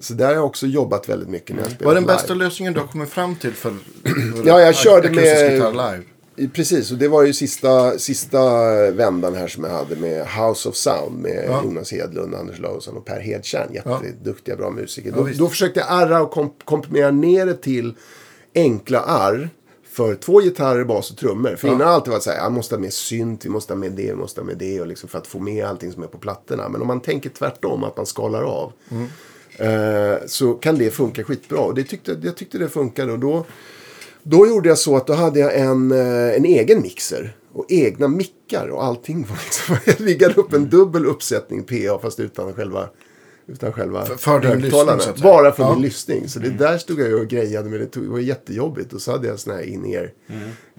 [0.00, 2.14] Så där har jag också jobbat väldigt mycket när jag spelat Vad är den live.
[2.14, 3.70] bästa lösningen du har kommit fram till för,
[4.36, 6.02] för Ja, jag körde akustisk med- live?
[6.52, 8.40] Precis, och det var ju sista, sista
[8.90, 11.62] vändan här som jag hade med House of Sound med Ja.
[11.64, 13.68] Jonas Hedlund, Anders Lausson och Per Hedtjärn.
[13.84, 14.00] Ja.
[14.04, 15.10] Jätteduktiga, bra musiker.
[15.10, 17.94] Ja, då, då försökte jag arra och komp- komprimera ner det till
[18.54, 19.48] enkla arr
[19.90, 21.56] för två gitarrer, bas och trummor.
[21.56, 23.78] För innan har alltid varit så här, jag måste ha med synt, vi måste ha
[23.78, 24.80] med det, vi måste ha med det.
[24.80, 26.68] Och liksom för att få med allting som är på plattorna.
[26.68, 28.72] Men om man tänker tvärtom, att man skalar av.
[29.58, 31.58] Eh, så kan det funka skitbra.
[31.58, 33.12] Och det tyckte, jag tyckte det funkade.
[33.12, 33.44] Och då,
[34.24, 37.36] då gjorde jag så att då hade jag en, eh, en egen mixer.
[37.52, 39.26] Och egna mickar och allting.
[39.44, 42.88] Liksom, jag riggade upp en dubbel uppsättning PA fast utan själva
[43.46, 45.22] utan själva För- för din lyssning.
[45.22, 45.72] Bara för Ja.
[45.74, 46.28] min lyssning.
[46.28, 47.80] Så det där stod jag och grejade med.
[47.80, 48.92] Det tog- det var jättejobbigt.
[48.92, 50.12] Och så hade jag såna här in-ear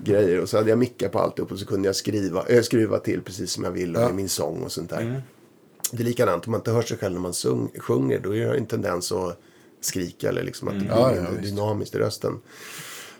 [0.03, 0.39] grejer.
[0.41, 1.51] Och så hade jag mickar på alltihop.
[1.51, 4.05] Och så kunde jag skriva, äh, skruva till precis som jag ville Ja.
[4.05, 5.21] med min sång och sånt där.
[5.91, 6.45] Det är likadant.
[6.47, 8.19] Om man inte hör sig själv när man sung, sjunger.
[8.19, 9.39] Då är det en tendens att
[9.81, 10.29] skrika.
[10.29, 12.33] Eller liksom att det blir Ja, ja, dynamiskt i rösten.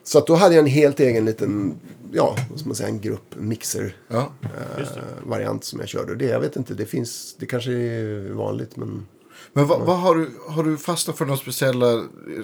[0.08, 1.76] Så att då hade jag en helt egen liten,
[2.12, 4.32] ja, vad ska man säga, en grupp mixer Ja.
[4.44, 4.88] eh,
[5.24, 6.16] variant som jag körde.
[6.16, 9.06] Det, jag vet inte, det finns, det kanske är vanligt men.
[9.54, 12.04] Men vad, vad har, du, har du fastnat för några speciella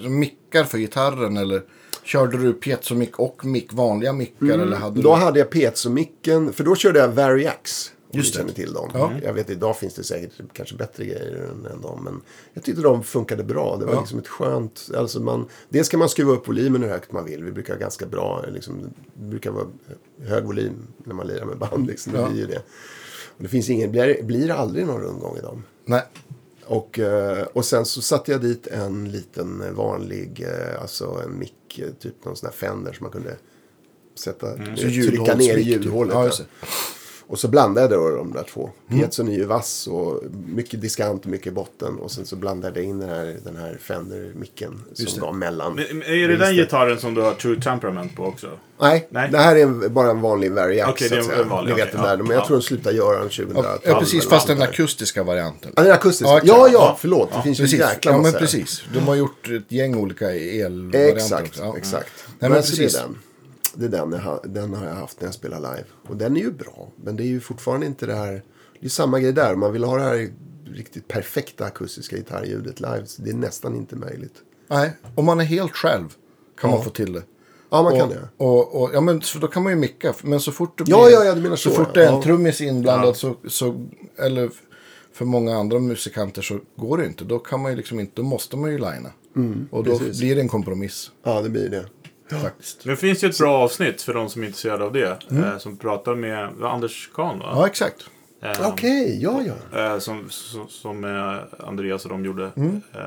[0.10, 1.38] mickar för gitarren?
[1.38, 1.62] Eller
[2.04, 4.46] körde du piezomick och mick, vanliga mickar?
[4.46, 5.02] Eller hade Mm.
[5.04, 5.22] Då du...
[5.22, 7.92] hade jag piezo-micken, för då körde jag Variax.
[8.14, 8.40] Just det.
[8.40, 8.90] känner till dem.
[8.94, 9.12] Ja.
[9.24, 12.04] Jag vet idag finns det säkert kanske bättre grejer än, än dem.
[12.04, 12.22] Men
[12.54, 13.78] jag tyckte de funkade bra.
[13.78, 14.00] Det var Ja.
[14.00, 14.90] liksom ett skönt...
[14.98, 17.44] Alltså man, dels kan man skruva upp volymen hur högt man vill.
[17.44, 18.82] Vi brukar ha ganska bra, liksom,
[19.14, 19.68] det brukar vara
[20.26, 21.88] hög volym när man lirar med band.
[21.88, 22.30] Liksom, det Ja.
[22.30, 22.62] blir ju det.
[23.38, 25.64] Och det finns ingen, blir, blir aldrig någon rundgång i dem.
[25.86, 26.02] Nej.
[26.66, 31.80] Och, eh, och sen så satte jag dit en liten vanlig, eh, alltså en mick,
[31.80, 33.36] eh, typ någon sån här Fender som man kunde
[34.16, 35.68] sätta, Så trycka ner i typ.
[35.68, 36.14] ljudhålet.
[36.14, 36.32] Ja, ja.
[36.38, 36.68] det.
[37.32, 38.70] Och så blandade jag då de där två.
[38.90, 39.00] Mm.
[39.02, 41.98] Pietson är ju vass och mycket diskant och mycket botten.
[41.98, 45.76] Och sen så blandade jag in den här, den här Fender-micken som var mellan.
[45.76, 48.48] Men, är det den gitarren som du har True Temperament på också?
[48.82, 49.30] Nej, Nej.
[49.32, 50.92] det här är en, bara en vanlig variant.
[50.92, 52.18] Okej, så det är en vanlig, Ni vet okej, den där.
[52.18, 52.24] ja.
[52.24, 52.48] Men jag Ja.
[52.48, 53.68] tror de slutade göra den 2012.
[53.84, 54.30] Ja, precis.
[54.30, 55.72] Fast den akustiska varianten.
[55.76, 56.28] Ja, den akustiska.
[56.34, 56.74] Ja, Ja, exakt.
[56.74, 57.30] ja, förlåt.
[57.36, 58.40] Det finns ju en jäkla Ja, men massa.
[58.40, 58.84] precis.
[58.94, 61.00] De har gjort ett gäng olika elvarianter.
[61.16, 61.64] Exakt, också.
[61.64, 61.78] Ja.
[61.78, 62.12] exakt.
[62.28, 62.94] Nej, men men precis.
[62.94, 63.18] den.
[63.74, 65.84] Det är den jag, den har jag haft när jag spelar live.
[66.10, 66.90] Och den är ju bra.
[67.04, 68.44] Men det är ju fortfarande inte det här.
[68.80, 69.56] Det är samma grej där.
[69.56, 70.30] Man vill ha det här
[70.66, 73.06] riktigt perfekta akustiska gitarrljudet live.
[73.06, 74.34] Så det är nästan inte möjligt.
[74.68, 76.16] Nej, om man är helt själv
[76.62, 77.24] kan man få till det.
[77.70, 78.30] Ja, man kan och, det.
[78.38, 80.14] Och, och, ja, men för då kan man ju micka.
[80.24, 82.02] Men så fort det blir, Ja, ja, ja, menar så, så fort ja.
[82.02, 82.22] det är en Ja.
[82.24, 83.86] trummis inblandad så, så,
[84.18, 84.52] eller
[85.14, 87.24] för många andra musikanter så går det inte.
[87.24, 89.12] Då kan man ju liksom inte, då måste man ju linea.
[89.72, 90.20] och då Mm, precis.
[90.20, 91.86] blir det en kompromiss Ja, det blir det.
[92.40, 92.84] Faktiskt.
[92.84, 95.18] Det finns ju ett bra avsnitt för de som är intresserade av det.
[95.32, 95.44] Mm.
[95.44, 97.52] Eh, som pratar med Anders Kahn va?
[97.56, 97.96] Ja, exakt.
[98.44, 99.42] Eh, Okej, ja,
[99.74, 99.94] ja.
[99.94, 102.52] eh, som som, som eh, Andreas och de gjorde.
[102.56, 102.82] Mm.
[102.96, 103.00] Eh,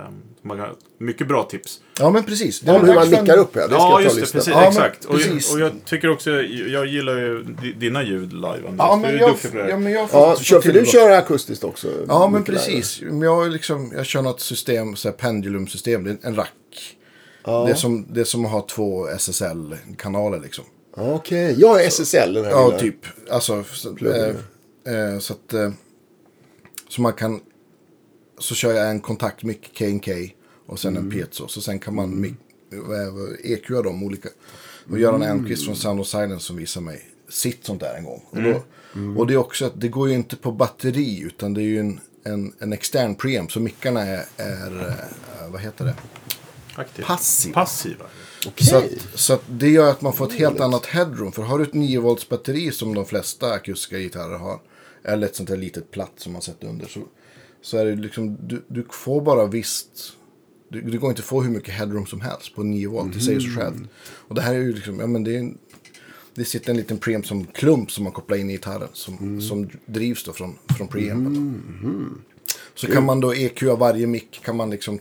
[0.43, 0.69] man kan,
[0.99, 1.81] mycket bra tips.
[1.99, 2.61] Ja, men precis.
[2.61, 3.61] Det är Om hur man nickar upp, ja.
[3.63, 4.39] Det ska Ja, jag ta just det.
[4.39, 4.53] Precis.
[4.55, 5.05] Ja, men exakt.
[5.05, 5.55] Och, precis.
[5.55, 8.75] och jag tycker också, jag gillar ju di- dina ljud live Andreas.
[8.79, 9.69] Ja, Du men är jag, duktig på det.
[9.69, 11.89] ja, men jag får, Ja, får kör, för du kör akustiskt också.
[12.09, 12.53] Ja, men där.
[12.53, 13.01] precis.
[13.23, 16.51] Jag, liksom, jag kör något system, så här pendulumsystem, det är en rack.
[17.45, 20.65] Det, är som, det är som att ha två SSL-kanaler liksom.
[20.97, 22.79] Ja, Okej, jag har SSL den här Ja, lilla.
[22.79, 22.97] typ.
[23.31, 24.37] Alltså, så, eh,
[24.95, 25.53] eh, så att...
[25.53, 25.71] Eh,
[26.89, 27.41] så man kan...
[28.39, 30.13] Så kör jag en kontaktmick K&K
[30.67, 31.05] och sen Mm.
[31.05, 31.49] en piezo.
[31.49, 32.33] Så sen kan man mic,
[32.73, 34.29] eh, EQa dem olika.
[34.91, 35.31] Och Göran Mm.
[35.31, 38.23] Elmqvist från Sound of Silence som visade mig sitt sånt där en gång.
[38.31, 38.53] Och, Mm.
[39.15, 41.65] då, och det är också att det går ju inte på batteri utan det är
[41.65, 43.53] ju en, en, en extern preamp.
[43.53, 44.97] Så mickarna är, är
[45.51, 45.95] vad heter det?
[46.77, 47.03] Aktiv.
[47.03, 47.55] Passiva.
[47.55, 48.05] Passiva.
[48.41, 48.99] Så, Okej.
[49.15, 51.33] att, så att det gör att man får ett helt annat headroom.
[51.33, 54.61] För har du ett 9 volts batteri som de flesta akustiska gitarrer har.
[55.05, 56.87] Eller ett sånt här litet platt som man sätter under.
[56.87, 57.01] Så,
[57.63, 60.13] så är det liksom, du, du får bara visst.
[60.69, 63.13] Du, det går inte få hur mycket headroom som helst på 9 volt.
[63.15, 63.83] Det säger sig självt.
[64.05, 65.59] Och det här är ju liksom, ja men det är en,
[66.35, 68.89] det sitter en liten preamp som klump som man kopplar in i gitarren.
[68.93, 72.23] Som, som drivs då från, från preampen.
[72.75, 74.41] Så kan man då EQa varje mick.
[74.45, 74.99] Kan man liksom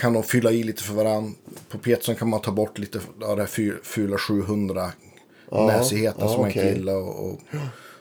[0.00, 1.34] kan de fylla i lite för varann.
[1.70, 4.90] På Peterson kan man ta bort lite av det här fula 700
[5.52, 6.74] näsigheten ja, som man okej.
[6.74, 6.94] gillar.
[6.96, 7.38] Och, och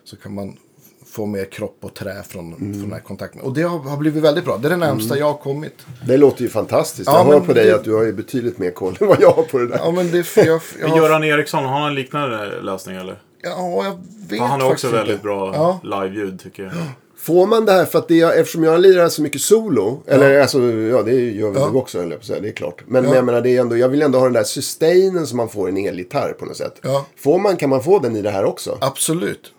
[0.04, 0.58] så kan man
[1.06, 2.58] få mer kropp och trä från, Mm.
[2.74, 3.42] från den här kontakten.
[3.42, 4.58] Och det har, har blivit väldigt bra.
[4.58, 5.86] Det är det närmsta jag har kommit.
[6.08, 7.08] Det låter ju fantastiskt.
[7.08, 9.22] Ja, jag hör på dig det- att du har ju betydligt mer koll än vad
[9.22, 9.78] jag har på det där.
[9.84, 13.22] Ja, men det, jag, jag, har, Göran Eriksson, har han en liknande lösning eller?
[13.42, 15.24] ja, jag vet För han har också faktiskt väldigt inte.
[15.24, 16.02] bra Ja.
[16.02, 16.74] live-ljud tycker jag.
[17.22, 20.04] Får man det här för att det är, eftersom jag lirar så mycket solo.
[20.08, 21.72] Eller alltså, ja det gör väl Ja.
[21.80, 22.40] också höll jag på att säga.
[22.40, 22.84] Det är klart.
[22.88, 23.10] Men, Ja.
[23.10, 25.50] men jag menar, det är ändå, jag vill ändå ha den där sustainen som man
[25.50, 26.80] får i en elgitarr på något sätt.
[26.82, 27.06] Ja.
[27.16, 28.78] Får man, kan man få den i det här också?
[28.82, 29.54] Absolut.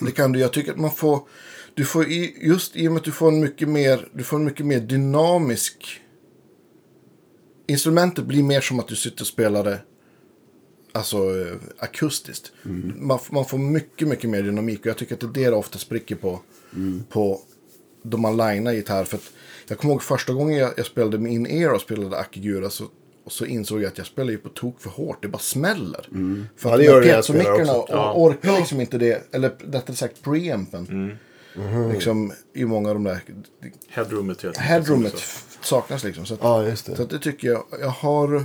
[0.00, 0.40] Det kan du.
[0.40, 1.20] Jag tycker att man får...
[1.74, 4.36] Du får i, just i och med att du får en mycket mer, du får
[4.36, 6.00] en mycket mer dynamisk...
[7.66, 9.78] Instrumentet blir mer som att du sitter och spelar det
[10.92, 12.52] alltså, eh, akustiskt.
[12.98, 14.80] Man, f- man får mycket, mycket mer dynamik.
[14.80, 16.40] Och jag tycker att det är det det ofta spricker på.
[17.08, 17.40] På
[18.02, 19.04] då man linar gitarr.
[19.04, 19.32] För att
[19.68, 22.70] jag kommer ihåg första gången jag, jag spelade med in-ear och spelade Akigura.
[22.70, 22.84] Så,
[23.26, 25.22] så insåg jag att jag spelar ju på tok för hårt.
[25.22, 26.08] Det bara smäller.
[26.56, 27.32] För Ja, det gör det också.
[27.88, 28.12] Ja.
[28.12, 29.34] och orkar liksom inte det.
[29.34, 31.16] Eller rättare sagt preampen.
[31.92, 33.20] Liksom i många av de där.
[33.88, 35.14] Headroomet Headroomet
[35.60, 36.26] saknas liksom.
[36.26, 36.96] Så att, Ja, just det.
[36.96, 37.64] så att det tycker jag.
[37.80, 38.44] Jag har.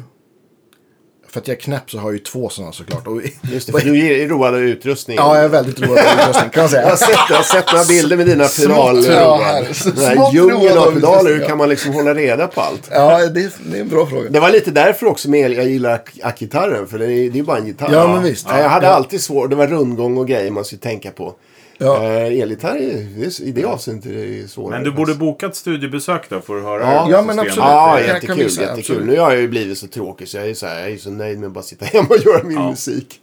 [1.32, 3.08] För att jag är knäpp så har jag ju två sådana såklart.
[3.08, 3.22] Och,
[3.54, 5.18] Just det, för du är road av utrustning.
[5.18, 6.98] ja, jag är väldigt road av utrustning kan man Jag har säga.
[6.98, 9.06] sett, jag har sett några bilder med dina pedal.
[9.06, 9.62] ja.
[9.86, 11.34] Den här djungeln av pedaler.
[11.34, 12.90] Hur kan man liksom hålla reda på allt?
[12.92, 14.30] Ja, det är, det är en bra fråga.
[14.30, 16.88] Det var lite därför också med jag gillar ackgitarren.
[16.88, 17.90] För det är, det är ju bara en gitarr.
[17.94, 18.48] Ja, men visst.
[18.50, 18.92] Ja, jag hade Ja.
[18.94, 19.50] alltid svårt.
[19.50, 21.34] Det var rundgång och grejer man skulle tänka på.
[21.78, 22.04] Ja.
[22.04, 24.72] Eh, elgitarr är- i det avseendet är det svårare.
[24.72, 27.08] Men du borde boka ett studiebesök då för att höra Ja.
[27.12, 27.56] Ja, men absolut.
[27.58, 28.38] Ja, Jag kan jättekul.
[28.38, 28.80] visa, jättekul.
[28.96, 29.06] absolut.
[29.06, 31.10] Nu har jag ju blivit så tråkig så jag är, så här, jag är så
[31.10, 33.22] nöjd med att bara sitta hemma och göra min musik.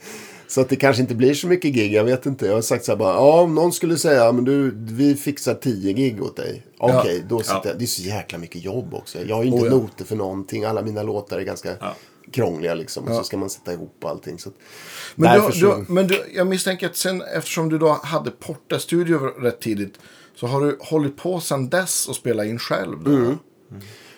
[0.48, 2.46] Så att det kanske inte blir så mycket gig, jag vet inte.
[2.46, 5.54] Jag har sagt så här bara, ja om någon skulle säga, men du, vi fixar
[5.54, 6.62] 10 gig åt dig.
[6.78, 7.62] Okej, då sitter Ja.
[7.64, 9.18] jag, det är så jäkla mycket jobb också.
[9.26, 9.74] Jag har ju inte Oh, ja.
[9.76, 11.94] noter för någonting, alla mina låtar är ganska Ja.
[12.34, 13.04] Krångliga liksom.
[13.08, 14.38] Och så ska man sätta ihop allting.
[14.38, 14.54] Så att,
[15.14, 18.78] Men, du, så, du, men du, jag misstänker att sen eftersom du då hade Porta
[18.78, 19.98] Studio rätt tidigt.
[20.34, 23.04] Så har du hållit på sedan dess och spelat in själv.
[23.04, 23.38] Då, Mm.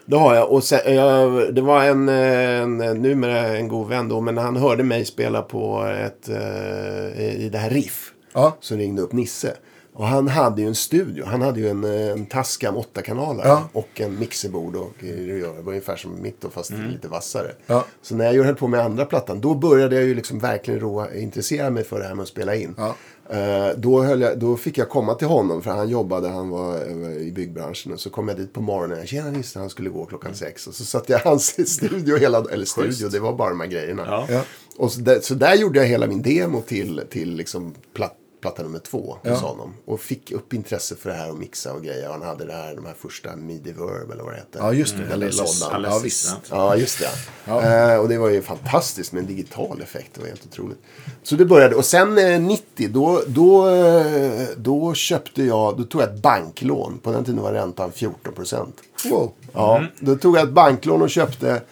[0.08, 0.50] Det har jag.
[0.50, 4.82] Och sen, jag, det var en, en, numera en god vän då, men han hörde
[4.82, 8.12] mig spela på ett, eh, i det här Riff.
[8.32, 8.56] Ja.
[8.60, 9.56] Som ringde upp Nisse.
[9.96, 11.24] Och han hade ju en studio.
[11.24, 13.48] Han hade ju en, eh, en Tascam 8-kanalare.
[13.48, 13.68] Ja.
[13.72, 14.76] Och en mixerbord.
[14.76, 17.52] Och, det var ungefär som mitt då, fast lite vassare.
[17.66, 17.84] Ja.
[18.02, 21.14] Så när jag höll på med andra plattan, då började jag ju liksom verkligen roa,
[21.14, 22.74] intressera mig för det här med att spela in.
[22.78, 22.94] Ja.
[23.30, 26.76] Eh, då, höll jag, då fick jag komma till honom, för han jobbade, han var
[26.76, 27.92] eh, i byggbranschen.
[27.92, 29.06] Och så kom jag dit på morgonen.
[29.06, 30.66] Tjena Nisse, han skulle gå klockan sex.
[30.66, 33.66] Och så satt jag i hans studio, hela, eller studio, det var bara de här
[33.66, 34.04] grejerna.
[34.06, 34.26] Ja.
[34.30, 34.42] Ja.
[34.76, 38.62] Och så där, så där gjorde jag hela min demo till, till liksom platt, platta
[38.62, 39.74] nummer två hos honom.
[39.84, 42.06] Och fick upp intresse för det här och mixa och grejer.
[42.08, 44.58] Och han hade det här, de här första midi verb eller vad det hette.
[44.58, 45.02] Ja, just det.
[45.02, 45.46] Den Eller lådan.
[45.60, 45.84] lådan.
[45.84, 46.50] Alessis, Ja, visst.
[46.50, 46.56] ja.
[46.56, 46.98] Ja, just
[47.46, 47.92] det.
[47.92, 50.10] Eh, och det var ju fantastiskt med en digital effekt.
[50.14, 50.78] Det var helt otroligt.
[51.22, 51.74] Så det började.
[51.76, 56.98] Och sen eh, 90, då, då, eh, då köpte jag, då tog jag ett banklån.
[57.02, 58.76] På den tiden var räntan 14 procent.
[59.10, 59.32] Wow.
[59.52, 61.62] Ja, då tog jag ett banklån och köpte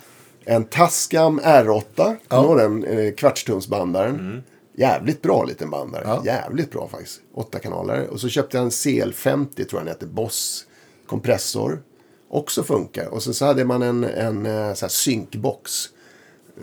[0.44, 2.16] en Tascam R8.
[2.28, 2.54] Ja.
[2.54, 4.42] Den eh, kvartstumsbandaren.
[4.76, 6.02] Jävligt bra liten bandare.
[6.06, 6.22] Ja.
[6.24, 7.20] Jävligt bra faktiskt.
[7.34, 8.06] Åtta kanaler.
[8.06, 10.06] Och så köpte jag en CL50 tror jag den heter.
[10.06, 10.66] Boss
[11.06, 11.82] kompressor.
[12.28, 13.06] Också funkar.
[13.06, 15.88] Och sen så hade man en, en eh, så här synkbox.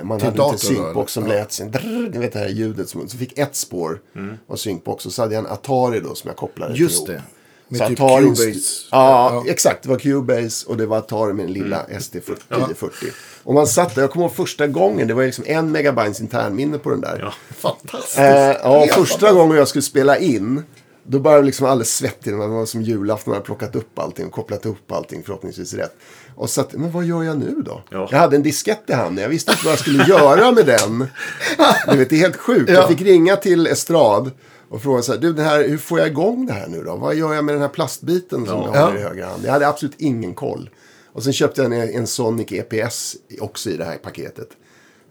[0.04, 1.36] Man Till hade en synkbox som eller?
[1.36, 1.74] lät sin
[2.12, 2.90] ni vet det här ljudet.
[2.90, 4.02] Som, så fick ett spår
[4.48, 5.06] och synkbox.
[5.06, 7.24] Och så hade jag en Atari då som jag kopplade Just till det.
[7.72, 8.88] Med Så typ Atari- Cubase.
[8.92, 9.52] Ja, Ja.
[9.52, 9.84] exakt.
[9.84, 12.38] Det var Cubase och det var Atari med den lilla SD1040.
[12.50, 13.08] 1040.
[13.44, 16.78] Och man satt där, jag kommer ihåg första gången, det var liksom en megabytes internminne
[16.78, 17.18] på den där.
[17.20, 17.34] Ja.
[17.60, 18.18] Fantastiskt.
[18.18, 18.26] Eh,
[18.64, 20.64] ja, första gången jag skulle spela in,
[21.04, 22.34] då började jag liksom alldeles svettig.
[22.34, 25.96] Det var som julafton, jag hade plockat upp allting och kopplat upp allting förhoppningsvis rätt.
[26.36, 27.82] Och så att, men vad gör jag nu då?
[27.90, 28.08] Ja.
[28.12, 31.08] Jag hade en diskett i handen, jag visste inte vad jag skulle göra med den.
[31.92, 32.70] Du vet, det är helt sjukt.
[32.70, 32.76] Ja.
[32.76, 34.32] Jag fick ringa till Estrad
[34.72, 36.96] och fråga så här, du, det här, hur får jag igång det här nu då?
[36.96, 38.80] Vad gör jag med den här plastbiten som jag Ja.
[38.80, 39.46] har i höger hand?
[39.46, 40.70] Jag hade absolut ingen koll.
[41.14, 44.50] Och sen köpte jag en, en Sonic EPS också i det här paketet.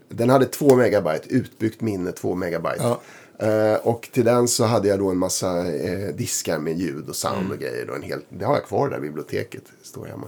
[0.09, 2.83] Den hade 2 megabyte, utbyggt minne 2 megabyte.
[2.83, 3.01] Ja.
[3.47, 7.15] Eh, och till den så hade jag då en massa eh, diskar med ljud och
[7.15, 7.85] sound och grejer.
[7.85, 9.63] Då en hel, det har jag kvar där i biblioteket.
[9.83, 10.27] Står hemma.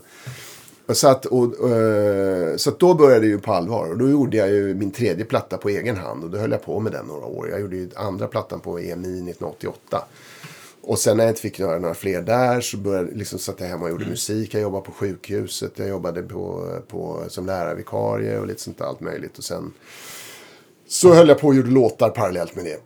[0.87, 3.89] Så, att, och, eh, så att då började det ju på allvar.
[3.89, 6.23] Och då gjorde jag ju min tredje platta på egen hand.
[6.23, 7.49] Och då höll jag på med den några år.
[7.49, 10.05] Jag gjorde ju andra plattan på EMI 1988.
[10.81, 13.67] Och sen när jag inte fick göra några fler där så började, liksom satt jag
[13.67, 14.53] hemma och gjorde musik.
[14.53, 15.71] Jag jobbade på sjukhuset.
[15.75, 19.37] Jag jobbade på, på, som lärarvikarie och lite sånt där, allt möjligt.
[19.37, 19.73] Och sen
[20.87, 22.79] så höll jag på och gjorde låtar parallellt med det.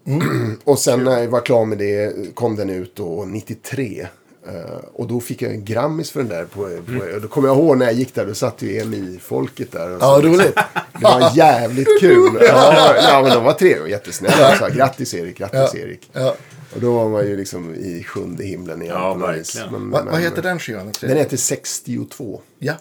[0.64, 4.08] och sen när jag var klar med det kom den ut då 93.
[4.48, 6.46] Eh, och då fick jag en Grammis för den där.
[6.46, 9.72] På, på, och då kommer jag ihåg när jag gick där, då satt ju EMI-folket
[9.72, 9.90] där.
[9.90, 10.56] Och Ja, så, roligt.
[10.56, 12.38] det var jävligt kul.
[12.42, 14.40] Ja, ja men de var trevliga och jättesnälla.
[14.50, 15.80] Jag sa, grattis Erik, grattis Ja.
[15.80, 16.10] Erik.
[16.14, 16.36] Ja.
[16.76, 18.96] Och då var man ju liksom i sjunde himlen igen.
[18.98, 19.16] Ja.
[19.16, 20.92] Men, men- vad heter den skivan?
[21.02, 22.42] Den heter 62.
[22.60, 22.74] Ja.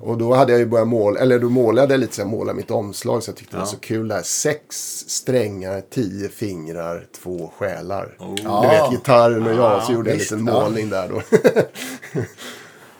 [0.00, 2.52] Och då hade jag ju börjat måla, eller då målade jag lite så här, måla
[2.52, 4.22] mitt omslag så jag tyckte det var så kul det här.
[4.22, 4.76] Sex
[5.08, 8.16] strängar, tio fingrar, två själar.
[8.18, 10.52] Du vet, gitarren och jag, så gjorde jag en liten ja.
[10.52, 11.22] målning där då.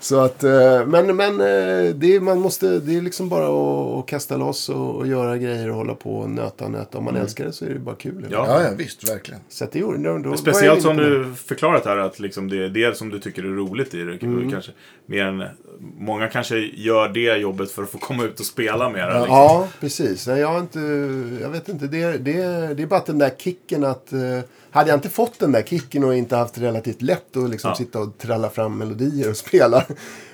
[0.04, 3.98] så att, eh, men, men eh, det, är- man måste, det är liksom bara att,
[3.98, 6.98] att kasta loss och, och göra grejer och hålla på och nöta och nöta.
[6.98, 8.26] Om man älskar det så är det bara kul.
[8.30, 8.46] Ja.
[8.48, 9.40] Ja, ja, visst, verkligen.
[9.48, 12.96] Så det gjorde, då, då Speciellt som du förklarat här att liksom det är det
[12.96, 14.22] som du tycker är roligt i det.
[14.22, 14.50] Mm.
[14.50, 14.72] Kanske,
[15.06, 15.44] mer än,
[15.98, 19.06] många kanske gör det jobbet för att få komma ut och spela mer.
[19.06, 19.24] Liksom.
[19.28, 20.26] Ja, precis.
[20.26, 20.78] Nej, Jag, har inte,
[21.42, 21.86] jag vet inte.
[21.86, 24.12] Det, det, det är bara den där kicken att...
[24.74, 27.74] hade jag inte fått den där kicken och inte haft relativt lätt att liksom Ja.
[27.76, 29.84] sitta och tralla fram melodier och spela.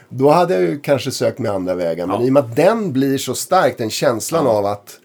[0.09, 2.07] Då hade jag ju kanske sökt mig andra vägar.
[2.07, 2.26] Men Ja.
[2.26, 4.99] i och med att den blir så stark, den känslan av att...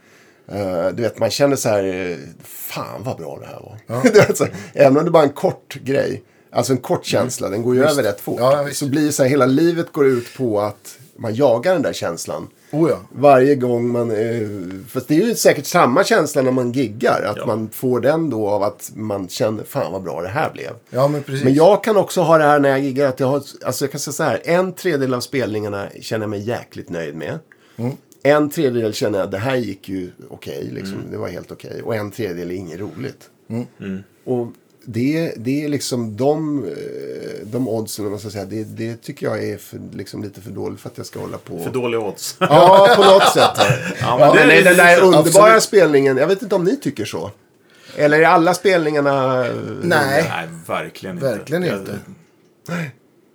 [0.52, 2.18] eh, du vet, man känner så här...
[2.44, 4.04] Fan vad bra det här var.
[4.14, 6.24] du vet, så, här, även om det bara är en kort grej.
[6.52, 8.38] Alltså en kort känsla, den går ju över rätt fort.
[8.40, 11.74] Ja, ja, så blir det så här, hela livet går ut på att man jagar
[11.74, 12.47] den där känslan.
[12.72, 12.99] Oh ja.
[13.11, 14.11] Varje gång man...
[14.11, 14.47] Eh,
[14.89, 17.22] fast det är ju säkert samma känsla när man giggar.
[17.24, 17.45] Att Ja.
[17.45, 20.72] man får den då av att man känner fan vad bra det här blev.
[20.89, 21.43] Ja, men precis.
[21.43, 23.07] Men jag kan också ha det här när jag giggar.
[23.09, 24.41] Att jag, har, alltså jag kan säga så här.
[24.43, 27.39] En tredjedel av spelningarna känner jag mig jäkligt nöjd med.
[27.78, 27.91] Mm.
[28.24, 30.70] En tredjedel känner jag det här gick ju okej.
[30.74, 31.11] liksom, Mm.
[31.11, 31.82] Det var helt okej.
[31.84, 33.30] Och en tredjedel är inget roligt.
[34.26, 34.47] Och
[34.86, 36.72] det, det är liksom de, eh,
[37.44, 40.52] de oddsen, om man ska säga, det, det tycker jag är för, liksom lite för
[40.52, 41.60] dåligt för att jag ska hålla på.
[41.60, 42.36] För dåliga odds.
[42.40, 43.52] Ja, på något sätt.
[44.02, 45.64] Ja, Ja, det men den där underbara absolut.
[45.64, 47.32] spelningen, jag vet inte om ni tycker så.
[47.98, 49.44] Eller är alla spelningarna...
[49.82, 51.28] Nej, Nej, verkligen inte.
[51.28, 52.00] verkligen inte.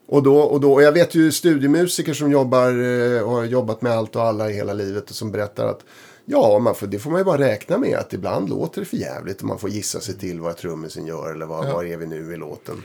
[0.09, 3.83] Och då, och då, och jag vet ju studiemusiker som jobbar eh, och har jobbat
[3.83, 5.81] med allt och alla i hela livet och som berättar att
[6.25, 8.97] ja, man får, det får man ju bara räkna med att ibland låter det för
[8.97, 11.73] jävligt och man får gissa sig till vad trummisen gör eller vad, Ja.
[11.75, 12.83] var är vi nu i låten.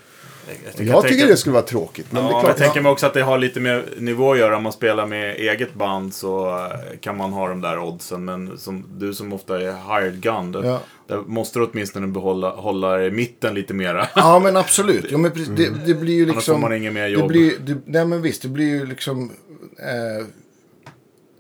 [0.48, 0.56] Jag,
[0.88, 2.12] Jag tycker tänka- det skulle vara tråkigt.
[2.12, 2.58] Men Ja, det är jag klart.
[2.58, 4.58] tänker mig också att det har lite med nivå att göra.
[4.58, 8.26] Om man spelar med eget band så eh, kan man ha de där oddsen.
[8.26, 10.80] Men som, du som ofta är hired gun, då, Ja.
[11.08, 14.08] där måste du åtminstone behålla, hålla i mitten lite mera.
[14.16, 15.12] Ja, men absolut.
[15.12, 16.54] Ja, men precis, det, det blir ju Annars liksom...
[16.56, 17.28] får man inget mer Det jobb.
[17.28, 18.42] blir, det, nej, men visst.
[18.42, 19.32] Det blir ju liksom
[19.80, 20.26] eh,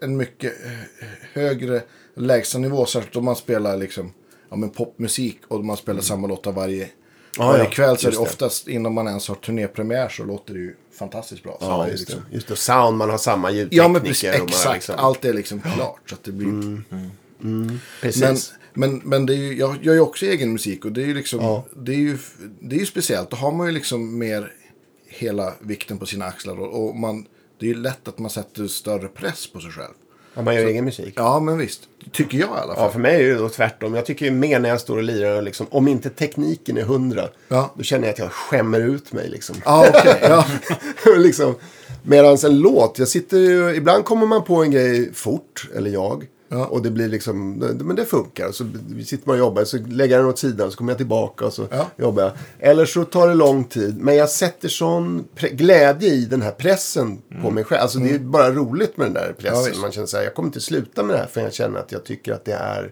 [0.01, 1.81] en mycket eh, högre
[2.15, 2.85] lägstanivå.
[2.85, 4.13] Särskilt om man spelar liksom,
[4.49, 6.89] ja, men popmusik och man spelar samma låtar varje,
[7.37, 7.97] Ja, varje ja, kväll.
[7.97, 11.57] Så är det oftast innan man ens har turnépremiär så låter det ju fantastiskt bra.
[11.61, 12.13] Ja, är just det.
[12.13, 12.55] liksom, Just det.
[12.55, 13.83] Sound, man har samma ljudtekniker.
[13.83, 14.29] Ja, men precis.
[14.29, 14.73] har Exakt.
[14.75, 16.09] liksom- Allt är liksom klart.
[16.09, 16.81] Så att det blir...
[18.01, 18.53] Precis.
[18.73, 21.05] Men, men, men det är ju, jag gör ju också egen musik och det är
[21.05, 21.65] ju liksom, Ja.
[21.75, 22.17] det är ju,
[22.59, 23.29] det är ju speciellt.
[23.29, 24.53] Då har man ju liksom mer
[25.07, 27.25] hela vikten på sina axlar och, och man,
[27.59, 29.93] det är lätt att man sätter större press på sig själv.
[30.33, 31.13] Ja, man gör egen musik.
[31.17, 31.81] Ja, men visst.
[32.11, 32.83] Tycker jag i alla fall.
[32.83, 33.93] Ja, för mig är det då tvärtom.
[33.95, 37.27] Jag tycker ju mer när jag står och lirar, liksom, om inte tekniken är hundra,
[37.47, 37.73] Ja.
[37.77, 39.29] då känner jag att jag skämmer ut mig.
[39.29, 39.55] Liksom.
[39.65, 40.17] Ja, okej.
[40.21, 40.45] ja.
[41.17, 41.55] liksom,
[42.03, 46.27] Medan en låt, jag sitter ju, ibland kommer man på en grej fort, eller jag.
[46.49, 46.65] Ja.
[46.65, 48.51] Och det blir liksom, men det funkar.
[48.51, 48.63] Så
[49.05, 51.53] sitter man och jobbar, så lägger jag den åt sidan, så kommer jag tillbaka och
[51.53, 51.87] så Ja.
[51.97, 52.31] jobbar jag.
[52.59, 53.97] Eller så tar det lång tid.
[54.01, 57.81] Men jag sätter sån glädje i den här pressen på mig själv.
[57.81, 59.65] Alltså det är bara roligt med den där Ja, pressen.
[59.65, 59.81] visst.
[59.81, 61.91] man känner så här, jag kommer inte sluta med det här förrän jag känner att
[61.91, 62.91] jag tycker att det är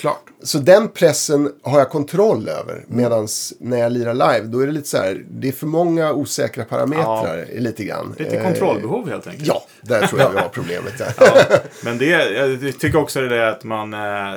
[0.00, 0.24] Klart.
[0.42, 2.84] så den pressen har jag kontroll över.
[2.88, 3.28] Medan
[3.58, 6.64] när jag lirar live, då är det lite så här, det är för många osäkra
[6.64, 8.14] parametrar lite grann.
[8.18, 9.46] Lite Eh, kontrollbehov helt enkelt.
[9.46, 11.12] Ja, där tror jag vi har problemet där.
[11.18, 13.94] Ja, men det, jag tycker också det är att man...
[13.94, 14.34] Eh,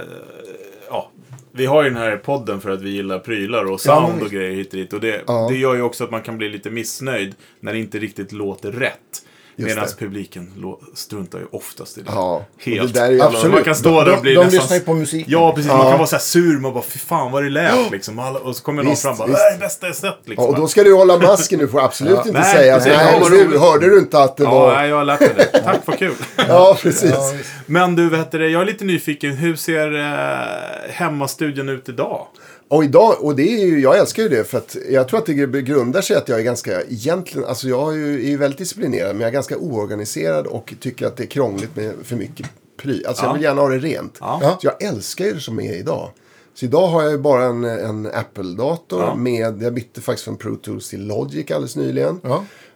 [0.89, 1.09] ja,
[1.51, 4.29] vi har ju den här podden för att vi gillar prylar och Ja, sound och
[4.29, 4.93] grejer hit och dit.
[4.93, 5.47] Och det, Ja.
[5.51, 8.71] det gör ju också att man kan bli lite missnöjd när det inte riktigt låter
[8.71, 9.25] rätt.
[9.55, 10.51] Medan publiken
[10.95, 12.09] struntar ju oftast i det.
[12.13, 12.93] Ja, Helt.
[12.93, 13.53] det där är Absolut.
[13.53, 14.59] Man kan stå där De- och bli de nästan...
[14.59, 15.25] lyssnar ju på musik.
[15.29, 15.71] Ja, precis.
[15.71, 15.89] Man Ja.
[15.89, 16.59] kan vara så här sur.
[16.59, 18.19] Man bara, fy fan vad det lät liksom.
[18.19, 20.43] Och så kommer någon Visst, fram och bara, det är bästa jag sett liksom.
[20.45, 22.93] Ja, och då ska du hålla masken, du får absolut inte Nej, säga precis.
[22.97, 24.75] nej, Ja, vad du, hörde du inte att det Ja, var...
[24.75, 25.59] nej, jag har lärt mig det.
[25.63, 26.13] Tack, vad kul.
[26.47, 27.11] Ja, precis.
[27.13, 27.33] Ja.
[27.65, 29.31] Men du, vet det, jag är lite nyfiken.
[29.35, 32.27] Hur ser eh, hemmastudion ut idag?
[32.67, 35.25] Och idag, och det är ju, jag älskar ju det för att jag tror att
[35.25, 39.11] det grundar sig att jag är ganska, egentligen, alltså jag är ju är väldigt disciplinerad
[39.15, 42.47] men jag är ganska oorganiserad och tycker att det är krångligt med för mycket
[42.81, 43.03] pry.
[43.05, 43.27] Alltså Ja.
[43.29, 44.17] jag vill gärna ha det rent.
[44.19, 44.57] Ja.
[44.61, 46.09] Så jag älskar ju det som är idag.
[46.55, 49.15] Så idag har jag ju bara en, en Apple-dator Ja.
[49.15, 52.19] med, jag bytte faktiskt från Pro Tools till Logic alldeles nyligen.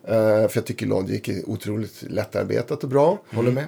[0.07, 0.13] Ja.
[0.13, 3.21] Eh, för jag tycker Logic är otroligt lättarbetat och bra.
[3.33, 3.65] Håller med.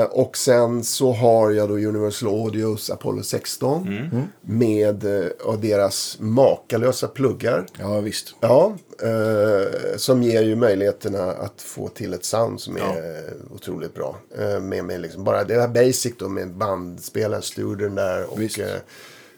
[0.00, 3.88] Eh, och sen så har jag då Universal Audios Apollo 16.
[3.88, 4.22] Mm.
[4.40, 7.66] Med eh, deras makalösa pluggar.
[7.78, 8.34] Ja, visst.
[8.40, 8.76] Ja,
[9.96, 14.16] som ger ju möjligheterna att få till ett sound som är eh, otroligt bra.
[14.60, 18.58] Med, med liksom bara det här basic då med bandspelaren, studien där och Visst.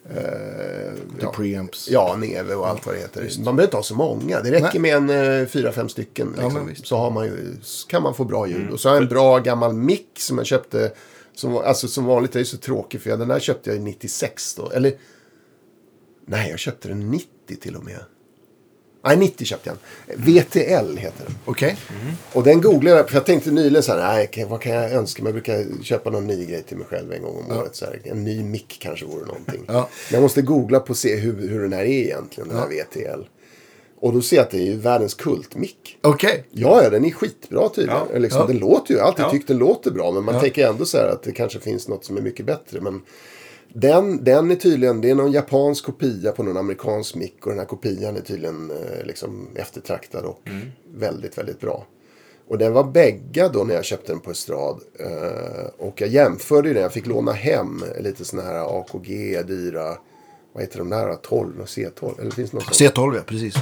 [0.09, 1.89] The ja, preamps.
[1.91, 3.23] Ja, Neve och allt vad det heter.
[3.37, 4.41] Man behöver inte ha så många.
[4.41, 5.01] Det räcker Nej.
[5.01, 6.35] med en eh, fyra, fem stycken.
[6.37, 6.55] Ja, Liksom.
[6.55, 6.87] men visst.
[6.87, 7.57] så har man ju,
[7.89, 8.71] kan man få bra ljud.
[8.71, 10.93] Och så har jag en bra gammal mick som jag köpte.
[11.35, 13.81] Som, alltså, som vanligt är ju så tråkig för jag, den där köpte jag i
[13.83, 14.71] 96 då.
[14.71, 14.93] Eller
[16.27, 17.27] nej, jag köpte den 90
[17.61, 18.01] till och med.
[19.05, 19.77] Nej, 90 köpte jag
[20.07, 20.25] den.
[20.35, 21.35] VTL heter den.
[21.45, 21.77] Okej.
[22.33, 25.23] Och den googlade jag, för jag tänkte nyligen så här, nej, vad kan jag önska
[25.23, 25.31] mig?
[25.33, 27.77] Jag brukar köpa någon ny grej till mig själv en gång om året.
[27.77, 28.01] Så här.
[28.05, 29.65] En ny mick kanske vore någonting.
[29.67, 29.89] Ja.
[30.11, 32.67] Men jag måste googla på och se hur, hur den här är egentligen, den här
[32.69, 33.23] VTL.
[34.01, 35.99] Och då ser jag att det är ju världens kultmick.
[36.03, 36.45] Okej.
[36.51, 38.01] Ja, ja, den är skitbra tydligen.
[38.13, 38.19] Ja.
[38.19, 38.47] Liksom, Ja.
[38.47, 39.31] Den låter ju, jag har alltid Ja.
[39.31, 40.11] tyckt den låter bra.
[40.13, 40.41] Men man Ja.
[40.41, 42.81] tänker ändå så här att det kanske finns något som är mycket bättre.
[42.81, 43.01] Men
[43.75, 47.37] den, den är tydligen, det är någon japansk kopia på någon amerikansk mick.
[47.47, 50.61] Och den här kopian är tydligen eh, liksom eftertraktad och Mm.
[50.95, 51.87] väldigt, väldigt bra.
[52.49, 54.81] Och den var bägga då när jag köpte den på Estrad.
[54.99, 59.97] Eh, och jag jämförde ju den, jag fick låna hem lite sådana här AKG, dyra,
[60.53, 62.20] vad heter de där, 12 och C12?
[62.20, 62.95] Eller finns det något sånt?
[62.95, 63.23] C12, ja.
[63.27, 63.55] Precis.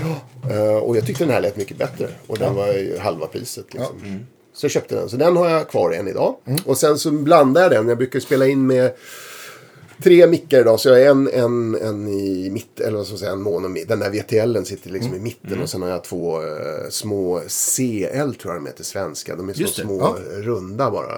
[0.50, 2.08] Eh, och jag tyckte den här lät mycket bättre.
[2.26, 3.74] Och den var ju halva priset.
[3.74, 4.20] Liksom.
[4.52, 5.08] Så jag köpte den.
[5.08, 6.36] Så den har jag kvar än idag.
[6.64, 7.88] Och sen så blandar jag den.
[7.88, 8.92] Jag brukar spela in med
[10.02, 10.80] tre mickar idag.
[10.80, 13.68] Så jag har en, en, en i mitt, eller vad ska man säga, en mono.
[13.88, 15.62] Den där VTLen sitter liksom i mitten.
[15.62, 16.48] Och sen har jag två eh,
[16.90, 19.36] små CL tror jag de heter svenska.
[19.36, 20.16] De är så små ja.
[20.42, 21.12] runda bara.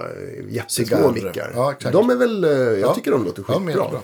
[0.49, 1.51] Jättesmå mickar.
[1.55, 2.95] Ja, de är väl, eh, jag Ja.
[2.95, 3.71] tycker de låter Ja, skitbra.
[3.73, 3.99] jättebra.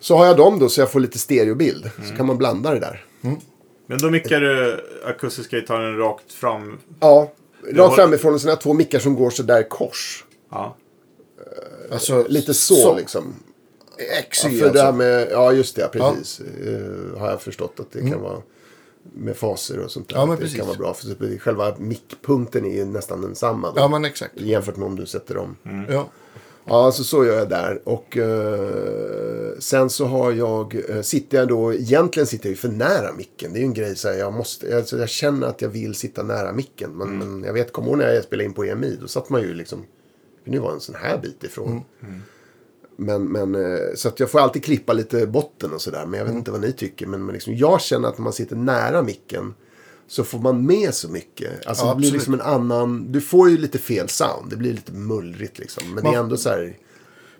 [0.00, 1.90] så har jag dem då så jag får lite stereobild.
[2.10, 3.04] Så kan man blanda det där.
[3.86, 6.78] Men då mickar du akustiska gitarren rakt fram.
[7.00, 7.32] Ja,
[7.64, 10.24] har- rakt framifrån och sen har jag två mickar som går så där kors.
[10.50, 10.76] Ja.
[11.92, 13.34] Alltså, Lite så, liksom.
[14.30, 14.98] XY Ja, för det här alltså.
[14.98, 16.40] med, ja just det, precis.
[16.40, 18.42] Eh, har jag förstått att det kan vara
[19.14, 20.16] med faser och sånt där.
[20.16, 20.20] Mm.
[20.20, 20.58] Ja, men att det precis.
[20.58, 20.94] kan vara bra.
[20.94, 23.70] För själva mickpunkten är ju nästan densamma.
[23.70, 24.32] Då, Ja, men exakt.
[24.36, 25.56] Jämfört med om du sätter dem.
[25.88, 26.08] Ja.
[26.66, 27.80] Ja, så så gör jag där.
[27.84, 32.68] Och eh, sen så har jag, eh, sitter jag då, egentligen sitter jag ju för
[32.68, 33.52] nära micken.
[33.52, 35.94] Det är ju en grej så här, jag måste, alltså, jag känner att jag vill
[35.94, 36.90] sitta nära micken.
[36.96, 39.40] Men, men jag vet, kommer ihåg när jag spelade in på EMI, då satt man
[39.42, 39.84] ju liksom,
[40.44, 41.82] nu var en sån här bit ifrån.
[42.96, 46.06] Men, men, eh, så att jag får alltid klippa lite botten och sådär.
[46.06, 47.06] Men jag vet inte vad ni tycker.
[47.06, 49.54] Men, men liksom, jag känner att när man sitter nära micken
[50.06, 51.66] så får man med så mycket.
[51.66, 52.20] Alltså Ja, det blir absolut.
[52.20, 53.12] liksom en annan...
[53.12, 54.50] Du får ju lite fel sound.
[54.50, 55.94] Det blir lite mullrigt liksom.
[55.94, 56.76] Men det är ändå så här...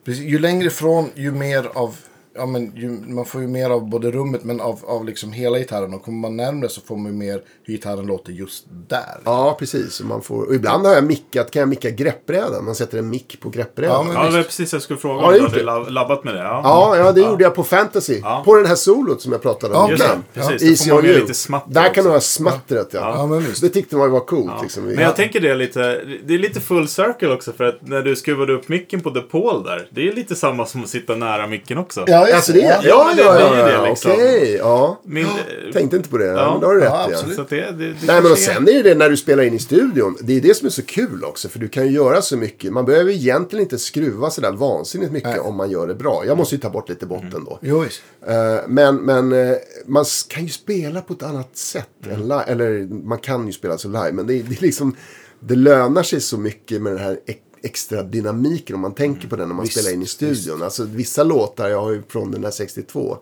[0.05, 1.97] Precis, ju längre ifrån, ju mer av...
[2.37, 5.59] Ja, men ju, man får ju mer av både rummet men av, av liksom hela
[5.59, 5.95] gitarren.
[5.95, 9.21] Och kommer man närmare så får man ju mer hur gitarren låter just där.
[9.25, 10.01] Ja, precis.
[10.03, 12.65] Man får, och ibland har jag mickat, kan jag micka greppbrädan.
[12.65, 13.93] Man sätter en mick på greppbrädan.
[13.93, 15.91] Ja, Ja, men- Ja, det var precis jag skulle fråga Har om du hade lab-
[15.91, 16.41] labbat med det.
[16.41, 18.21] Ja, ja, det gjorde jag på Fantasy.
[18.23, 18.43] Ja.
[18.45, 20.25] På den här solot som jag pratade om Ja, Just innan.
[20.33, 20.63] det, precis.
[20.63, 20.67] Ja.
[20.67, 21.21] Då Easy får man on you.
[21.21, 23.29] lite smatter Där kan du ha smattret, ja.
[23.31, 23.41] Ja.
[23.61, 24.53] Det tyckte man var coolt.
[24.63, 24.85] Liksom.
[24.85, 25.81] Men jag tänker det är lite,
[26.25, 29.21] det är lite full circle också för att när du skruvade upp micken på The
[29.21, 29.89] Paul där.
[29.91, 32.05] Det är lite samma som att sitta nära micken också.
[32.07, 34.13] Ja, just Alltså det är, ja, ja, ja, ja, det ja, liksom.
[34.13, 35.01] okej, ja.
[35.05, 35.27] Min,
[35.73, 36.25] Tänkte inte på det.
[36.27, 36.53] Ja, Ja.
[36.53, 37.17] men då har du rätt Ja, ja.
[37.17, 37.37] absolut.
[37.37, 39.55] Så det, det, det Nej men och sen är det det när du spelar in
[39.55, 40.17] i studion.
[40.21, 41.49] Det är det som är så kul också.
[41.49, 42.73] För du kan ju göra så mycket.
[42.73, 45.41] Man behöver egentligen inte skruva sådär vansinnigt mycket Nej.
[45.41, 46.23] om man gör det bra.
[46.27, 47.59] Jag måste ju ta bort lite botten då.
[47.63, 47.85] Jo.
[48.27, 49.57] Eh, men men eh,
[49.87, 51.89] man kan ju spela på ett annat sätt.
[52.01, 52.45] Live.
[52.47, 54.13] Eller man kan ju spela så live.
[54.13, 54.97] Men det, det är liksom.
[55.41, 57.19] Det lönar sig så mycket med den här
[57.65, 60.63] extra dynamiken om man tänker på den när man Visst, spelar in i studion.
[60.63, 63.19] Alltså vissa låtar, jag har ju från den där 62.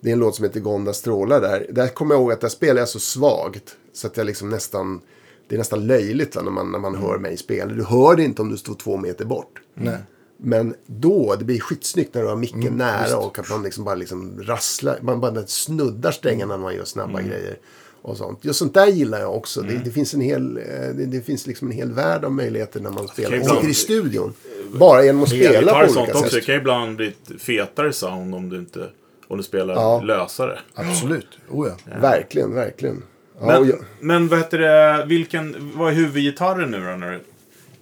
[0.00, 1.66] Det är en låt som heter Gonda strålar där.
[1.70, 3.76] Där kommer jag ihåg att där spelar jag så svagt.
[3.92, 5.00] Så att jag liksom nästan,
[5.48, 7.72] det är nästan löjligt va, när man, när man hör mig spela.
[7.72, 9.60] Du hör det inte om du står två meter bort.
[9.74, 9.96] Nej.
[10.36, 13.84] Men då, det blir skitsnyggt när du har micken Mm, nära och att man liksom
[13.84, 17.30] bara liksom rasslar, man bara snuddar strängarna när man gör snabba Mm.
[17.30, 17.58] grejer.
[18.02, 18.44] Och sånt.
[18.44, 19.60] Just sånt där gillar jag också.
[19.62, 20.62] Det, det finns en hel, eh,
[20.94, 23.36] det, det finns liksom en hel värld av möjligheter när man spelar.
[23.36, 24.32] ibland- sitter i studion.
[24.74, 26.24] Bara genom att spela på och sånt olika också.
[26.24, 26.46] Det sätt.
[26.46, 28.88] kan ibland bli ett fetare sound om du inte
[29.28, 30.00] om du spelar Ja.
[30.00, 30.58] lösare.
[30.74, 31.26] Absolut.
[31.50, 31.98] Oh, ja.
[32.00, 33.02] Verkligen, verkligen.
[33.40, 36.96] Ja, Men, jag, men vad heter det, vilken, vad är huvudgitarren nu då?
[36.96, 37.20] När du,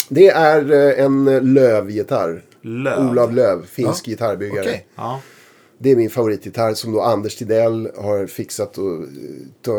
[0.09, 2.43] det är eh, en Löv-gitarr.
[2.63, 3.11] Löv?
[3.11, 4.61] Olav Löv, finsk gitarrbyggare.
[4.61, 4.87] Okej.
[5.83, 9.01] Det är min favoritgitarr som då Anders Tidell har fixat och eh,
[9.63, 9.73] ta,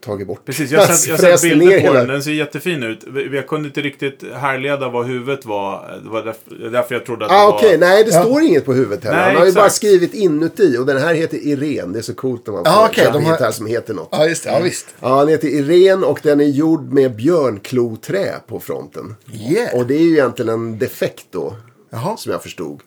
[0.00, 0.44] tagit bort.
[0.44, 2.08] Precis, jag har sett, jag sett bilder på hela- den.
[2.08, 3.04] Den ser jättefin ut.
[3.14, 6.00] Vi- Jag kunde inte riktigt härleda vad huvudet var.
[6.04, 7.58] Det var därför, därför jag trodde att Ah, det var...
[7.58, 8.22] Okej, nej det Ja.
[8.22, 9.16] står inget på huvudet heller.
[9.16, 11.92] Nej, Han har ju bara skrivit inuti och den här heter Irene.
[11.92, 13.66] Det är så coolt när man får Ah, okej, köpa de en har- gitarr som
[13.66, 14.08] heter något.
[14.12, 14.50] Ja, just det.
[14.50, 14.86] Ja, visst.
[15.00, 19.14] Ja, den heter Irene och den är gjord med björnkloträ på fronten.
[19.32, 19.74] Yeah.
[19.80, 21.54] Och det är ju egentligen en defekt då.
[21.90, 22.16] Jaha.
[22.16, 22.80] Som jag förstod.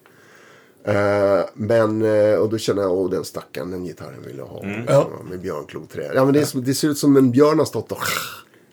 [0.84, 4.64] Eh, men, eh, och då känner jag, åh den stackaren, den gitarren vill jag ha.
[4.64, 4.82] Mm.
[4.82, 6.12] Liksom, Med björnkloträ.
[6.16, 7.98] Ja, men det, är som, det ser ut som en björn har stått och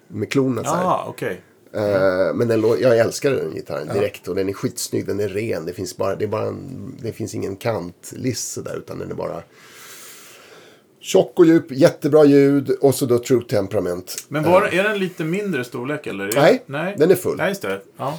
[0.08, 0.82] med klorna så här.
[0.82, 1.42] Ja, okej.
[1.72, 5.64] Eh, men den, jag älskar den gitarren direkt och den är skitsnygg, den är ren.
[5.66, 9.14] Det finns, bara, det är bara en, det finns ingen kantlist sådär utan den är
[9.14, 9.42] bara
[11.00, 14.24] tjock och djup, jättebra ljud och så då True Temperament.
[14.28, 16.26] Men var, är den lite mindre storlek eller?
[16.28, 17.36] Är- Nej, nej, den är full.
[17.36, 17.80] Nej, just det.
[17.96, 18.18] Ja.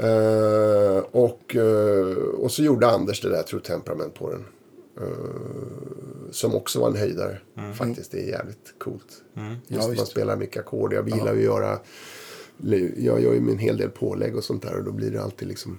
[0.00, 4.44] Eh, och, eh, och så gjorde Anders det där True Temperament på den.
[5.00, 7.38] Eh, som också var en höjdare.
[7.74, 9.04] Faktiskt, det är jävligt coolt.
[9.06, 9.22] Just
[9.66, 10.92] Ja, när man spelar mycket ackord.
[10.92, 11.78] Jag gillar ju att göra,
[12.96, 15.48] jag gör ju en hel del pålägg och sånt där och då blir det alltid
[15.48, 15.78] liksom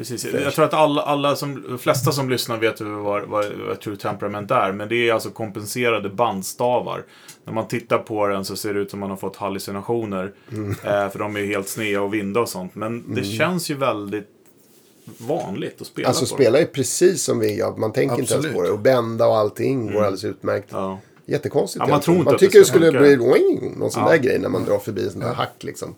[0.00, 0.24] Precis.
[0.32, 3.96] Jag tror att alla, alla som, de flesta som lyssnar vet vad, vad, vad True
[3.96, 4.72] Temperament är.
[4.72, 7.04] Men det är alltså kompenserade bandstavar.
[7.44, 10.32] När man tittar på den så ser det ut som man har fått hallucinationer.
[10.52, 10.70] Mm.
[10.70, 12.74] Eh, för de är helt sneda och vinda och sånt.
[12.74, 14.28] Men det känns ju väldigt
[15.18, 16.42] vanligt att spela Alltså på.
[16.42, 17.76] spela är precis som vi gör.
[17.76, 18.56] Man tänker inte ens Absolut.
[18.56, 18.70] på det.
[18.70, 20.68] Och bända och allting går alldeles utmärkt.
[20.70, 20.98] Ja.
[21.26, 21.84] Jättekonstigt.
[21.86, 23.00] Ja, man tror inte man att det tycker det ska skulle funka.
[23.00, 24.10] bli wing, någon sån Ja.
[24.10, 25.94] där grej när man drar förbi en sån där hack liksom.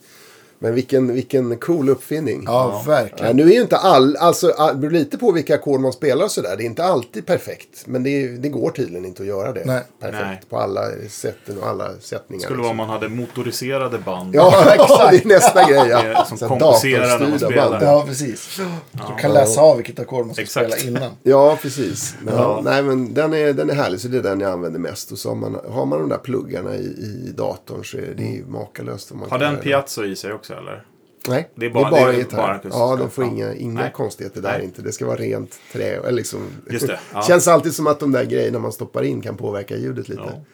[0.63, 2.43] Men vilken, vilken cool uppfinning.
[2.47, 3.37] Ja, Ja, verkligen.
[3.37, 6.25] nu är ju inte all, alltså all- det beror lite på vilka ackord man spelar
[6.25, 6.55] och sådär.
[6.57, 7.83] Det är inte alltid perfekt.
[7.87, 9.83] Men det, det går tydligen inte att göra det Nej.
[10.01, 10.41] perfekt Nej.
[10.49, 12.41] på alla sätten och alla sättningar.
[12.41, 14.35] Det skulle vara om man hade motoriserade band.
[14.35, 15.11] Ja, exakt.
[15.11, 15.89] det är nästa grej.
[15.89, 16.25] Ja.
[16.37, 17.71] som kompenserar när man spelar.
[17.71, 17.83] band.
[17.83, 18.61] Ja, precis.
[18.93, 20.73] Du kan läsa av vilket ackord man ska Exakt.
[20.81, 21.11] spela innan.
[21.23, 22.15] Ja, precis.
[22.27, 22.61] Ja, Ja.
[22.65, 25.13] Nej, men den är, den är härlig, så det är den jag använder mest.
[25.13, 28.23] Och så har man, har man de där pluggarna i, i datorn så är det
[28.23, 29.13] ju makalöst.
[29.29, 30.87] Har den piazzo i sig också eller?
[31.29, 32.37] Nej, Det är bara- det är gitarr.
[32.37, 33.31] bara ja, den får Ja.
[33.31, 33.93] inga, inga Nej.
[33.95, 34.65] konstigheter där Nej.
[34.65, 34.83] inte.
[34.83, 35.85] Det ska vara rent trä.
[35.97, 36.41] Eller liksom,
[36.71, 37.23] Just det, ja.
[37.23, 40.23] Känns alltid som att de där grejerna man stoppar in kan påverka ljudet lite.
[40.27, 40.45] Ja.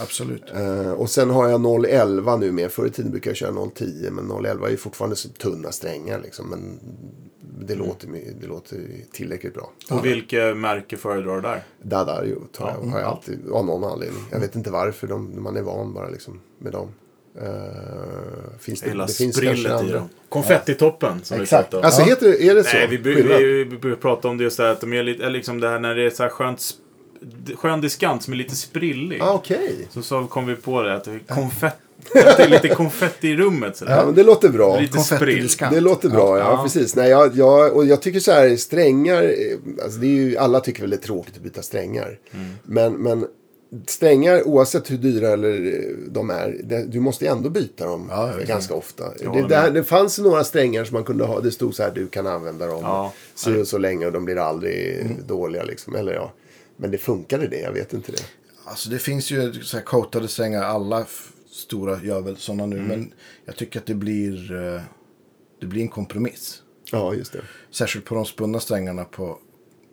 [0.00, 0.44] Absolut.
[0.54, 2.70] Eh, och sen har jag 011 nu med.
[2.72, 4.10] Förr i tiden brukade jag köra 010.
[4.10, 6.20] Men 011 är ju fortfarande så tunna strängar.
[6.22, 6.78] Liksom, men
[7.66, 7.86] det, Mm.
[7.86, 8.08] låter,
[8.40, 8.80] det låter
[9.12, 9.70] tillräckligt bra.
[9.90, 11.62] Och vilket märke föredrar du där?
[11.82, 14.22] Dadario tar jag, har jag alltid, av någon anledning.
[14.30, 16.88] Jag vet inte varför, de, man är van bara liksom med dem.
[17.42, 19.98] Eh, finns det, gillar det finns kanske sprillet i andra.
[19.98, 20.08] dem.
[20.28, 21.74] Konfettitoppen som Exakt.
[21.74, 21.84] vi om.
[21.84, 22.06] Alltså Ja.
[22.06, 22.76] heter det, är det så?
[22.76, 23.22] Nej, vi, vi,
[23.82, 25.94] vi, om det just det här att de är lite, eller liksom det här när
[25.94, 26.70] det är så här skönt,
[27.54, 29.20] skön diskant som är lite sprillig.
[29.22, 29.88] Ah, Okej.
[29.90, 31.76] Så, så kom vi på det att det är konfetti,
[32.26, 33.76] att det är lite konfetti i rummet.
[33.76, 33.96] Sådär.
[33.96, 34.80] Ja, men det låter bra.
[34.80, 35.48] Lite sprill.
[35.70, 36.62] Det låter bra, ja, Ja.
[36.62, 36.96] precis.
[36.96, 40.60] Nej, jag, jag, och jag tycker så här, strängar, eh, alltså det är ju, alla
[40.60, 42.18] tycker väl det är tråkigt att byta strängar.
[42.34, 42.46] Mm.
[42.62, 43.26] Men, men
[43.86, 48.06] strängar, oavsett hur dyra eller eh, de är, det, du måste ju ändå byta dem
[48.10, 49.04] Ja, ganska ofta.
[49.18, 49.74] Det, med.
[49.74, 52.66] det fanns några strängar som man kunde ha, det stod så här, du kan använda
[52.66, 53.12] dem Ja.
[53.34, 55.26] så och så länge och de blir aldrig Mm.
[55.26, 55.94] dåliga liksom.
[55.94, 56.32] Eller ja,
[56.76, 58.22] men det funkade det, jag vet inte det.
[58.64, 60.62] Alltså det finns ju så här coatade strängar.
[60.62, 61.06] Alla
[61.50, 62.76] stora gör väl sådana nu.
[62.76, 63.12] Men
[63.44, 64.80] jag tycker att det blir, eh,
[65.60, 66.62] det blir en kompromiss.
[66.92, 67.40] Ja, just det.
[67.70, 69.38] Särskilt på de spunna strängarna på,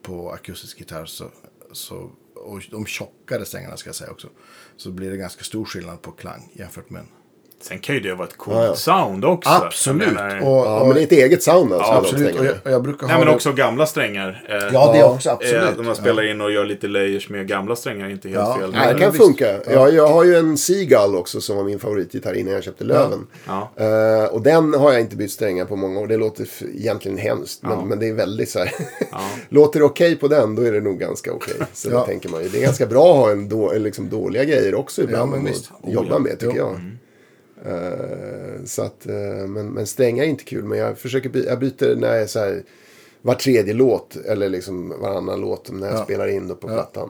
[0.01, 1.05] på akustisk gitarr.
[1.05, 1.25] Så,
[1.71, 2.11] så,
[2.43, 4.29] och de tjockare strängarna ska jag säga också.
[4.77, 7.22] Så blir det ganska stor skillnad på klang jämfört med en.
[7.63, 8.75] Sen kan ju det vara ett coolt Ja, ja.
[8.75, 9.49] sound också.
[9.49, 10.07] Absolut.
[10.13, 11.91] Menar- Och, Ja, men det är ett eget sound alltså.
[11.91, 12.39] Ja, absolut.
[12.39, 14.45] Och jag, och jag brukar Nej, ha men det- också gamla strängar.
[14.49, 15.29] Eh, Ja, det Ja, också.
[15.29, 15.77] eh, Absolut.
[15.77, 18.57] när man spelar in och gör lite layers med gamla strängar inte helt Ja.
[18.59, 18.71] fel.
[18.71, 19.23] Nej, det men kan visst.
[19.25, 19.71] funka.
[19.71, 23.27] Jag, jag har ju en Seagull också som var min favoritgitarr innan jag köpte Löven.
[23.47, 23.71] Ja.
[23.77, 26.07] Eh, och den har jag inte bytt strängar på många år.
[26.07, 27.63] Det låter egentligen hemskt.
[27.63, 27.85] Men, Ja.
[27.85, 28.71] men det är väldigt så här.
[29.11, 29.17] Ja.
[29.49, 31.53] låter det okej på den, då är det nog ganska okej.
[31.73, 31.99] Så Ja.
[31.99, 32.49] det tänker man ju.
[32.49, 35.31] Det är ganska bra att ha en då, liksom dåliga grejer också ibland.
[35.31, 35.71] men att visst.
[35.87, 36.79] jobba med, tycker jag.
[37.65, 40.63] Eh, så att, eh, men, men strängar är inte kul.
[40.63, 42.63] Men jag försöker by- jag byter när jag är så här.
[43.21, 46.03] Var tredje låt, eller liksom varannan låt när jag Ja.
[46.03, 46.73] spelar in då på Ja.
[46.73, 47.09] plattan.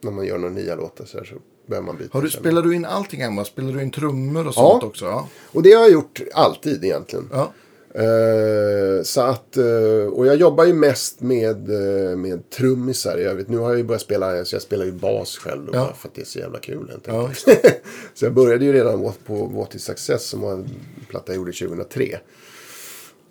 [0.00, 1.34] När man gör några nya låtar så, här, så
[1.66, 2.10] behöver man byta.
[2.12, 3.44] Har du, spelar du in allting hemma?
[3.44, 5.04] Spelar du in trummor och sånt också?
[5.04, 5.28] Ja.
[5.52, 7.28] Och det har jag gjort alltid egentligen.
[7.32, 7.52] ja.
[7.98, 13.48] Eh, så att, eh, och jag jobbar ju mest med, eh, med trummisar i övrigt.
[13.48, 15.92] Nu har jag ju börjat spela, så jag spelar ju bas själv då, Ja.
[15.98, 16.92] för att det är så jävla kul.
[17.04, 17.30] Ja,
[18.14, 20.68] så jag började ju redan på What is Success som var en
[21.08, 22.18] platta jag gjorde 2003.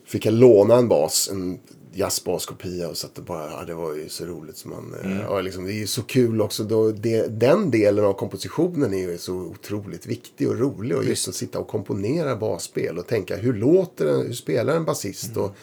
[0.07, 1.59] Fick jag låna en bas, en
[1.95, 5.19] jazzbaskopia och satt och bara, ja, det var ju så roligt som man, mm.
[5.19, 8.97] ja, liksom, det är ju så kul också då, det, den delen av kompositionen är
[8.97, 13.37] ju så otroligt viktig och rolig och just att sitta och komponera basspel och tänka
[13.37, 15.55] hur låter den, hur spelar en basist och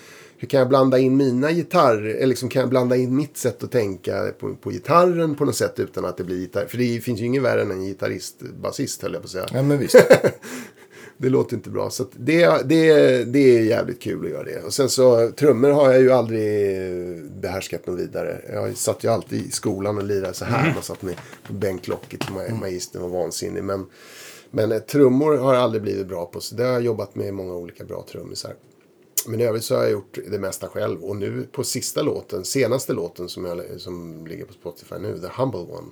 [0.42, 3.62] hur kan jag blanda in mina gitarr, eller liksom kan jag blanda in mitt sätt
[3.62, 7.00] att tänka på, på gitarren på något sätt utan att det blir gitarr, för det
[7.00, 9.46] finns ju inget värre än en gitarrist, basist höll jag på att säga.
[9.52, 9.96] ja, men visst.
[11.18, 11.90] Det låter inte bra.
[11.90, 14.62] Så det, det, det är jävligt kul att göra det.
[14.62, 16.42] Och sen så trummor har jag ju aldrig
[17.40, 18.40] behärskat något vidare.
[18.52, 20.74] Jag satt ju alltid i skolan och lirade så här.
[20.74, 21.16] Man satt med
[21.46, 22.20] på bänklocket.
[22.20, 23.64] Ma- Magistern var vansinnig.
[23.64, 23.86] Men,
[24.50, 26.40] men eh, trummor har jag aldrig blivit bra på.
[26.40, 28.54] Så det har jag jobbat med många olika bra trummisar.
[29.26, 31.04] Men i övrigt så har jag gjort det mesta själv.
[31.04, 35.28] Och nu på sista låten, senaste låten som, jag, som ligger på Spotify nu, The
[35.36, 35.88] Humble One.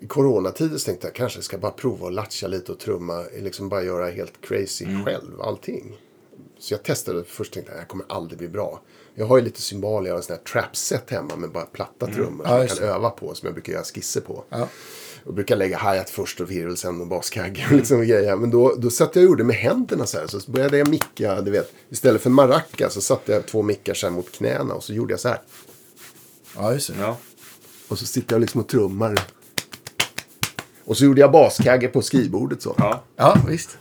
[0.00, 3.24] I coronatider så tänkte jag kanske ska bara prova att latcha lite och trumma.
[3.38, 5.96] Liksom bara göra helt crazy själv, allting.
[6.58, 8.80] Så jag testade först tänkte jag här kommer aldrig bli bra.
[9.14, 12.06] Jag har ju lite symboler, jag har en sån här trap-set hemma med bara platta
[12.06, 13.34] trummor Ja, som jag just kan öva på.
[13.34, 14.44] Som jag brukar göra skisser på.
[14.48, 14.68] Ja.
[15.24, 18.36] Jag brukar lägga hi-hat först och virvel sen och baskagge och liksom grejer.
[18.36, 20.26] Men då, då satt jag och gjorde med händerna så här.
[20.26, 21.72] Så började jag micka, du vet.
[21.88, 25.12] Istället för maracas så satte jag två mickar så här mot knäna och så gjorde
[25.12, 25.40] jag så här.
[26.56, 26.94] Ja, just det.
[27.00, 27.16] Ja.
[27.88, 29.20] Och så sitter jag liksom och trummar.
[30.84, 32.74] Och så gjorde jag baskagge på skrivbordet så.
[32.78, 33.02] Ja.
[33.16, 33.78] Ja, visst.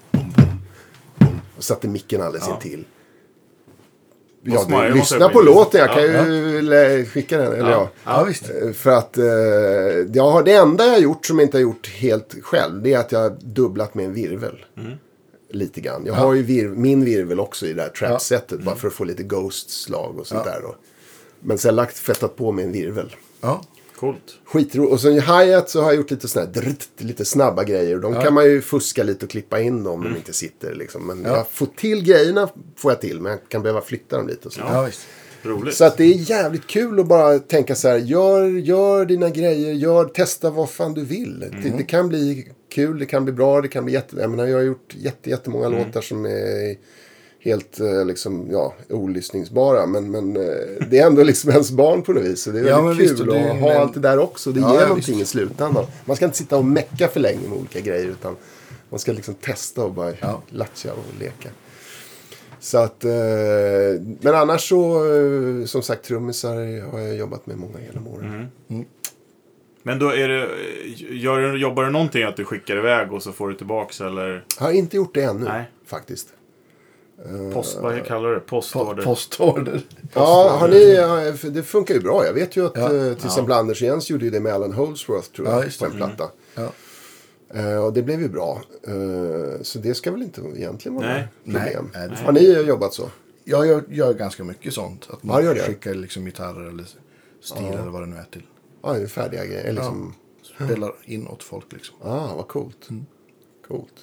[1.57, 2.53] Och satte micken alldeles Ja.
[2.55, 2.85] intill.
[4.45, 5.79] Ja, du, jag måste lyssna på låten.
[5.79, 7.53] Jag kan Ja, ju lä- skicka den.
[7.53, 7.89] Eller ja.
[8.05, 8.49] Ja, visst.
[8.49, 9.25] Eh, För att eh,
[10.13, 12.81] jag har, det enda jag har gjort som jag inte har gjort helt själv.
[12.81, 14.65] Det är att jag har dubblat med en virvel.
[14.77, 14.91] Mm.
[15.49, 16.05] Lite grann.
[16.05, 18.51] Jag har ju vir, min virvel också i det här trap-setet.
[18.51, 18.65] Mm.
[18.65, 20.59] Bara för att få lite ghost-slag och sånt där.
[20.61, 20.75] Då.
[21.39, 23.15] Men sen lagt fettat på med en virvel.
[23.41, 23.61] Ja.
[24.03, 24.37] Coolt.
[24.45, 24.85] Skitro.
[24.85, 27.97] Och sen i hi-hat så har jag gjort lite såna här drrt, lite snabba grejer.
[27.97, 30.75] De kan man ju fuska lite och klippa in om de inte sitter.
[30.75, 31.07] Liksom.
[31.07, 33.21] Men jag får till grejerna får jag till.
[33.21, 34.67] Men jag kan behöva flytta dem lite och sånt.
[34.69, 34.89] ja.
[35.43, 35.75] Roligt.
[35.75, 37.97] Så att det är jävligt kul att bara tänka så här.
[37.97, 39.73] Gör, gör dina grejer.
[39.73, 41.39] Gör, testa vad fan du vill.
[41.39, 44.15] Det, det kan bli kul, det kan bli bra, det kan bli jätte...
[44.15, 46.77] Jag menar, jag har gjort jätte, jättemånga låtar som är
[47.43, 49.85] helt eh, liksom, ja, olyssningsbara.
[49.85, 50.43] Men, men eh,
[50.89, 52.43] det är ändå liksom ens barn på något vis.
[52.43, 54.51] Så det är Ja, väldigt men kul visst, att ha allt det där också.
[54.51, 55.35] Det Ja, ger ja, någonting visst.
[55.35, 55.85] i slutändan.
[56.05, 58.05] Man ska inte sitta och mecka för länge med olika grejer.
[58.07, 58.35] Utan
[58.89, 60.41] man ska liksom testa och bara Ja.
[60.49, 61.49] latcha och leka.
[62.59, 63.11] Så att, eh,
[64.21, 68.47] men annars så, eh, som sagt, trummisar har jag jobbat med många genom åren.
[69.85, 70.47] Men då är det...
[71.09, 74.45] Gör, du- jobbar du någonting att du skickar iväg och så får du tillbaks eller?
[74.59, 75.63] Jag har inte gjort det ännu, Nej.
[75.85, 76.27] faktiskt.
[77.53, 78.41] Post, vad kallar du det?
[78.41, 79.01] Postorder?
[79.01, 79.81] Po- Postorder.
[80.13, 82.25] Ja, har ni, ja, för det funkar ju bra.
[82.25, 82.93] Jag vet ju att Ja.
[82.95, 85.85] eh, till exempel Anders Jens gjorde ju det med Alan Holdsworth, tror jag, Ja, på
[85.85, 85.91] det.
[85.91, 86.31] en platta.
[86.55, 86.69] Ja.
[87.59, 88.61] Eh, och det blev ju bra.
[88.87, 91.27] Eh, så det ska väl inte egentligen vara Nej.
[91.43, 91.89] problem.
[91.93, 93.09] Nej, Har ni jobbat så?
[93.43, 95.07] Jag gör, gör ganska mycket sånt.
[95.09, 96.85] Att man Ja, skickar liksom gitarrer eller
[97.41, 98.43] stil eller vad det nu är till.
[98.83, 99.61] Ja, det är färdiga grejer.
[99.63, 100.13] Eller Liksom,
[100.55, 101.95] Spelar in åt folk liksom.
[102.01, 102.87] Ah, vad coolt.
[103.67, 103.93] Coolt.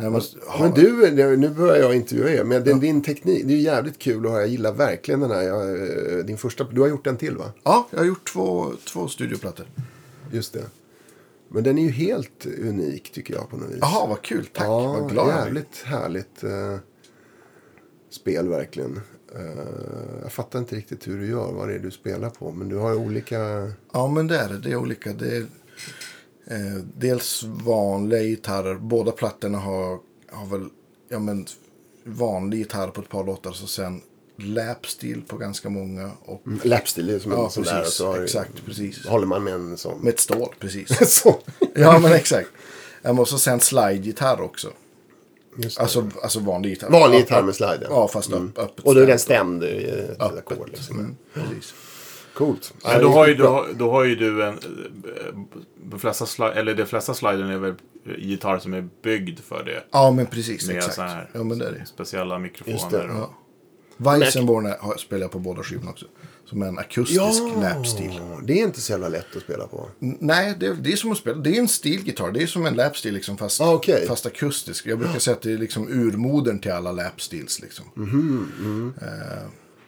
[0.00, 0.20] Nej, men,
[0.60, 3.98] Men du, nu börjar jag intervjua er, men din, din teknik, det är ju jävligt
[3.98, 4.40] kul höra.
[4.40, 5.42] Jag gillar verkligen den här.
[5.42, 5.70] Jag,
[6.18, 7.52] eh, din första, du har gjort en till va?
[7.62, 9.66] Ja, jag har gjort två, två studioplattor.
[10.32, 10.64] Just det.
[11.48, 13.78] Men den är ju helt unik tycker jag på något vis.
[13.80, 14.46] Jaha, vad kul.
[14.52, 14.66] Tack.
[14.66, 16.76] ja, vad glad jävligt härligt eh,
[18.10, 19.00] spel verkligen.
[19.34, 19.42] Eh,
[20.22, 22.52] jag fattar inte riktigt hur du gör, vad det är du spelar på.
[22.52, 23.70] Men du har olika...
[23.92, 24.58] Ja, men det är det.
[24.58, 25.12] Det är olika.
[25.12, 25.46] Det är,
[26.46, 28.74] eh, dels vanliga gitarrer.
[28.74, 29.98] Båda plattorna har,
[30.30, 30.68] har väl
[31.08, 31.46] ja, men,
[32.04, 33.52] vanlig gitarr på ett par låtar.
[33.52, 34.02] Så sen
[34.36, 36.10] lapstil på ganska många.
[36.24, 37.84] Och, Lapstil, det är som en ja, sån där.
[37.84, 39.06] Så har, Exakt, precis.
[39.06, 40.00] håller man med en sån.
[40.00, 41.12] Med ett stål, precis.
[41.22, 41.38] så.
[41.74, 42.48] ja, men exakt.
[43.02, 44.68] Och så sen slide-gitarr också.
[45.78, 46.90] Alltså, alltså vanlig gitarr.
[46.90, 48.08] Vanlig gitarr med slide, ja.
[48.08, 48.84] Fast upp, öppet.
[48.84, 50.68] Och då är den stämd i ett Öppet, ackord.
[50.68, 50.98] Liksom.
[50.98, 51.74] Mm, precis.
[52.34, 52.74] Coolt.
[52.84, 54.54] Ja, då har, ju, då, då har ju du en...
[54.54, 55.38] eh,
[55.84, 57.74] De flesta, sli- eller de flesta sliden är väl
[58.18, 59.84] gitarr som är byggd för det.
[59.90, 60.66] Ja, men precis.
[60.68, 60.98] Med exakt.
[60.98, 61.86] här Ja, men det är det.
[61.86, 62.76] speciella mikrofoner.
[62.76, 63.34] Just det, Ja.
[63.96, 66.06] Weissenborn spelar jag på båda skivorna också.
[66.44, 67.20] Som en akustisk
[67.62, 68.20] lapstil.
[68.44, 69.88] det är inte så jävla lätt att spela på.
[70.02, 71.36] N- Nej, det, det är som att spela.
[71.38, 72.30] Det är en stilgitarr.
[72.32, 74.04] Det är som en lapstil liksom, fast, Ah, okej.
[74.08, 74.86] fast akustisk.
[74.86, 77.60] Jag brukar säga att det är liksom urmodern till alla lapstils.
[77.60, 77.84] Liksom.
[77.94, 78.94] Mhm.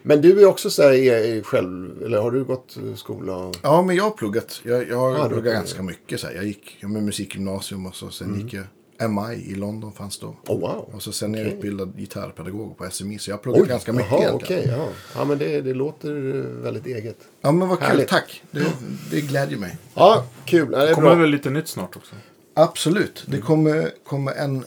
[0.02, 3.52] Men du är också så här är, själv, eller har du gått skola?
[3.62, 4.60] Ja, men jag har pluggat.
[4.62, 5.54] Jag, jag har har pluggat pluggat.
[5.54, 6.20] ganska mycket.
[6.20, 6.34] Så här.
[6.34, 8.64] Jag gick jag med musikgymnasium och så sen gick jag
[9.10, 10.36] MI i London fanns då.
[10.46, 10.90] Oh, wow.
[10.92, 13.18] Och så sen är jag utbildad gitarrpedagog på SMI.
[13.18, 14.62] Så jag har pluggat ganska mycket egentligen.
[14.64, 14.74] okej.
[14.78, 14.88] ja.
[15.14, 17.18] ja, men det, det låter eh, väldigt eget.
[17.40, 17.88] Ja, men vad kul.
[17.88, 18.08] Härligt.
[18.08, 18.42] Tack.
[18.50, 18.66] Det,
[19.10, 19.76] det glädjer mig.
[19.94, 20.68] Ja, kul.
[20.72, 21.18] Ja, det är kommer bra.
[21.18, 22.14] väl lite nytt snart också?
[22.54, 23.24] Absolut.
[23.26, 24.64] Det kommer, kommer en...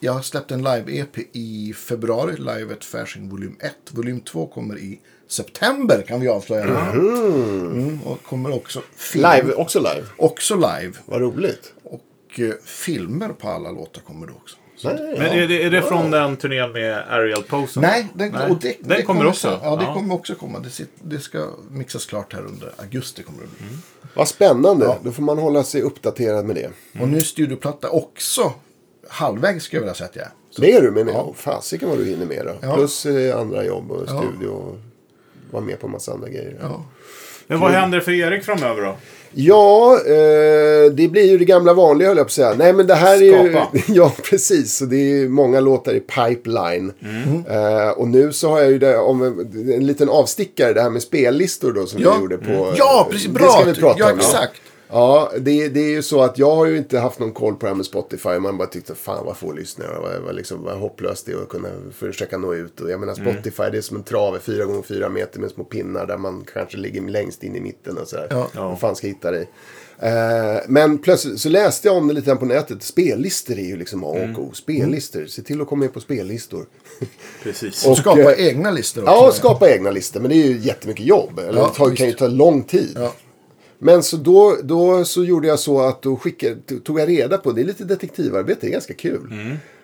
[0.00, 2.36] Jag har släppt en live-EP i februari.
[2.36, 3.72] Live at Fasching volym 1.
[3.90, 6.64] Volym 2 kommer i september kan vi avslöja.
[6.64, 9.26] Mm, och kommer också film.
[9.34, 10.06] Live, också live.
[10.16, 10.92] Också live.
[11.06, 11.72] Vad roligt.
[11.84, 14.56] Och eh, filmer på alla låtar kommer då också.
[14.76, 15.32] Så- Nej, Men ja.
[15.42, 17.82] är det, är det från den turnén med Ariel Posen?
[17.82, 18.50] Nej, den, Nej.
[18.50, 19.40] Och det, den det kommer också?
[19.48, 20.58] så- Ja, det kommer också komma.
[20.58, 23.22] Det, sit- det ska mixas klart här under augusti.
[23.22, 23.76] kommer det bli.
[24.14, 24.96] Vad spännande.
[25.02, 26.70] Då får man hålla sig uppdaterad med det.
[27.02, 28.52] Och nu är studioplatta också
[29.08, 30.30] halvvägs skulle jag vilja säga att jag är.
[30.50, 31.32] Så- Det är du, men ja.
[31.36, 32.52] fasiken vad du hinner med då.
[32.68, 32.74] Ja.
[32.76, 34.22] Plus eh, andra jobb och Ja.
[34.22, 34.76] studio och
[35.50, 36.56] vara med på en massa andra grejer.
[36.62, 36.84] Ja.
[37.46, 38.96] Men vad händer för Erik framöver då?
[39.32, 42.54] Ja, eh, det blir ju det gamla vanliga höll jag på att säga.
[42.58, 43.68] Nej men det här Skapa.
[43.72, 43.82] är ju...
[43.94, 44.76] Ja, precis.
[44.76, 46.92] Så det är ju många låtar i pipeline.
[47.50, 49.40] Eh, och nu så har jag ju det, om en,
[49.72, 52.14] en liten avstickare, det här med spellistor då som Ja.
[52.14, 52.74] vi gjorde på...
[52.76, 53.26] Ja, precis.
[53.26, 53.50] Det Bra.
[53.50, 54.18] ska vi prata ja, om.
[54.18, 54.60] exakt.
[54.90, 57.66] Ja, det, det är ju så att jag har ju inte haft någon koll på
[57.66, 58.38] det här med Spotify.
[58.38, 59.98] Man bara tyckte, fan vad få lyssnare.
[60.02, 62.80] Vad, vad, liksom, vad hopplöst det är att kunna försöka nå ut.
[62.80, 65.64] Och jag menar Spotify, det är som en trave, fyra gånger fyra meter med små
[65.64, 68.26] pinnar där man kanske ligger längst in i mitten och sådär.
[68.30, 68.48] Ja.
[68.54, 68.68] Ja.
[68.68, 69.48] Vad fan ska hitta dig?
[70.00, 72.82] Eh, men plötsligt så läste jag om det lite på nätet.
[72.82, 74.52] Spellistor är ju liksom A och O.
[74.54, 75.26] Spellistor.
[75.26, 76.66] Se till att komma med på spellistor.
[77.42, 77.86] Precis.
[77.86, 79.12] Och, Skapa eh, egna listor också.
[79.14, 80.20] Ja, skapa egna listor.
[80.20, 81.38] Men det är ju jättemycket jobb.
[81.38, 82.92] Eller Ja, det tar, kan ju ta lång tid.
[82.94, 83.12] Ja.
[83.78, 87.52] Men så då, då så gjorde jag så att då skickade, tog jag reda på,
[87.52, 89.32] det är lite detektivarbete, det är ganska kul.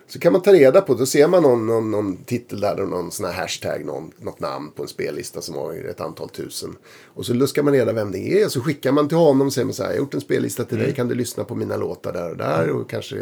[0.07, 2.89] Så kan man ta reda på, då ser man någon, någon, någon titel där, och
[2.89, 6.77] någon sån här hashtag, någon, något namn på en spellista som har ett antal tusen.
[7.07, 9.73] Och så luskar man reda vem det är, så skickar man till honom och säger
[9.73, 12.13] så här, jag har gjort en spellista till dig, kan du lyssna på mina låtar
[12.13, 13.17] där och där och kanske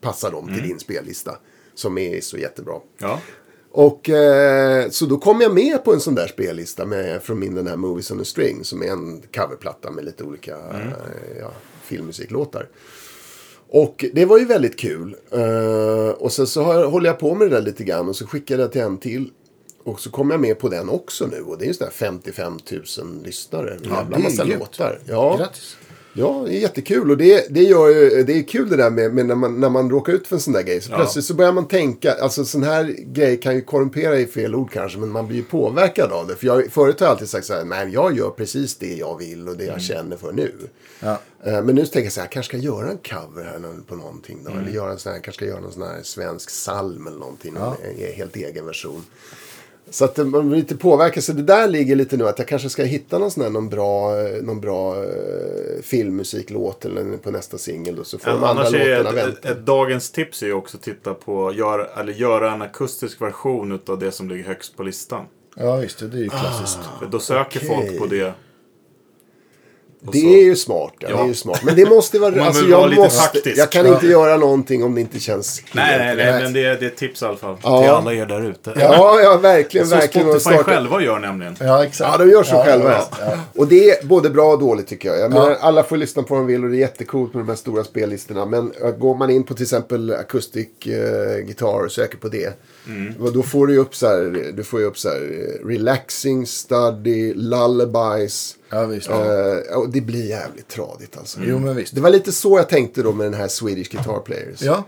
[0.00, 1.38] passa dem till din spellista.
[1.74, 2.74] Som är så jättebra.
[2.98, 3.20] Ja.
[3.76, 7.54] Och eh, så då kom jag med på en sån där spellista med, från min
[7.54, 8.64] den här Movies on a String.
[8.64, 12.68] Som är en coverplatta med lite olika eh, ja, filmmusiklåtar.
[13.68, 15.16] Och det var ju väldigt kul.
[15.30, 18.26] Eh, och sen så har håller jag på med det där lite grann och så
[18.26, 19.30] skickade jag till en till.
[19.84, 21.40] Och så kom jag med på den också nu.
[21.40, 22.58] Och det är ju sådär 55
[22.98, 23.74] 000 lyssnare.
[23.74, 24.98] En jävla det är massa låtar.
[25.06, 25.76] Ja, Grattis.
[26.16, 27.10] Ja, det är jättekul.
[27.10, 27.88] Och det, det, gör
[28.24, 30.40] det är kul det där med, med när, man, när man råkar ut för en
[30.40, 30.80] sån där grej.
[30.80, 30.96] Så Ja.
[30.96, 34.70] plötsligt så börjar man tänka, alltså sån här grej kan ju korrumpera i fel ord
[34.72, 36.36] kanske, men man blir ju påverkad av det.
[36.36, 39.18] För jag, förut har jag alltid sagt så här, nej jag gör precis det jag
[39.18, 40.52] vill och det jag känner för nu.
[41.00, 41.20] Ja.
[41.44, 43.94] Eh, Men nu tänker jag så här, jag kanske ska göra en cover här på
[43.96, 44.50] någonting då.
[44.50, 47.54] Eller göra en sån här, kanske ska göra någon sån här svensk psalm eller någonting.
[47.58, 47.76] Ja.
[47.84, 49.04] En helt egen version.
[49.90, 51.24] Så att man blir lite påverkad.
[51.24, 53.68] Så det där ligger lite nu att jag kanske ska hitta någon sån här, någon
[53.68, 54.10] bra,
[54.42, 58.04] någon bra eh, filmmusiklåt eller på nästa singel.
[58.04, 59.28] Så får de andra låtarna ett, vänta.
[59.28, 63.20] ett, ett dagens tips är ju också att titta på, gör, eller göra en akustisk
[63.20, 65.24] version av det som ligger högst på listan.
[65.56, 66.08] Ja, visst det.
[66.08, 66.80] Det är ju klassiskt.
[66.98, 67.68] För då söker okej.
[67.68, 68.34] folk på det.
[70.12, 70.92] Det så- är ju smart.
[70.98, 71.08] Ja.
[71.08, 71.22] Det Ja.
[71.24, 71.60] är ju smart.
[71.64, 72.30] Men det måste vara...
[72.36, 73.58] Man alltså, jag, vara lite måste, taktisk.
[73.58, 76.76] jag kan inte göra någonting om det inte känns Nej, nej, nej, men det, är-
[76.80, 77.56] det är ett tips i alla fall.
[77.62, 77.80] Ja.
[77.82, 78.72] Till alla er där ute.
[78.80, 79.86] Ja, ja, verkligen.
[79.86, 80.26] Så verkligen.
[80.26, 81.56] Spotify starta- själva gör nämligen.
[81.60, 82.10] Ja, exakt.
[82.12, 82.90] Ja, de gör så Ja, själva.
[82.92, 83.38] ja, Ja, ja.
[83.54, 85.18] Och det är både bra och dåligt tycker jag.
[85.18, 85.56] jag menar, Ja.
[85.60, 87.84] alla får lyssna på vad de vill och det är jättecoolt med de här stora
[87.84, 88.46] spellistorna.
[88.46, 92.52] Men äh, går man in på till exempel acoustic uh, gitarr och söker på det.
[92.88, 93.14] Mm.
[93.34, 95.16] Då får du ju upp så här, du får ju upp så här
[95.62, 98.56] eh, relaxing, study, lullabies.
[98.70, 99.08] Ja, visst.
[99.10, 101.38] Eh, och det blir jävligt tradigt alltså.
[101.42, 101.94] Jo, men visst.
[101.94, 104.62] Det var lite så jag tänkte då med den här Swedish Guitar Players.
[104.62, 104.84] Ja.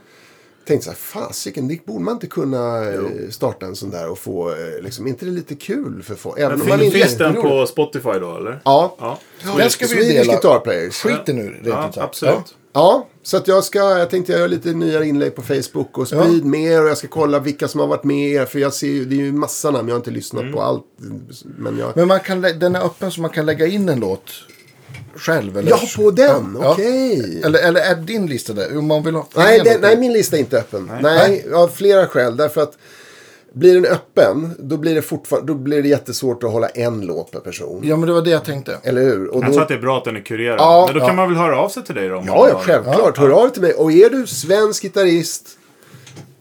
[0.67, 0.97] Tänkte så här,
[1.27, 3.01] fasiken, det borde man inte kunna eh,
[3.31, 6.39] starta en sån där och få, eh, liksom, inte det lite kul för folk?
[6.39, 8.61] Även Men om man finns, inte finns den på Spotify då, eller?
[8.65, 8.97] Ja.
[8.99, 9.19] Ja.
[9.57, 10.33] Den ska vi ju Swedish dela.
[10.33, 10.95] Guitar Players.
[10.95, 12.35] Skit nu, rent Ja, absolut.
[12.35, 12.45] Ja,
[13.23, 16.45] så att jag ska, jag tänkte jag gör lite nya inlägg på Facebook och sprid
[16.45, 18.49] mer och jag ska kolla vilka som har varit med.
[18.49, 20.55] För jag ser ju, det är ju massa namn, jag har inte lyssnat Mm.
[20.55, 20.85] på allt.
[21.59, 21.97] Men jag...
[21.97, 24.31] Men man kan, den är öppen så man kan lägga in en låt
[25.17, 25.59] själv.
[25.59, 25.71] Eller?
[25.71, 26.59] Ja, på den?
[26.63, 26.73] Ja.
[26.73, 27.41] Okej.
[27.45, 28.79] Eller, eller är din lista där?
[28.79, 29.79] Om man vill ha Nej, låtar.
[29.81, 30.91] nej, min lista är inte öppen.
[31.03, 32.37] Nej, av flera skäl.
[32.37, 32.73] Därför att
[33.55, 37.31] blir den öppen, då blir det fortfarande, då blir det jättesvårt att hålla en låt
[37.31, 37.81] per person.
[37.85, 38.79] Ja, men det var det jag tänkte.
[38.83, 39.29] Eller hur?
[39.29, 40.57] Och Jag då, tror att det är bra att den är kurerad.
[40.61, 42.25] Ja, men då kan man väl höra av sig till dig då?
[42.27, 43.19] Ja, ja, självklart.
[43.19, 43.73] Hör av dig till mig.
[43.73, 45.49] Och är du svensk gitarrist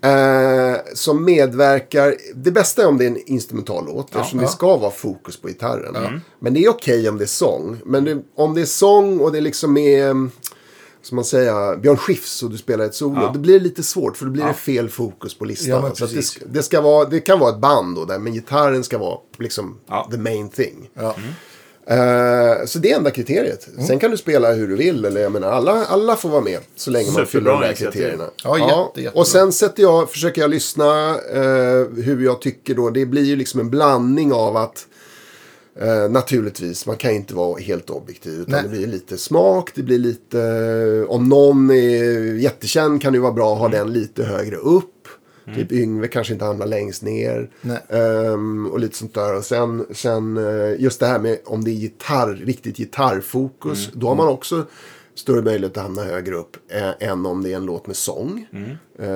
[0.01, 2.15] eh, som medverkar.
[2.35, 4.15] Det bästa är om det är en instrumental låt.
[4.15, 6.21] eftersom det ska vara fokus på gitarren.
[6.39, 7.77] Men det är okej om det är sång.
[7.85, 10.29] Men det, om det är sång och det liksom är...
[10.97, 13.21] mm, Som man säger, Björn Skifs och du spelar ett solo.
[13.21, 13.31] Ja.
[13.33, 15.69] Då blir det lite svårt för då blir det fel fokus på listan.
[15.69, 18.33] Ja, så det, ska- det, ska vara, det kan vara ett band då, där, men
[18.33, 20.07] gitarren ska vara liksom Ja.
[20.11, 20.89] the main thing.
[20.93, 21.15] Ja.
[21.89, 23.67] Eh, så det är enda kriteriet.
[23.73, 23.87] Mm.
[23.87, 25.05] Sen kan du spela hur du vill.
[25.05, 26.59] Eller jag menar, alla, alla får vara med.
[26.75, 28.23] Så länge man Superbra fyller de där kriterierna.
[28.43, 29.19] Ja, jätte, jättebra.
[29.21, 32.89] och sen sätter jag, försöker jag lyssna eh, hur jag tycker då.
[32.89, 34.87] Det blir ju liksom en blandning av att
[35.81, 38.33] Eh, naturligtvis, man kan inte vara helt objektiv.
[38.33, 38.63] Utan Nej.
[38.63, 40.41] det blir lite smak, det blir lite...
[40.41, 44.93] eh, om någon är jättekänd kan det vara bra att ha den lite högre upp.
[45.55, 47.49] Typ Yngve kanske inte hamnar längst ner.
[47.89, 49.35] Ehm, och lite sånt där.
[49.37, 53.89] Och sen, sen eh, just det här med om det är gitarr, riktigt gitarrfokus.
[53.93, 54.65] Då har man också
[55.15, 58.47] större möjlighet att hamna högre upp eh, än om det är en låt med sång.
[58.99, 59.07] Eh,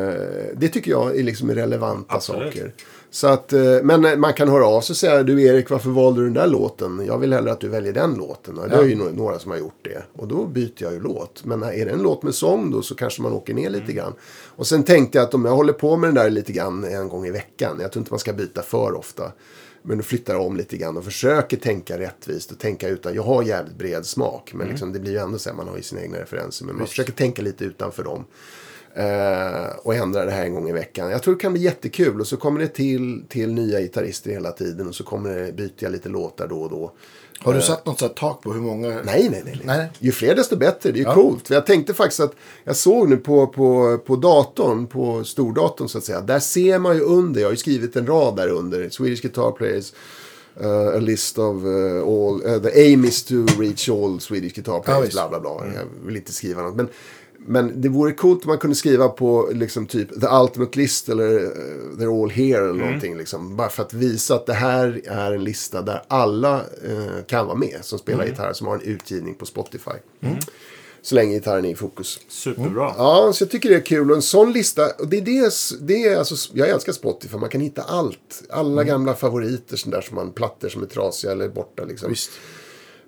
[0.55, 2.53] det tycker jag är liksom relevanta Absolut.
[2.53, 2.73] saker.
[3.13, 5.89] Så att, eh, men eh, man kan höra av sig och säga, du Erik, varför
[5.89, 7.05] valde du den där låten?
[7.07, 8.57] Jag vill hellre att du väljer den låten.
[8.57, 10.03] Och det är ju några som har gjort det.
[10.13, 11.45] Och då byter jag ju låt.
[11.45, 14.13] Men är det en låt med sång då så kanske man åker ner lite grann.
[14.55, 17.09] Och sen tänkte jag att om jag håller på med den där lite grann en
[17.09, 17.77] gång i veckan.
[17.81, 19.31] Jag tror inte man ska byta för ofta.
[19.83, 23.13] Men då flyttar om lite grann och försöker tänka rättvist och tänka utan.
[23.13, 24.53] Jag har jävligt bred smak.
[24.53, 26.65] Men liksom, det blir ju ändå så här, man har ju sina egna referenser.
[26.65, 28.25] Men man försöker tänka lite utanför dem.
[28.95, 31.11] Eh, och ändra det här en gång i veckan.
[31.11, 32.21] Jag tror det kan bli jättekul.
[32.21, 34.87] Och så kommer det till, till nya gitarrister hela tiden.
[34.87, 36.91] Och så kommer det byta jag lite låtar då och då.
[37.39, 38.87] Har du satt något så här tak på hur många?
[38.87, 39.41] Nej, nej, nej.
[39.45, 39.61] nej.
[39.63, 39.89] Nej.
[39.99, 40.91] Ju fler desto bättre.
[40.91, 41.13] Det är ju Ja.
[41.13, 41.47] coolt.
[41.47, 45.97] För jag tänkte faktiskt att jag såg nu på, på, på datorn, på stordatorn så
[45.97, 46.21] att säga.
[46.21, 48.89] Där ser man ju under, jag har ju skrivit en rad där under.
[48.89, 49.93] Swedish Guitar Players.
[50.61, 54.79] Uh, a list of uh, all, uh, the aim is to reach all Swedish guitar
[54.79, 55.13] players, visst.
[55.13, 55.51] bla bla bla.
[55.75, 56.75] Jag vill inte skriva något.
[56.75, 56.87] Men,
[57.45, 61.39] men det vore coolt om man kunde skriva på liksom typ The Ultimate List eller
[61.39, 61.49] uh,
[61.97, 63.17] They're All Here eller någonting.
[63.17, 67.45] Liksom, bara för att visa att det här är en lista där alla eh, kan
[67.45, 69.91] vara med som spelar gitarr, som har en utgivning på Spotify.
[71.01, 72.19] Så länge gitarren är i fokus.
[72.27, 72.93] Superbra.
[72.97, 74.09] Ja, så jag tycker det är kul.
[74.09, 75.51] Och en sån lista, och det är det,
[75.81, 78.43] det är alltså, jag älskar Spotify, man kan hitta allt.
[78.49, 82.09] Alla gamla favoriter, sån där som man, plattor som är trasiga eller borta liksom.
[82.09, 82.31] Visst.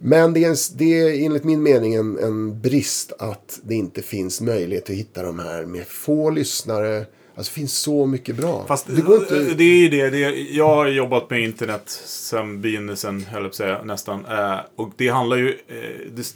[0.05, 4.01] Men det är, en, det är enligt min mening en, en brist att det inte
[4.01, 7.05] finns möjlighet att hitta de här med få lyssnare.
[7.35, 8.65] Alltså det finns så mycket bra.
[8.67, 9.39] Fast det går inte...
[9.39, 13.47] det är ju det, det jag har jobbat med internet sen begynnelsen, höll jag på
[13.47, 14.25] att säga, nästan.
[14.25, 15.49] Eh, och det handlar ju...
[15.49, 16.35] Eh, det,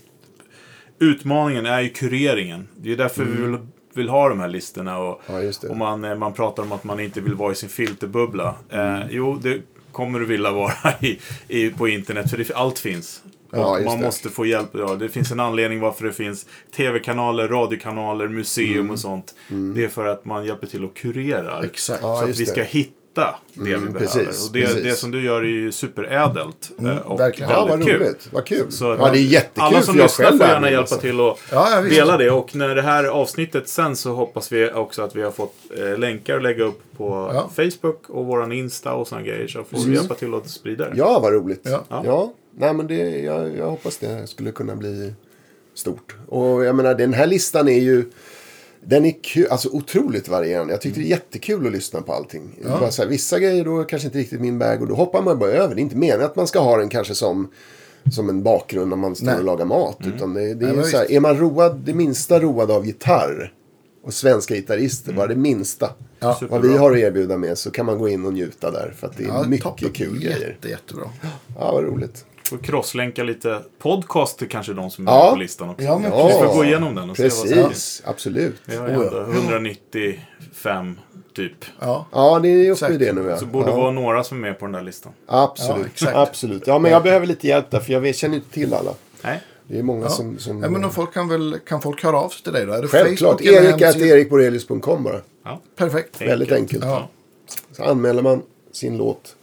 [1.00, 2.68] utmaningen är ju kureringen.
[2.78, 3.58] Det är därför vi vill,
[3.94, 4.98] vill ha de här listorna.
[5.00, 5.52] Och, Mm.
[5.62, 8.56] Ja, och man, eh, man pratar om att man inte vill vara i sin filterbubbla.
[8.70, 9.62] Eh, jo, det
[9.92, 13.24] kommer du vilja vara i, i, på internet, för det, allt finns.
[13.52, 14.06] Ja, man det.
[14.06, 14.70] måste få hjälp.
[14.74, 16.46] Ja, det finns en anledning varför det finns
[16.76, 18.92] tv-kanaler, radiokanaler, museum Mm.
[18.92, 19.36] och sånt.
[19.76, 21.64] Det är för att man hjälper till att kurera.
[21.64, 22.00] Exakt.
[22.04, 22.94] Ja, så att vi ska hitta
[23.54, 24.00] det vi behöver.
[24.00, 24.84] precis, och det, precis.
[24.84, 26.72] det som du gör är ju superädelt.
[26.80, 27.52] eh, och verkligen.
[27.52, 27.96] Ja, vad kul.
[28.00, 28.30] roligt.
[28.32, 28.72] Vad kul.
[28.72, 30.98] Så ja, det är jättekul Alla som lyssnar får gärna hjälpa massa.
[30.98, 32.32] till och Ja, dela det.
[32.32, 35.98] Och när det här avsnittet sen så hoppas vi också att vi har fått eh,
[35.98, 37.44] länkar att lägga upp på.
[37.56, 39.48] Facebook och våran Insta och sådana grejer.
[39.48, 40.98] Så får vi hjälpa till att sprida det.
[40.98, 41.68] Ja, vad roligt.
[41.90, 42.32] Ja.
[42.60, 42.66] Ja.
[42.66, 45.14] Nej, men det, jag, jag hoppas det skulle kunna bli
[45.74, 46.16] stort.
[46.28, 48.06] Och jag menar, den här listan är ju...
[48.82, 50.74] Den är kul, alltså otroligt varierande.
[50.74, 52.60] Jag tyckte det är jättekul att lyssna på allting.
[52.92, 55.50] Så här, vissa grejer då kanske inte riktigt min bag och då hoppar man bara
[55.52, 55.76] över.
[55.76, 57.48] Det är inte meningen att man ska ha den kanske som
[58.12, 59.36] som en bakgrund när man står Nej.
[59.38, 59.98] och lagar mat.
[60.16, 63.54] Utan det, det är, Nej, här, är man road, det minsta road av gitarr
[64.04, 65.90] och svenska gitarrister, bara det minsta.
[66.20, 66.40] Ja.
[66.50, 68.94] Vad vi har att erbjuda med så kan man gå in och njuta där.
[68.98, 69.92] För att det är Ja, mycket toppen.
[69.92, 70.48] kul grejer.
[70.56, 71.04] Jätte, jättebra.
[71.60, 72.26] Ja, vad roligt.
[72.50, 75.30] Får crosslänka lite podcast till kanske de som är Ja.
[75.32, 75.84] på listan också.
[75.86, 78.56] Ja, men Vi får gå igenom den och se vad som Precis, absolut.
[78.66, 81.00] Vi har ändå 195
[81.36, 81.66] typ.
[81.80, 83.28] Ja, Ja, det är uppe i det nu.
[83.30, 83.38] Ja.
[83.38, 83.76] Så borde ja.
[83.76, 85.12] vara några som är med på den där listan.
[85.28, 85.80] Absolut.
[85.80, 86.16] Ja, exakt.
[86.16, 86.68] absolut.
[86.68, 88.92] Ja, men jag behöver lite hjälp där, för jag vet- känner inte till alla.
[89.22, 89.42] Nej.
[89.68, 90.10] Det är många ja.
[90.10, 90.40] som...
[90.40, 92.74] som ja men folk kan väl kan folk höra av sig till dig då?
[92.74, 93.32] Är det Självklart.
[93.32, 94.06] Facebook eller Erik at hemsida?
[94.06, 95.22] erikborelius.com bara.
[95.46, 95.62] Ja.
[95.76, 96.22] Perfekt.
[96.22, 96.84] Väldigt enkelt.
[96.86, 97.10] Ja.
[97.72, 98.42] Så anmäler man
[98.72, 99.36] sin låt.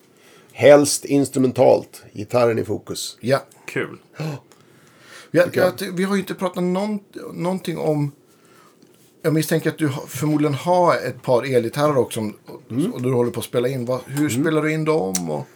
[0.56, 2.02] Helst instrumentalt.
[2.12, 3.18] Gitarren i fokus.
[3.20, 3.38] Ja.
[3.66, 3.98] Kul.
[5.30, 6.98] Jag, jag, ty- vi har ju inte pratat någon,
[7.32, 8.12] någonting om...
[9.22, 12.20] Jag misstänker att du har- förmodligen har ett par elgitarrer också.
[12.20, 12.92] Mm.
[12.94, 13.88] Och du håller på att spela in.
[14.06, 15.30] Hur spelar du in dem?
[15.30, 15.46] Och,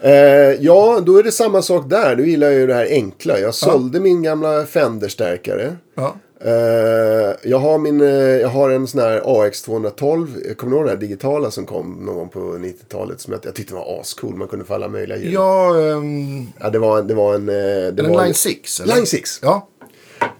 [0.00, 2.16] Eh, ja, då är det samma sak där.
[2.16, 3.38] Du gillar ju det här enkla.
[3.38, 5.76] Jag sålde min gamla Fender-stärkare.
[5.94, 6.16] ja.
[6.40, 10.54] Eh, jag, har min, eh, jag har en sån här AX212.
[10.54, 13.20] Kommer du ihåg den här digitala som kom någon gång på 90-talet?
[13.20, 14.34] Som jag, jag tyckte var ascool.
[14.36, 15.32] Man kunde få alla möjliga ljud.
[15.32, 17.48] Ja, um, Ja, det var, det var en...
[17.48, 18.80] eh, Det en var Line 6?
[18.80, 18.94] Eller?
[18.94, 19.38] Line 6.
[19.42, 19.68] Ja.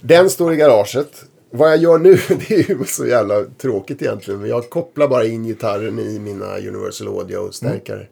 [0.00, 1.24] Den står i garaget.
[1.50, 2.18] Vad jag gör nu,
[2.48, 4.40] det är ju så jävla tråkigt egentligen.
[4.40, 8.06] Men jag kopplar bara in gitarren i mina Universal Audio-stärkare.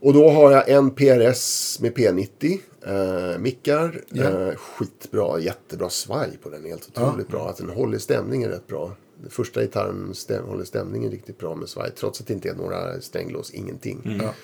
[0.00, 2.58] Och då har jag en PRS med P90.
[2.88, 4.04] Eh, mickar.
[4.10, 4.24] Ja.
[4.24, 6.64] Eh, skitbra, jättebra svaj på den.
[6.64, 7.48] Helt otroligt bra.
[7.48, 8.92] Att den håller stämningen rätt bra.
[9.22, 11.90] Den första gitarren stäm, håller stämningen riktigt bra med svaj.
[11.98, 14.18] Trots att det inte är några stränglås, ingenting.
[14.22, 14.34] Ja.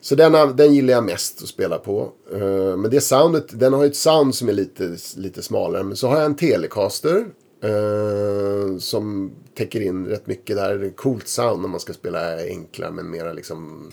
[0.00, 2.12] Så den, den gillar jag mest att spela på.
[2.32, 5.82] Eh, men det soundet, den har ju ett sound som är lite, lite smalare.
[5.82, 7.24] Men så har jag en Telecaster.
[7.62, 10.78] eh, som täcker in rätt mycket där.
[10.78, 13.90] Det är coolt sound när man ska spela enklare men mera liksom...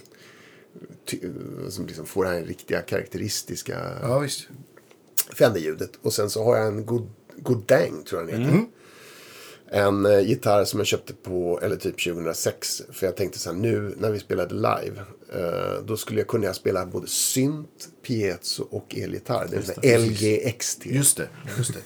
[1.70, 4.48] Som liksom får det här riktiga karaktäristiska ja, visst.
[5.34, 5.92] Fender-ljudet.
[6.02, 8.66] Och sen så har jag en God, Godang, tror jag den heter.
[9.74, 12.82] En eh, gitarr som jag köpte på, eller typ 2006.
[12.92, 15.02] För jag tänkte så här, nu när vi spelade live.
[15.34, 19.48] Eh, då skulle jag kunna spela både synt, piezo och elgitarr.
[19.52, 20.86] Det är en LGXT.
[20.86, 21.28] Just det.
[21.58, 21.80] Just det.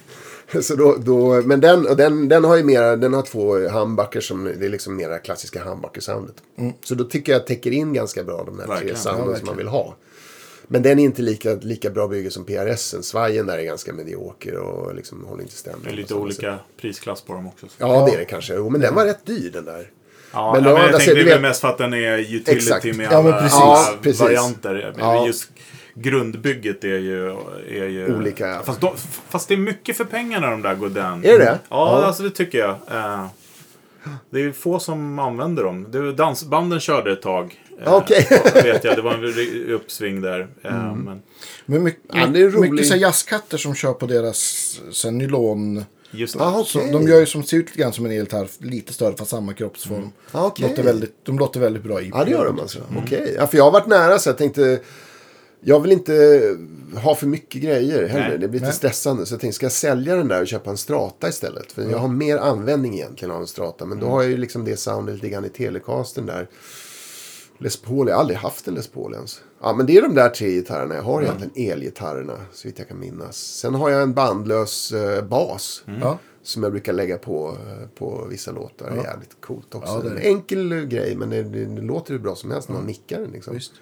[0.62, 4.44] Så då, då, men den, den, den har ju mera, den har två handbackar som,
[4.60, 6.36] det är liksom mera klassiska handbackersoundet.
[6.84, 8.98] Så då tycker jag att täcker in ganska bra de här tre Verkligen.
[8.98, 9.96] sounden Ja, som man vill ha.
[10.68, 12.96] Men den är inte lika, lika bra bygge som PRS.
[13.02, 15.82] Svajen där är ganska medioker och liksom håller inte stämning.
[15.84, 17.66] Det är lite olika prisklass på dem också.
[17.66, 17.76] sätt.
[17.78, 18.54] Ja, det är det kanske.
[18.56, 19.92] Jo, men den var rätt dyr den där.
[20.34, 22.86] Ja, Men ja, men jag tänkte det är mest för att den är utility Exakt.
[22.86, 23.54] med alla, precis.
[23.60, 24.22] alla Ja, precis.
[24.22, 24.94] varianter.
[24.98, 25.28] Men Ja.
[25.28, 25.50] just
[25.96, 27.30] grundbygget är ju...
[27.70, 28.62] Är ju Olika, ja.
[28.66, 28.92] Fast, de,
[29.30, 31.04] fast det är mycket för pengarna de där Godin.
[31.04, 31.60] Är det?
[31.70, 32.06] Ja, Ja.
[32.06, 32.70] alltså det tycker jag.
[32.92, 33.26] Eh,
[34.30, 35.88] det är ju få som använder dem.
[35.92, 37.60] Det, var- dansbanden körde ett tag.
[37.84, 38.28] Eh, Okej.
[38.64, 40.40] vet jag, det var en uppsving där.
[40.64, 41.22] Eh, men
[41.66, 44.38] Men mycket, Ja, det är rolig- mycket så här jazzkatter som kör på deras
[44.92, 45.86] så här, nylon.
[46.12, 46.36] just.
[46.42, 46.92] Ah, Så okej.
[46.92, 49.54] de gör ju som ser ut lite grann som en elgitarr, lite större fast samma
[49.54, 50.12] kroppsform.
[50.32, 50.70] Ah, okej.
[50.70, 52.12] låter väldigt, de låter väldigt bra i.
[52.14, 52.80] Ja, det gör de alltså.
[52.98, 53.36] Okej.
[53.38, 54.80] Ja, för jag har varit nära så jag tänkte...
[55.68, 56.42] Jag vill inte
[56.96, 58.30] ha för mycket grejer heller.
[58.30, 58.38] Nej.
[58.38, 58.76] Det blir lite Nej.
[58.76, 59.26] stressande.
[59.26, 61.72] Så jag tänkte, ska jag sälja den där och köpa en strata istället?
[61.72, 63.86] För jag har mer användning egentligen av en strata.
[63.86, 66.50] Men då har jag ju liksom det soundet lite grann i Telecasten där.
[67.58, 69.42] Les Paul, jag har aldrig haft en Les Paul ens.
[69.62, 70.96] Ja, men det är de där tre gitarrerna.
[70.96, 73.38] Jag har egentligen elgitarrerna, så vitt jag kan minnas.
[73.38, 75.84] Sen har jag en bandlös eh, bas.
[76.02, 76.18] Ja.
[76.44, 78.92] Som jag brukar lägga på eh, på vissa låtar.
[78.92, 79.94] Det är jävligt coolt också.
[79.94, 82.52] Ja, det är en enkel eh, grej, men det, det, det låter hur bra som
[82.52, 83.32] helst när man nickar den.
[83.32, 83.54] Liksom.
[83.54, 83.74] Visst.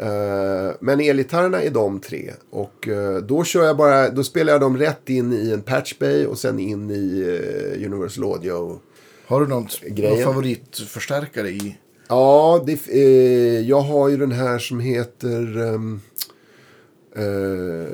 [0.00, 2.32] Eh, men elgitarrerna är de tre.
[2.50, 5.98] Och eh, då kör jag bara, då spelar jag dem rätt in i en patch
[5.98, 8.80] bay och sen in i eh, Universal Audio.
[9.26, 9.66] Har du någon,
[9.96, 11.78] någon favoritförstärkare i?
[12.08, 15.58] Ja, det, eh, jag har ju den här som heter...
[15.58, 16.00] Um,
[17.16, 17.86] eh,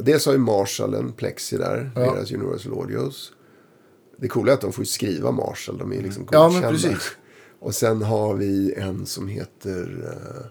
[0.00, 2.00] dels har ju Marshall en Plexi där, Ja.
[2.00, 3.32] deras Universal Audios.
[4.16, 6.88] Det coola är att de får skriva Marshall, de är liksom Ja, men godkända.
[6.88, 7.10] precis.
[7.60, 10.46] Och sen har vi en som heter eh,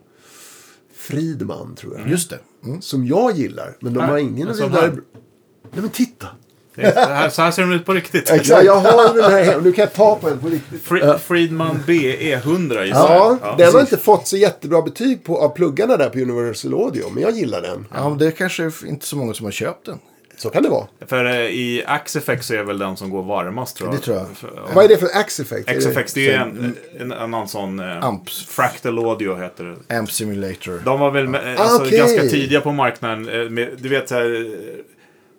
[1.00, 2.10] Fridman, tror jag.
[2.10, 2.40] Just det.
[2.66, 2.82] Mm.
[2.82, 4.82] Som jag gillar, men de Här, har ingen en vidare...
[4.82, 4.90] här.
[4.90, 6.28] Nej men titta!
[6.76, 8.30] Här, så här ser de ut på riktigt.
[8.32, 9.62] Exakt, jag har den här hemma.
[9.64, 10.84] Nu kan jag ta på den på riktigt.
[10.84, 13.58] Fri- Friedman BE 100 gissar Ja, jag.
[13.58, 17.24] den har inte fått så jättebra betyg på, av pluggarna där på Universal Audio, men
[17.24, 17.86] jag gillar den.
[17.94, 20.00] Ja, men det är kanske inte så många som har köpt den.
[20.40, 20.88] Så kan det vara.
[21.08, 23.98] För eh, i Axifex så är väl den som går varmast tror jag.
[24.00, 24.28] Det tror jag.
[24.38, 24.62] För, ja.
[24.74, 25.70] Vad är det för X-effekt?
[25.70, 27.80] Axifex, det är ju en, en annan sån...
[27.80, 28.46] Eh, Amps.
[28.48, 29.98] Fractal Audio heter det.
[29.98, 30.82] Amp Simulator.
[30.86, 31.98] De var väl med, Ah, alltså, okej.
[31.98, 33.30] ganska tidiga på marknaden.
[33.30, 34.26] eh, Med, du vet så här...
[34.46, 34.86] eh,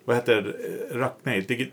[0.05, 0.99] Vad heter det?
[0.99, 1.73] Rack, nej, Digi,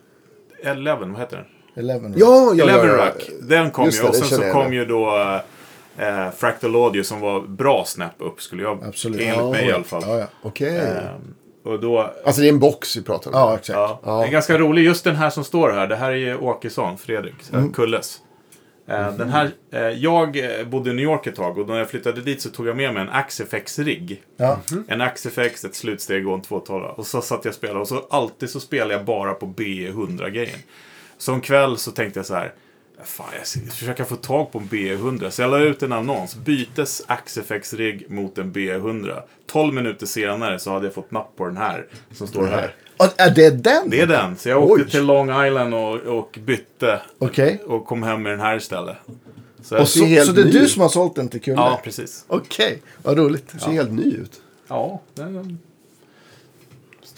[0.63, 1.45] Eleven, vad heter den?
[1.85, 2.13] Eleven.
[2.17, 3.05] Ja, ja, Eleven ja, ja.
[3.05, 3.29] Rack.
[3.41, 4.01] Den kom Just ju.
[4.03, 5.39] det, och sen så kom ju då
[5.99, 9.21] Eh, Fractal Audio som var bra snäpp upp skulle jag, Absolut.
[9.21, 9.75] enligt Ja, mig i ja.
[9.75, 10.03] alla fall.
[10.07, 10.25] Ja, ja.
[10.41, 10.77] Okej.
[10.77, 11.33] Ehm,
[11.67, 13.37] och då, Alltså det är en box vi pratar om.
[13.37, 13.77] ja exakt.
[13.77, 14.19] ja, Ja.
[14.19, 15.87] Det är ganska rolig, just den här som står här.
[15.87, 17.73] Det här är ju Åkesson, Fredrik mm.
[17.73, 18.21] Kulles.
[18.87, 21.89] Eh, Den här, eh, jag eh, bodde i New York ett tag och när jag
[21.89, 24.21] flyttade dit så tog jag med mig en Axifex-rigg.
[24.37, 24.59] Ja.
[24.87, 26.85] En Axifex, ett slutsteg och en 212.
[26.85, 30.59] Och så satt jag och spelade och så alltid så spelade jag bara på BE100-grejen.
[31.17, 32.53] Så en kväll så tänkte jag så här.
[33.03, 35.29] Fan, jag ska försöka få tag på en BE100.
[35.29, 36.35] Så jag la ut en annons.
[36.35, 39.21] Bytes Axifex-rigg mot en BE100.
[39.45, 41.85] 12 minuter senare så hade jag fått napp på den här.
[42.11, 42.75] Som står här.
[42.97, 43.89] Och, är det den?
[43.89, 44.37] Det är den.
[44.37, 44.89] Så jag åkte Oj.
[44.91, 47.01] till Long Island och, och bytte.
[47.17, 47.61] Okej.
[47.65, 48.97] Och kom hem med den här istället.
[49.63, 51.57] Så Och så, så det är ny du som har sålt den till Kulle?
[51.57, 52.25] ja, precis.
[52.27, 53.47] Okej, vad roligt.
[53.51, 54.41] Det ser helt ny ut.
[54.67, 55.59] Ja, den,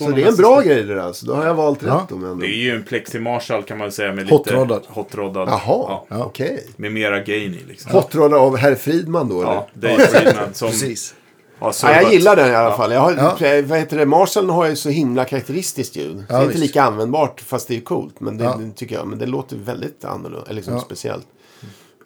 [0.06, 1.14] Så det är en bra grej det där.
[1.14, 1.94] Så då har jag valt Ja.
[2.04, 2.36] rätt om ändå.
[2.36, 4.82] Det är ju en Plexi Marshall kan man säga med lite Hotroddad.
[4.88, 5.48] hotroddad.
[5.50, 6.68] Jaha, Ja, okej.
[6.76, 7.92] med mera gain i liksom.
[7.92, 9.90] Hotrod av herr Fridman då Ja, eller?
[9.90, 11.16] Dave Friedman som Precis.
[11.62, 12.92] Ja, jag gillar den i alla fall.
[12.92, 13.62] Jag har, Ja.
[13.66, 14.06] vad heter det?
[14.06, 16.24] Marshall har ju så himla karaktäristiskt ljud.
[16.28, 16.60] Det är inte visst.
[16.60, 18.20] lika användbart fast det är coolt.
[18.20, 18.60] Men det, Ja.
[18.76, 19.08] tycker jag.
[19.08, 20.46] Men det låter väldigt annorlunda.
[20.46, 20.80] Eller liksom Ja.
[20.80, 21.28] speciellt.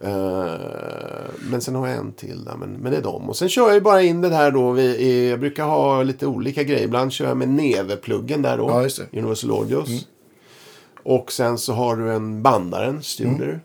[0.03, 2.55] Eh, men sen har jag en till där.
[2.55, 3.30] Men, men det är dem.
[3.30, 4.71] Och sen kör jag ju bara in det här då.
[4.71, 6.84] Vi, jag brukar ha lite olika grejer.
[6.84, 8.69] Ibland kör jag med Neve-pluggen där då.
[8.69, 9.19] Ja, just det.
[9.19, 10.07] Universal Audios.
[11.03, 13.43] Och sen så har du en bandaren, Studer.
[13.49, 13.59] Mm.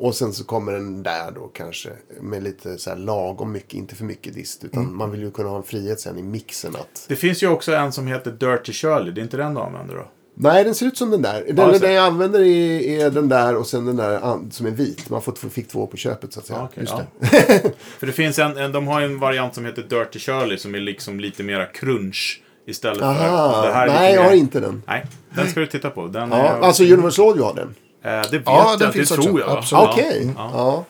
[0.00, 1.90] Och sen så kommer den där då kanske
[2.20, 4.64] med lite så här lagom mycket, inte för mycket dist.
[4.64, 4.96] Utan Mm.
[4.96, 7.04] man vill ju kunna ha en frihet sen i mixen att...
[7.08, 9.12] Det finns ju också en som heter Dirty Shirley.
[9.12, 10.08] Det är inte den du använder då?
[10.40, 11.44] Nej, den ser ut som den där.
[11.52, 15.10] Den, den jag använder är, är den där och sen den där som är vit.
[15.10, 16.68] Man får, fick två på köpet så att säga.
[16.74, 17.02] Just ja.
[17.20, 17.62] det.
[17.98, 20.80] För det finns en, en, de har en variant som heter Dirty Shirley som är
[20.80, 23.86] liksom lite mera crunch istället för Aha, det här.
[23.86, 24.82] nej jag har inte den.
[24.86, 25.06] Nej,
[25.36, 26.06] den ska du titta på.
[26.06, 27.74] Den Ja, är, alltså Universal Audio har den.
[28.04, 29.64] eh, det vet Ja, jag den inte, finns det tror jag.
[29.72, 30.30] Okej.
[30.36, 30.50] Ja.
[30.54, 30.84] Ja.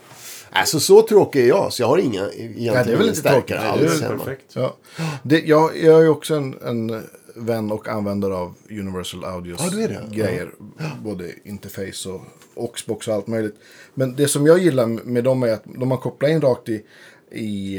[0.53, 3.29] Alltså så tråkig är jag så jag har inga egentligen Ja, det är väl inte
[3.29, 4.25] är alls väl hemma.
[4.25, 4.45] perfekt.
[4.55, 4.77] Ja.
[5.23, 7.03] Det, jag, jag är ju också en, en
[7.39, 10.17] vän och användare av Universal Audios Ja, du är det.
[10.17, 10.51] grejer.
[11.05, 12.21] Både interface och
[12.55, 13.55] Oxbox och allt möjligt.
[13.95, 16.83] Men det som jag gillar med dem är att de har kopplat in rakt i,
[17.33, 17.79] i,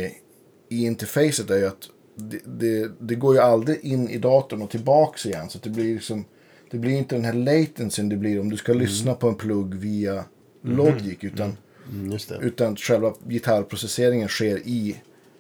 [0.70, 4.70] i interfacet är ju att det, det, det går ju aldrig in i datorn och
[4.70, 5.50] tillbaks igen.
[5.50, 6.26] Så det blir liksom
[6.72, 9.76] det blir inte den här latencyn det blir om du ska lyssna på en plugg
[9.76, 10.24] via
[10.62, 11.18] Logic.
[11.22, 11.58] Utan,
[11.92, 12.38] Mm, just det.
[12.42, 14.96] utan själva gitarrprocesseringen sker i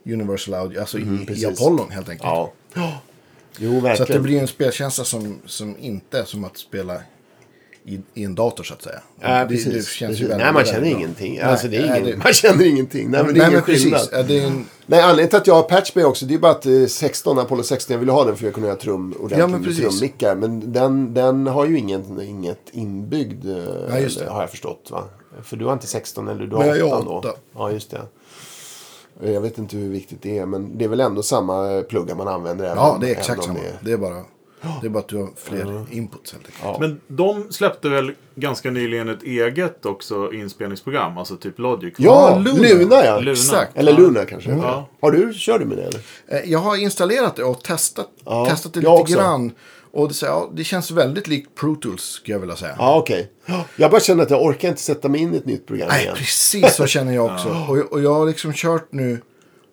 [0.06, 1.46] Universal Audio, alltså i, i Mm, precis.
[1.62, 2.26] Apollon helt enkelt.
[2.76, 3.02] Ja.
[3.60, 4.04] Jo, Så verkligen.
[4.04, 7.02] att det blir en spelkänsla som, som inte är som att spela
[7.86, 9.00] i, i en dator så att säga.
[9.22, 9.74] Ja, det, precis.
[9.74, 10.90] det känns ju väldigt, Nej, man känner bra.
[10.90, 11.34] ingenting.
[11.34, 13.12] Nej, alltså, det är nej, ingen, det- Man känner ingenting.
[13.12, 14.08] Nej, men det är Nej, ingen skillnad.
[14.12, 16.52] Ja, det är en, Nej, anledningen till att jag har Patchbay också, det är bara
[16.52, 19.40] att eh, 16, Apollo 16, jag ville ha den för att kunna göra trum ordentligt
[19.40, 20.36] Ja, men trummickar.
[20.36, 24.30] Men den, den har ju ingen, inget inbyggd, eh, Ja, det.
[24.30, 24.88] har jag förstått.
[24.92, 25.04] Va?
[25.44, 27.34] För du har inte 16 eller du har jag 8 har då?
[27.56, 28.02] Ja, just det.
[29.24, 32.28] Jag vet inte hur viktigt det är, men det är väl ändå samma pluggar man
[32.28, 32.66] använder.
[32.66, 33.60] även ja, om- det är även exakt samma.
[33.60, 34.24] det är- Det är bara,
[34.82, 36.64] det är bara att du har fler inputs helt enkelt.
[36.64, 36.78] Ja.
[36.80, 41.94] Men de släppte väl ganska nyligen ett eget också inspelningsprogram, alltså typ Logic?
[41.98, 43.06] Ja, Ja, Luna, Luna.
[43.06, 43.20] ja.
[43.20, 43.32] Luna.
[43.32, 43.78] Exakt.
[43.78, 43.94] Eller.
[43.94, 44.52] Luna kanske.
[44.52, 44.88] Ja.
[45.02, 46.00] Har du, kör du med det eller?
[46.28, 49.52] Eh, Jag har installerat det och testat, Ja, testat det lite grann.
[49.94, 52.76] Och det, så, ja, det känns väldigt likt Pro Tools skulle jag vilja säga.
[52.78, 53.32] Ja, okej.
[53.76, 56.04] Jag bara känner att jag orkar inte sätta mig in i ett nytt program Nej,
[56.04, 56.16] igen.
[56.18, 57.50] precis så känner jag också.
[57.50, 59.22] och, och jag har liksom kört nu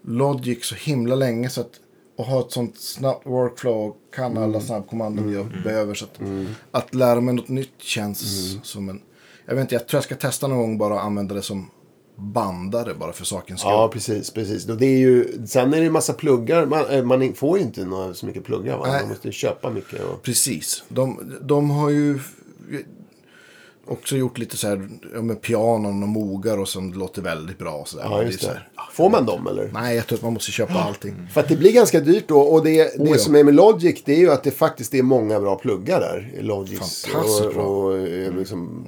[0.09, 1.70] Logic så himla länge så att
[2.18, 4.43] och ha ett sånt snabbt workflow och kan Mm.
[4.43, 5.94] alla snabbkommandon jag behöver.
[5.94, 6.20] Så att,
[6.70, 8.64] att lära mig något nytt känns Mm.
[8.64, 9.01] som en...
[9.47, 11.70] Jag vet inte, jag tror jag ska testa någon gång bara och använda det som
[12.16, 13.72] bandare bara för sakens skull.
[13.72, 14.30] Ja, precis.
[14.30, 14.68] precis.
[14.68, 16.66] Och det är ju, sen är det en massa pluggar.
[16.66, 18.78] Man, eh, man får ju inte några, så mycket pluggar.
[18.78, 18.86] Va?
[18.86, 19.01] Nej.
[19.01, 20.01] Man måste köpa mycket.
[20.01, 20.22] Och...
[20.22, 20.84] Precis.
[20.88, 22.18] De, de har ju
[23.86, 27.84] också gjort lite så här ja, med pianon och mogar och som låter väldigt bra.
[27.86, 27.98] Så.
[27.98, 28.47] Ja, just det.
[28.47, 29.70] här, Får man dem eller?
[29.72, 31.28] nej, jag tror att man måste köpa allting.
[31.34, 32.40] För att det blir ganska dyrt då.
[32.40, 33.18] Och det, det Oh, ja.
[33.18, 36.34] som är med Logic det är ju att det faktiskt är många bra pluggar där.
[36.38, 37.05] i Logics.
[37.06, 37.64] Fantastiskt och, bra.
[37.64, 38.84] och, eh, liksom,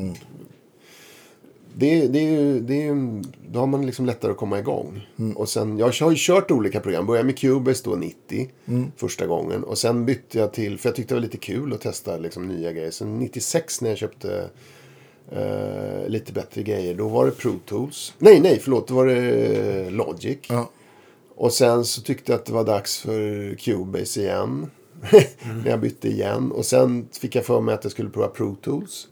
[1.79, 5.07] det, det är ju, det är ju, då har man liksom lättare att komma igång.
[5.37, 7.07] Och sen, jag har ju kört olika program.
[7.07, 8.51] Började med Cubase då 90
[8.97, 9.65] första gången.
[9.65, 12.49] Och sen bytte jag till, för jag tyckte det var lite kul att testa liksom,
[12.49, 12.91] nya grejer.
[12.91, 14.51] Sen 96 när jag köpte
[15.33, 16.95] eh, lite bättre grejer.
[16.95, 18.15] Då var det Pro Tools.
[18.19, 18.89] Nej, nej, förlåt.
[18.89, 20.39] Då var det Logic.
[20.49, 20.71] Ja.
[21.35, 24.71] Och sen så tyckte jag att det var dags för Cubase igen.
[25.65, 26.53] När jag bytte igen.
[26.53, 29.09] Och sen fick jag för mig att jag skulle prova Pro Tools.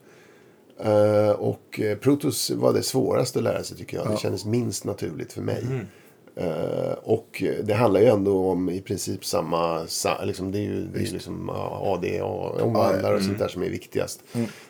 [0.80, 4.10] Eh, och eh, Pro Tools var det svåraste att lära sig tycker jag.
[4.10, 5.64] Det kändes minst naturligt för mig.
[6.36, 10.86] Eh, och det handlar ju ändå om i princip samma, sa, liksom, det är ju,
[10.86, 12.24] det är liksom ja, ADA,
[12.64, 14.22] omvandlare och sånt där som är viktigast.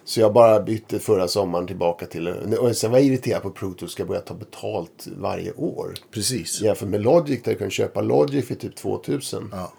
[0.04, 3.74] Så jag bara bytte förra sommaren tillbaka till, och sen var jag irriterad på Pro
[3.74, 5.94] Tools ska börja ta betalt varje år.
[6.10, 6.62] Precis.
[6.62, 9.48] Jämfört med Logic där du kan köpa Logic för typ 2000.
[9.52, 9.72] Ja.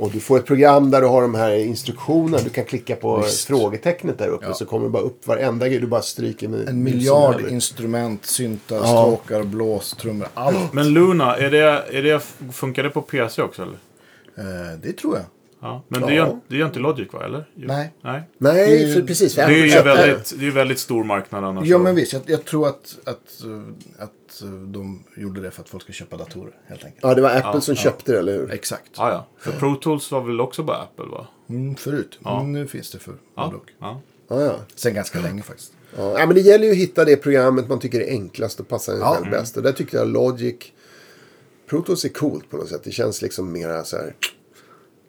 [0.00, 2.38] Och du får ett program där du har de här instruktionerna.
[2.44, 3.44] Du kan klicka på Visst.
[3.46, 4.46] frågetecknet där uppe.
[4.46, 4.54] Ja.
[4.54, 5.78] Så kommer det bara upp varenda grej.
[5.78, 7.48] Du bara stryker med En miljard över.
[7.50, 8.86] instrument, syntar, Ja.
[8.86, 10.72] stråkar, blås, trummor, allt.
[10.72, 12.20] Men Luna, är det, är det,
[12.52, 13.78] funkar det på PC också eller?
[14.36, 15.24] Eh, det tror jag.
[15.62, 15.82] Ja.
[15.88, 16.06] Men Ja.
[16.06, 17.24] det, gör, det gör inte Logic va?
[17.24, 17.48] Eller?
[17.54, 17.92] Nej.
[18.02, 18.22] Nej.
[18.38, 19.34] Nej, Det- för precis.
[19.34, 21.66] Det är ju väldigt, det är ju väldigt stor marknad annars.
[21.66, 22.12] Ja, men visst.
[22.12, 25.92] Jag, jag tror att, att, eh, att eh, de gjorde det för att folk ska
[25.92, 27.00] köpa datorer, helt enkelt.
[27.02, 28.50] Ja, det var Apple Ja, som köpte det, eller hur?
[28.52, 28.90] Exakt.
[28.96, 29.26] Ja, ja.
[29.38, 31.26] För Pro Tools var väl också bara Apple va?
[31.48, 32.18] Mm, förut.
[32.24, 32.42] Ja.
[32.42, 33.52] Nu finns det för Ja.
[33.80, 34.00] ja.
[34.28, 34.54] Ja, ja.
[34.74, 35.72] Sen ganska länge faktiskt.
[35.96, 38.92] Ja, men det gäller ju att hitta det programmet man tycker är enklast och passar
[38.92, 39.14] en Ja.
[39.14, 39.56] själv bäst.
[39.56, 40.56] Och där tyckte jag Logic...
[41.70, 42.80] Pro Tools är coolt på något sätt.
[42.84, 44.14] Det känns liksom mera så här...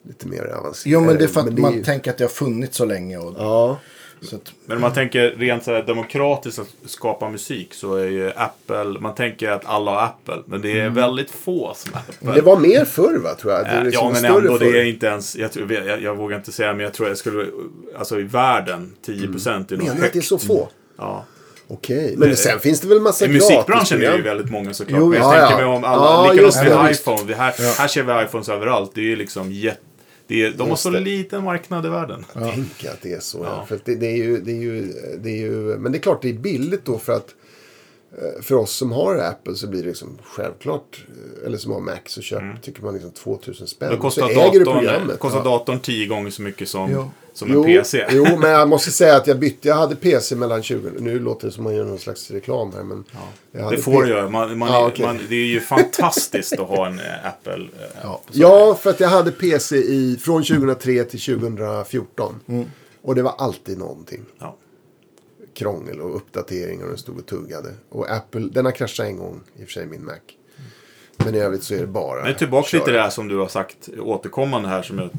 [0.07, 0.86] Lite mer avancerat.
[0.86, 2.86] Jo, men det är för att är man ju- tänker att det har funnits så
[2.86, 3.18] länge.
[3.18, 3.80] Och, Ja.
[4.22, 8.07] så att, Men om man tänker rent så här demokratiskt att skapa musik så är
[8.07, 10.44] ju Apple, man tänker att alla har Apple.
[10.45, 12.15] Men det är väldigt få som har Apple.
[12.19, 13.36] Men det var mer förr, va?
[13.36, 13.64] Tror jag.
[13.65, 16.15] Det är Eh, liksom ja, men ändå, det är inte ens, jag, tror, jag, jag
[16.15, 17.45] vågar inte säga, men jag tror jag skulle,
[17.98, 20.69] alltså i världen, 10% procent är nog Menar du att det är så få?
[20.98, 21.26] Ja.
[21.68, 22.15] Okej.
[22.18, 24.99] Men sen finns det väl massa I musikbranschen är det ju väldigt många såklart.
[24.99, 25.68] Jo, men jag ja, tänker ja.
[25.68, 27.23] mig om alla, Ja, likadant det, med iPhone.
[27.28, 28.91] Det här, här ser vi iPhones överallt.
[28.95, 29.82] Det är ju liksom jätte...
[30.32, 30.99] Det är, de har så det.
[30.99, 32.26] liten marknad i världen.
[32.34, 33.44] Tänk att det är så.
[33.44, 33.66] Ja.
[33.68, 35.78] För att det, det, är ju, det, är ju, det är ju...
[35.78, 37.36] Men det är klart det är billigt då för att
[38.41, 41.05] för oss som har Apple så blir det liksom självklart,
[41.41, 43.89] eh, eller som har Mac så köp, tycker man liksom 2000 spänn.
[43.89, 45.19] Det så kostar äger datorn, programmet.
[45.19, 45.43] kostar Ja.
[45.43, 47.09] datorn tio gånger så mycket som, Jo.
[47.33, 48.05] som en Jo, PC.
[48.11, 49.67] jo, men jag måste säga att jag bytte.
[49.67, 50.89] Jag hade PC mellan 20...
[50.99, 52.83] Nu låter det som man gör någon slags reklam här.
[52.83, 53.03] Men
[53.51, 54.29] jag hade Det får du göra.
[54.29, 55.05] Man, man, Ja, okej.
[55.05, 57.53] man, det är ju fantastiskt att ha en eh, Apple.
[57.53, 58.21] eh, ja.
[58.31, 62.35] Ja, för att jag hade PC i, från 2003 till 2014.
[63.01, 64.21] Och det var alltid någonting.
[64.39, 64.55] Ja.
[65.53, 67.73] Krångel och uppdateringar och den stod och tuggade.
[67.90, 70.15] Och Apple, den har kraschat en gång i och för sig, min Mac.
[71.18, 72.23] Men i övrigt så är det bara...
[72.23, 72.80] Men tillbaka köra.
[72.80, 75.10] lite det här som du har sagt återkommande här som jag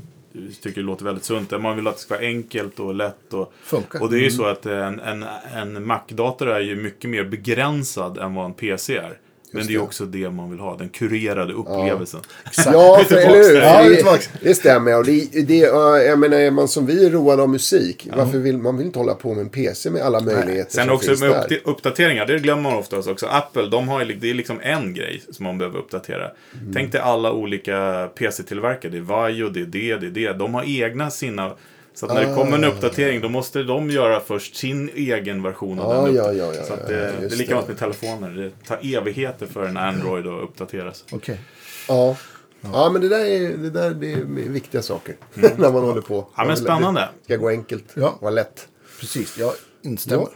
[0.62, 1.50] tycker låter väldigt sunt.
[1.50, 3.34] Man vill att det ska vara enkelt och lätt.
[3.34, 4.02] Och, Funkar.
[4.02, 8.18] och det är ju så att en, en, en Mac-dator är ju mycket mer begränsad
[8.18, 9.18] än vad en PC är.
[9.52, 12.20] Men det är också det man vill ha, den kurerade upplevelsen.
[12.66, 13.54] Ja, är för, eller hur?
[13.54, 14.98] Ja, det, det stämmer.
[14.98, 18.08] Och det, det, ja, jag menar, är man som vi är roade av musik.
[18.16, 20.94] Varför vill man vill inte hålla på med en PC med alla möjligheter Sen som
[20.94, 21.44] också finns med där?
[21.44, 23.26] uppda- uppdateringar, det glömmer man oftast också.
[23.26, 26.30] Apple, de har det är liksom en grej som man behöver uppdatera.
[26.60, 26.72] Mm.
[26.74, 28.92] Tänk dig alla olika PC-tillverkare.
[28.92, 30.32] Det är Vajo, det är det, det är det.
[30.32, 31.52] De har egna sina...
[31.94, 32.68] Så att när det kommer en Ah.
[32.68, 36.14] uppdatering, då måste de göra först sin egen version av Ja, den.
[36.14, 38.30] ja, ja, ja, så att ja, det, ja, det är likadant med telefoner.
[38.30, 41.04] Det tar evigheter för en Android att uppdateras.
[41.12, 41.40] Okej.
[41.88, 42.16] Ja.
[42.60, 45.16] Ja, men det där är, det där det är viktiga saker.
[45.34, 46.14] när man håller på.
[46.14, 46.26] Mm.
[46.36, 47.00] Ja, men spännande.
[47.20, 47.84] Det ska gå enkelt.
[47.94, 48.14] Ja.
[48.20, 48.68] Vara lätt.
[49.00, 49.52] Precis, jag
[49.82, 50.28] instämmer.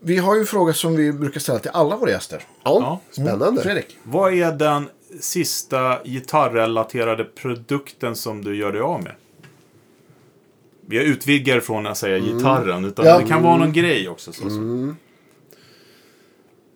[0.00, 2.42] Vi har ju en fråga som vi brukar ställa till alla våra gäster.
[2.64, 3.22] Ja, Ja.
[3.24, 3.62] spännande.
[3.62, 3.98] Fredrik?
[4.02, 4.88] Vad är den
[5.20, 9.12] sista gitarrrelaterade produkten som du gör dig av med?
[10.88, 13.18] Vi utvidgar från att säga gitarren, utan Ja.
[13.18, 14.32] det kan vara någon grej också.
[14.32, 14.56] Så, så.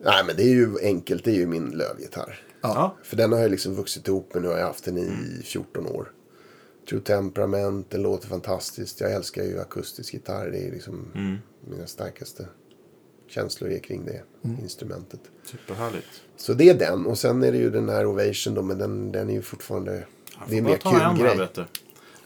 [0.04, 1.24] Nej, men det är ju enkelt.
[1.24, 2.40] Det är ju min lövgitarr.
[2.60, 2.96] Ja.
[3.02, 4.42] För den har jag liksom vuxit ihop med.
[4.42, 6.12] Nu har jag haft den i 14 år.
[6.88, 9.00] True Temperament, den låter fantastiskt.
[9.00, 10.50] Jag älskar ju akustisk gitarr.
[10.50, 11.12] Det är liksom
[11.70, 12.46] mina starkaste
[13.28, 14.22] känslor är kring det
[14.62, 15.20] instrumentet.
[15.44, 16.22] Superhärligt.
[16.36, 17.06] Så det är den.
[17.06, 18.62] Och sen är det ju den här Ovation då.
[18.62, 20.04] Men den, den är ju fortfarande...
[20.48, 21.48] det är mer ta kul grej.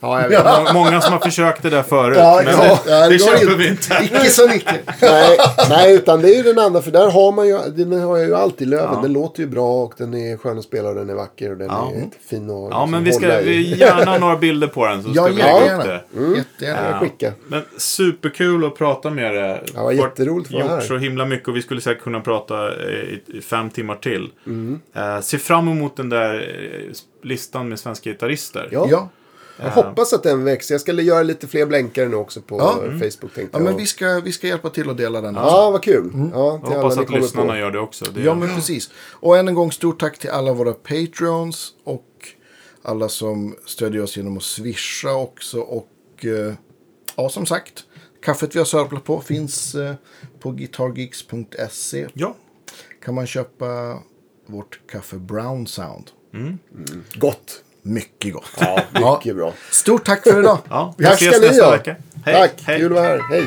[0.05, 0.73] Ja, jag vet.
[0.73, 3.19] Må- Många som har försökt det där förut, Ja, men ja, det, ja, det det
[3.19, 3.55] köper inte.
[3.55, 3.99] vi inte.
[4.03, 4.73] Icke som icke.
[5.01, 5.37] nej,
[5.69, 6.81] nej, utan det är ju den andra.
[6.81, 8.89] För där har man ju, den har jag ju alltid löven.
[8.93, 9.01] Ja.
[9.01, 11.57] Den låter ju bra och den är skön att spela och den är vacker och
[11.57, 11.91] den Ja.
[11.95, 13.45] är fin att Ja, men vi liksom ska hålla i.
[13.45, 15.83] vi gärna några bilder på den så ska Ja, vi lägga upp jättegärna.
[15.83, 16.37] det.
[16.37, 16.89] Jättegärna.
[16.91, 17.33] Jag skickar.
[17.47, 19.63] Men superkul att prata med dig.
[19.75, 20.81] Ja, vad jätteroligt att vara här.
[20.81, 24.29] så himla mycket och vi skulle säkert kunna prata eh, i, i fem timmar till.
[24.45, 24.79] Mm.
[24.95, 28.69] Eh, se fram emot den där eh, listan med svenska gitarrister.
[28.71, 29.09] Ja.
[29.57, 29.63] Ja.
[29.65, 30.73] Jag hoppas att den växer.
[30.73, 32.73] Jag ska göra lite fler blänkare nu också på Ja.
[32.81, 33.61] Facebook tänkte ja, jag.
[33.63, 35.35] men vi ska, vi ska hjälpa till att dela den.
[35.37, 35.47] också.
[35.49, 36.11] Ja, vad kul.
[36.33, 37.59] Ja, Jag hoppas att lyssnarna på.
[37.59, 38.05] gör det också.
[38.05, 38.89] Det, Ja, men precis.
[39.11, 42.05] Och än en gång stort tack till alla våra Patreons och
[42.81, 45.59] alla som stödjer oss genom att swisha också.
[45.59, 45.89] Och
[46.25, 46.53] eh,
[47.15, 47.83] ja, som sagt,
[48.21, 49.93] kaffet vi har sörplat på finns eh,
[50.39, 52.07] på guitargeeks.se.
[52.13, 52.35] ja.
[53.05, 53.99] Kan man köpa
[54.47, 56.11] vårt kaffe Brown Sound.
[57.15, 57.63] Gott.
[57.87, 58.45] Mycket gott.
[58.59, 59.53] Ja, mycket bra.
[59.71, 60.57] Stort tack för idag.
[60.69, 60.93] ja.
[60.97, 61.15] Vi hörs.
[61.21, 61.95] ses nästa vecka.
[62.25, 62.33] Hej.
[62.35, 62.79] Tack, Hej.
[62.79, 63.21] kul att vara här.
[63.29, 63.43] Hej.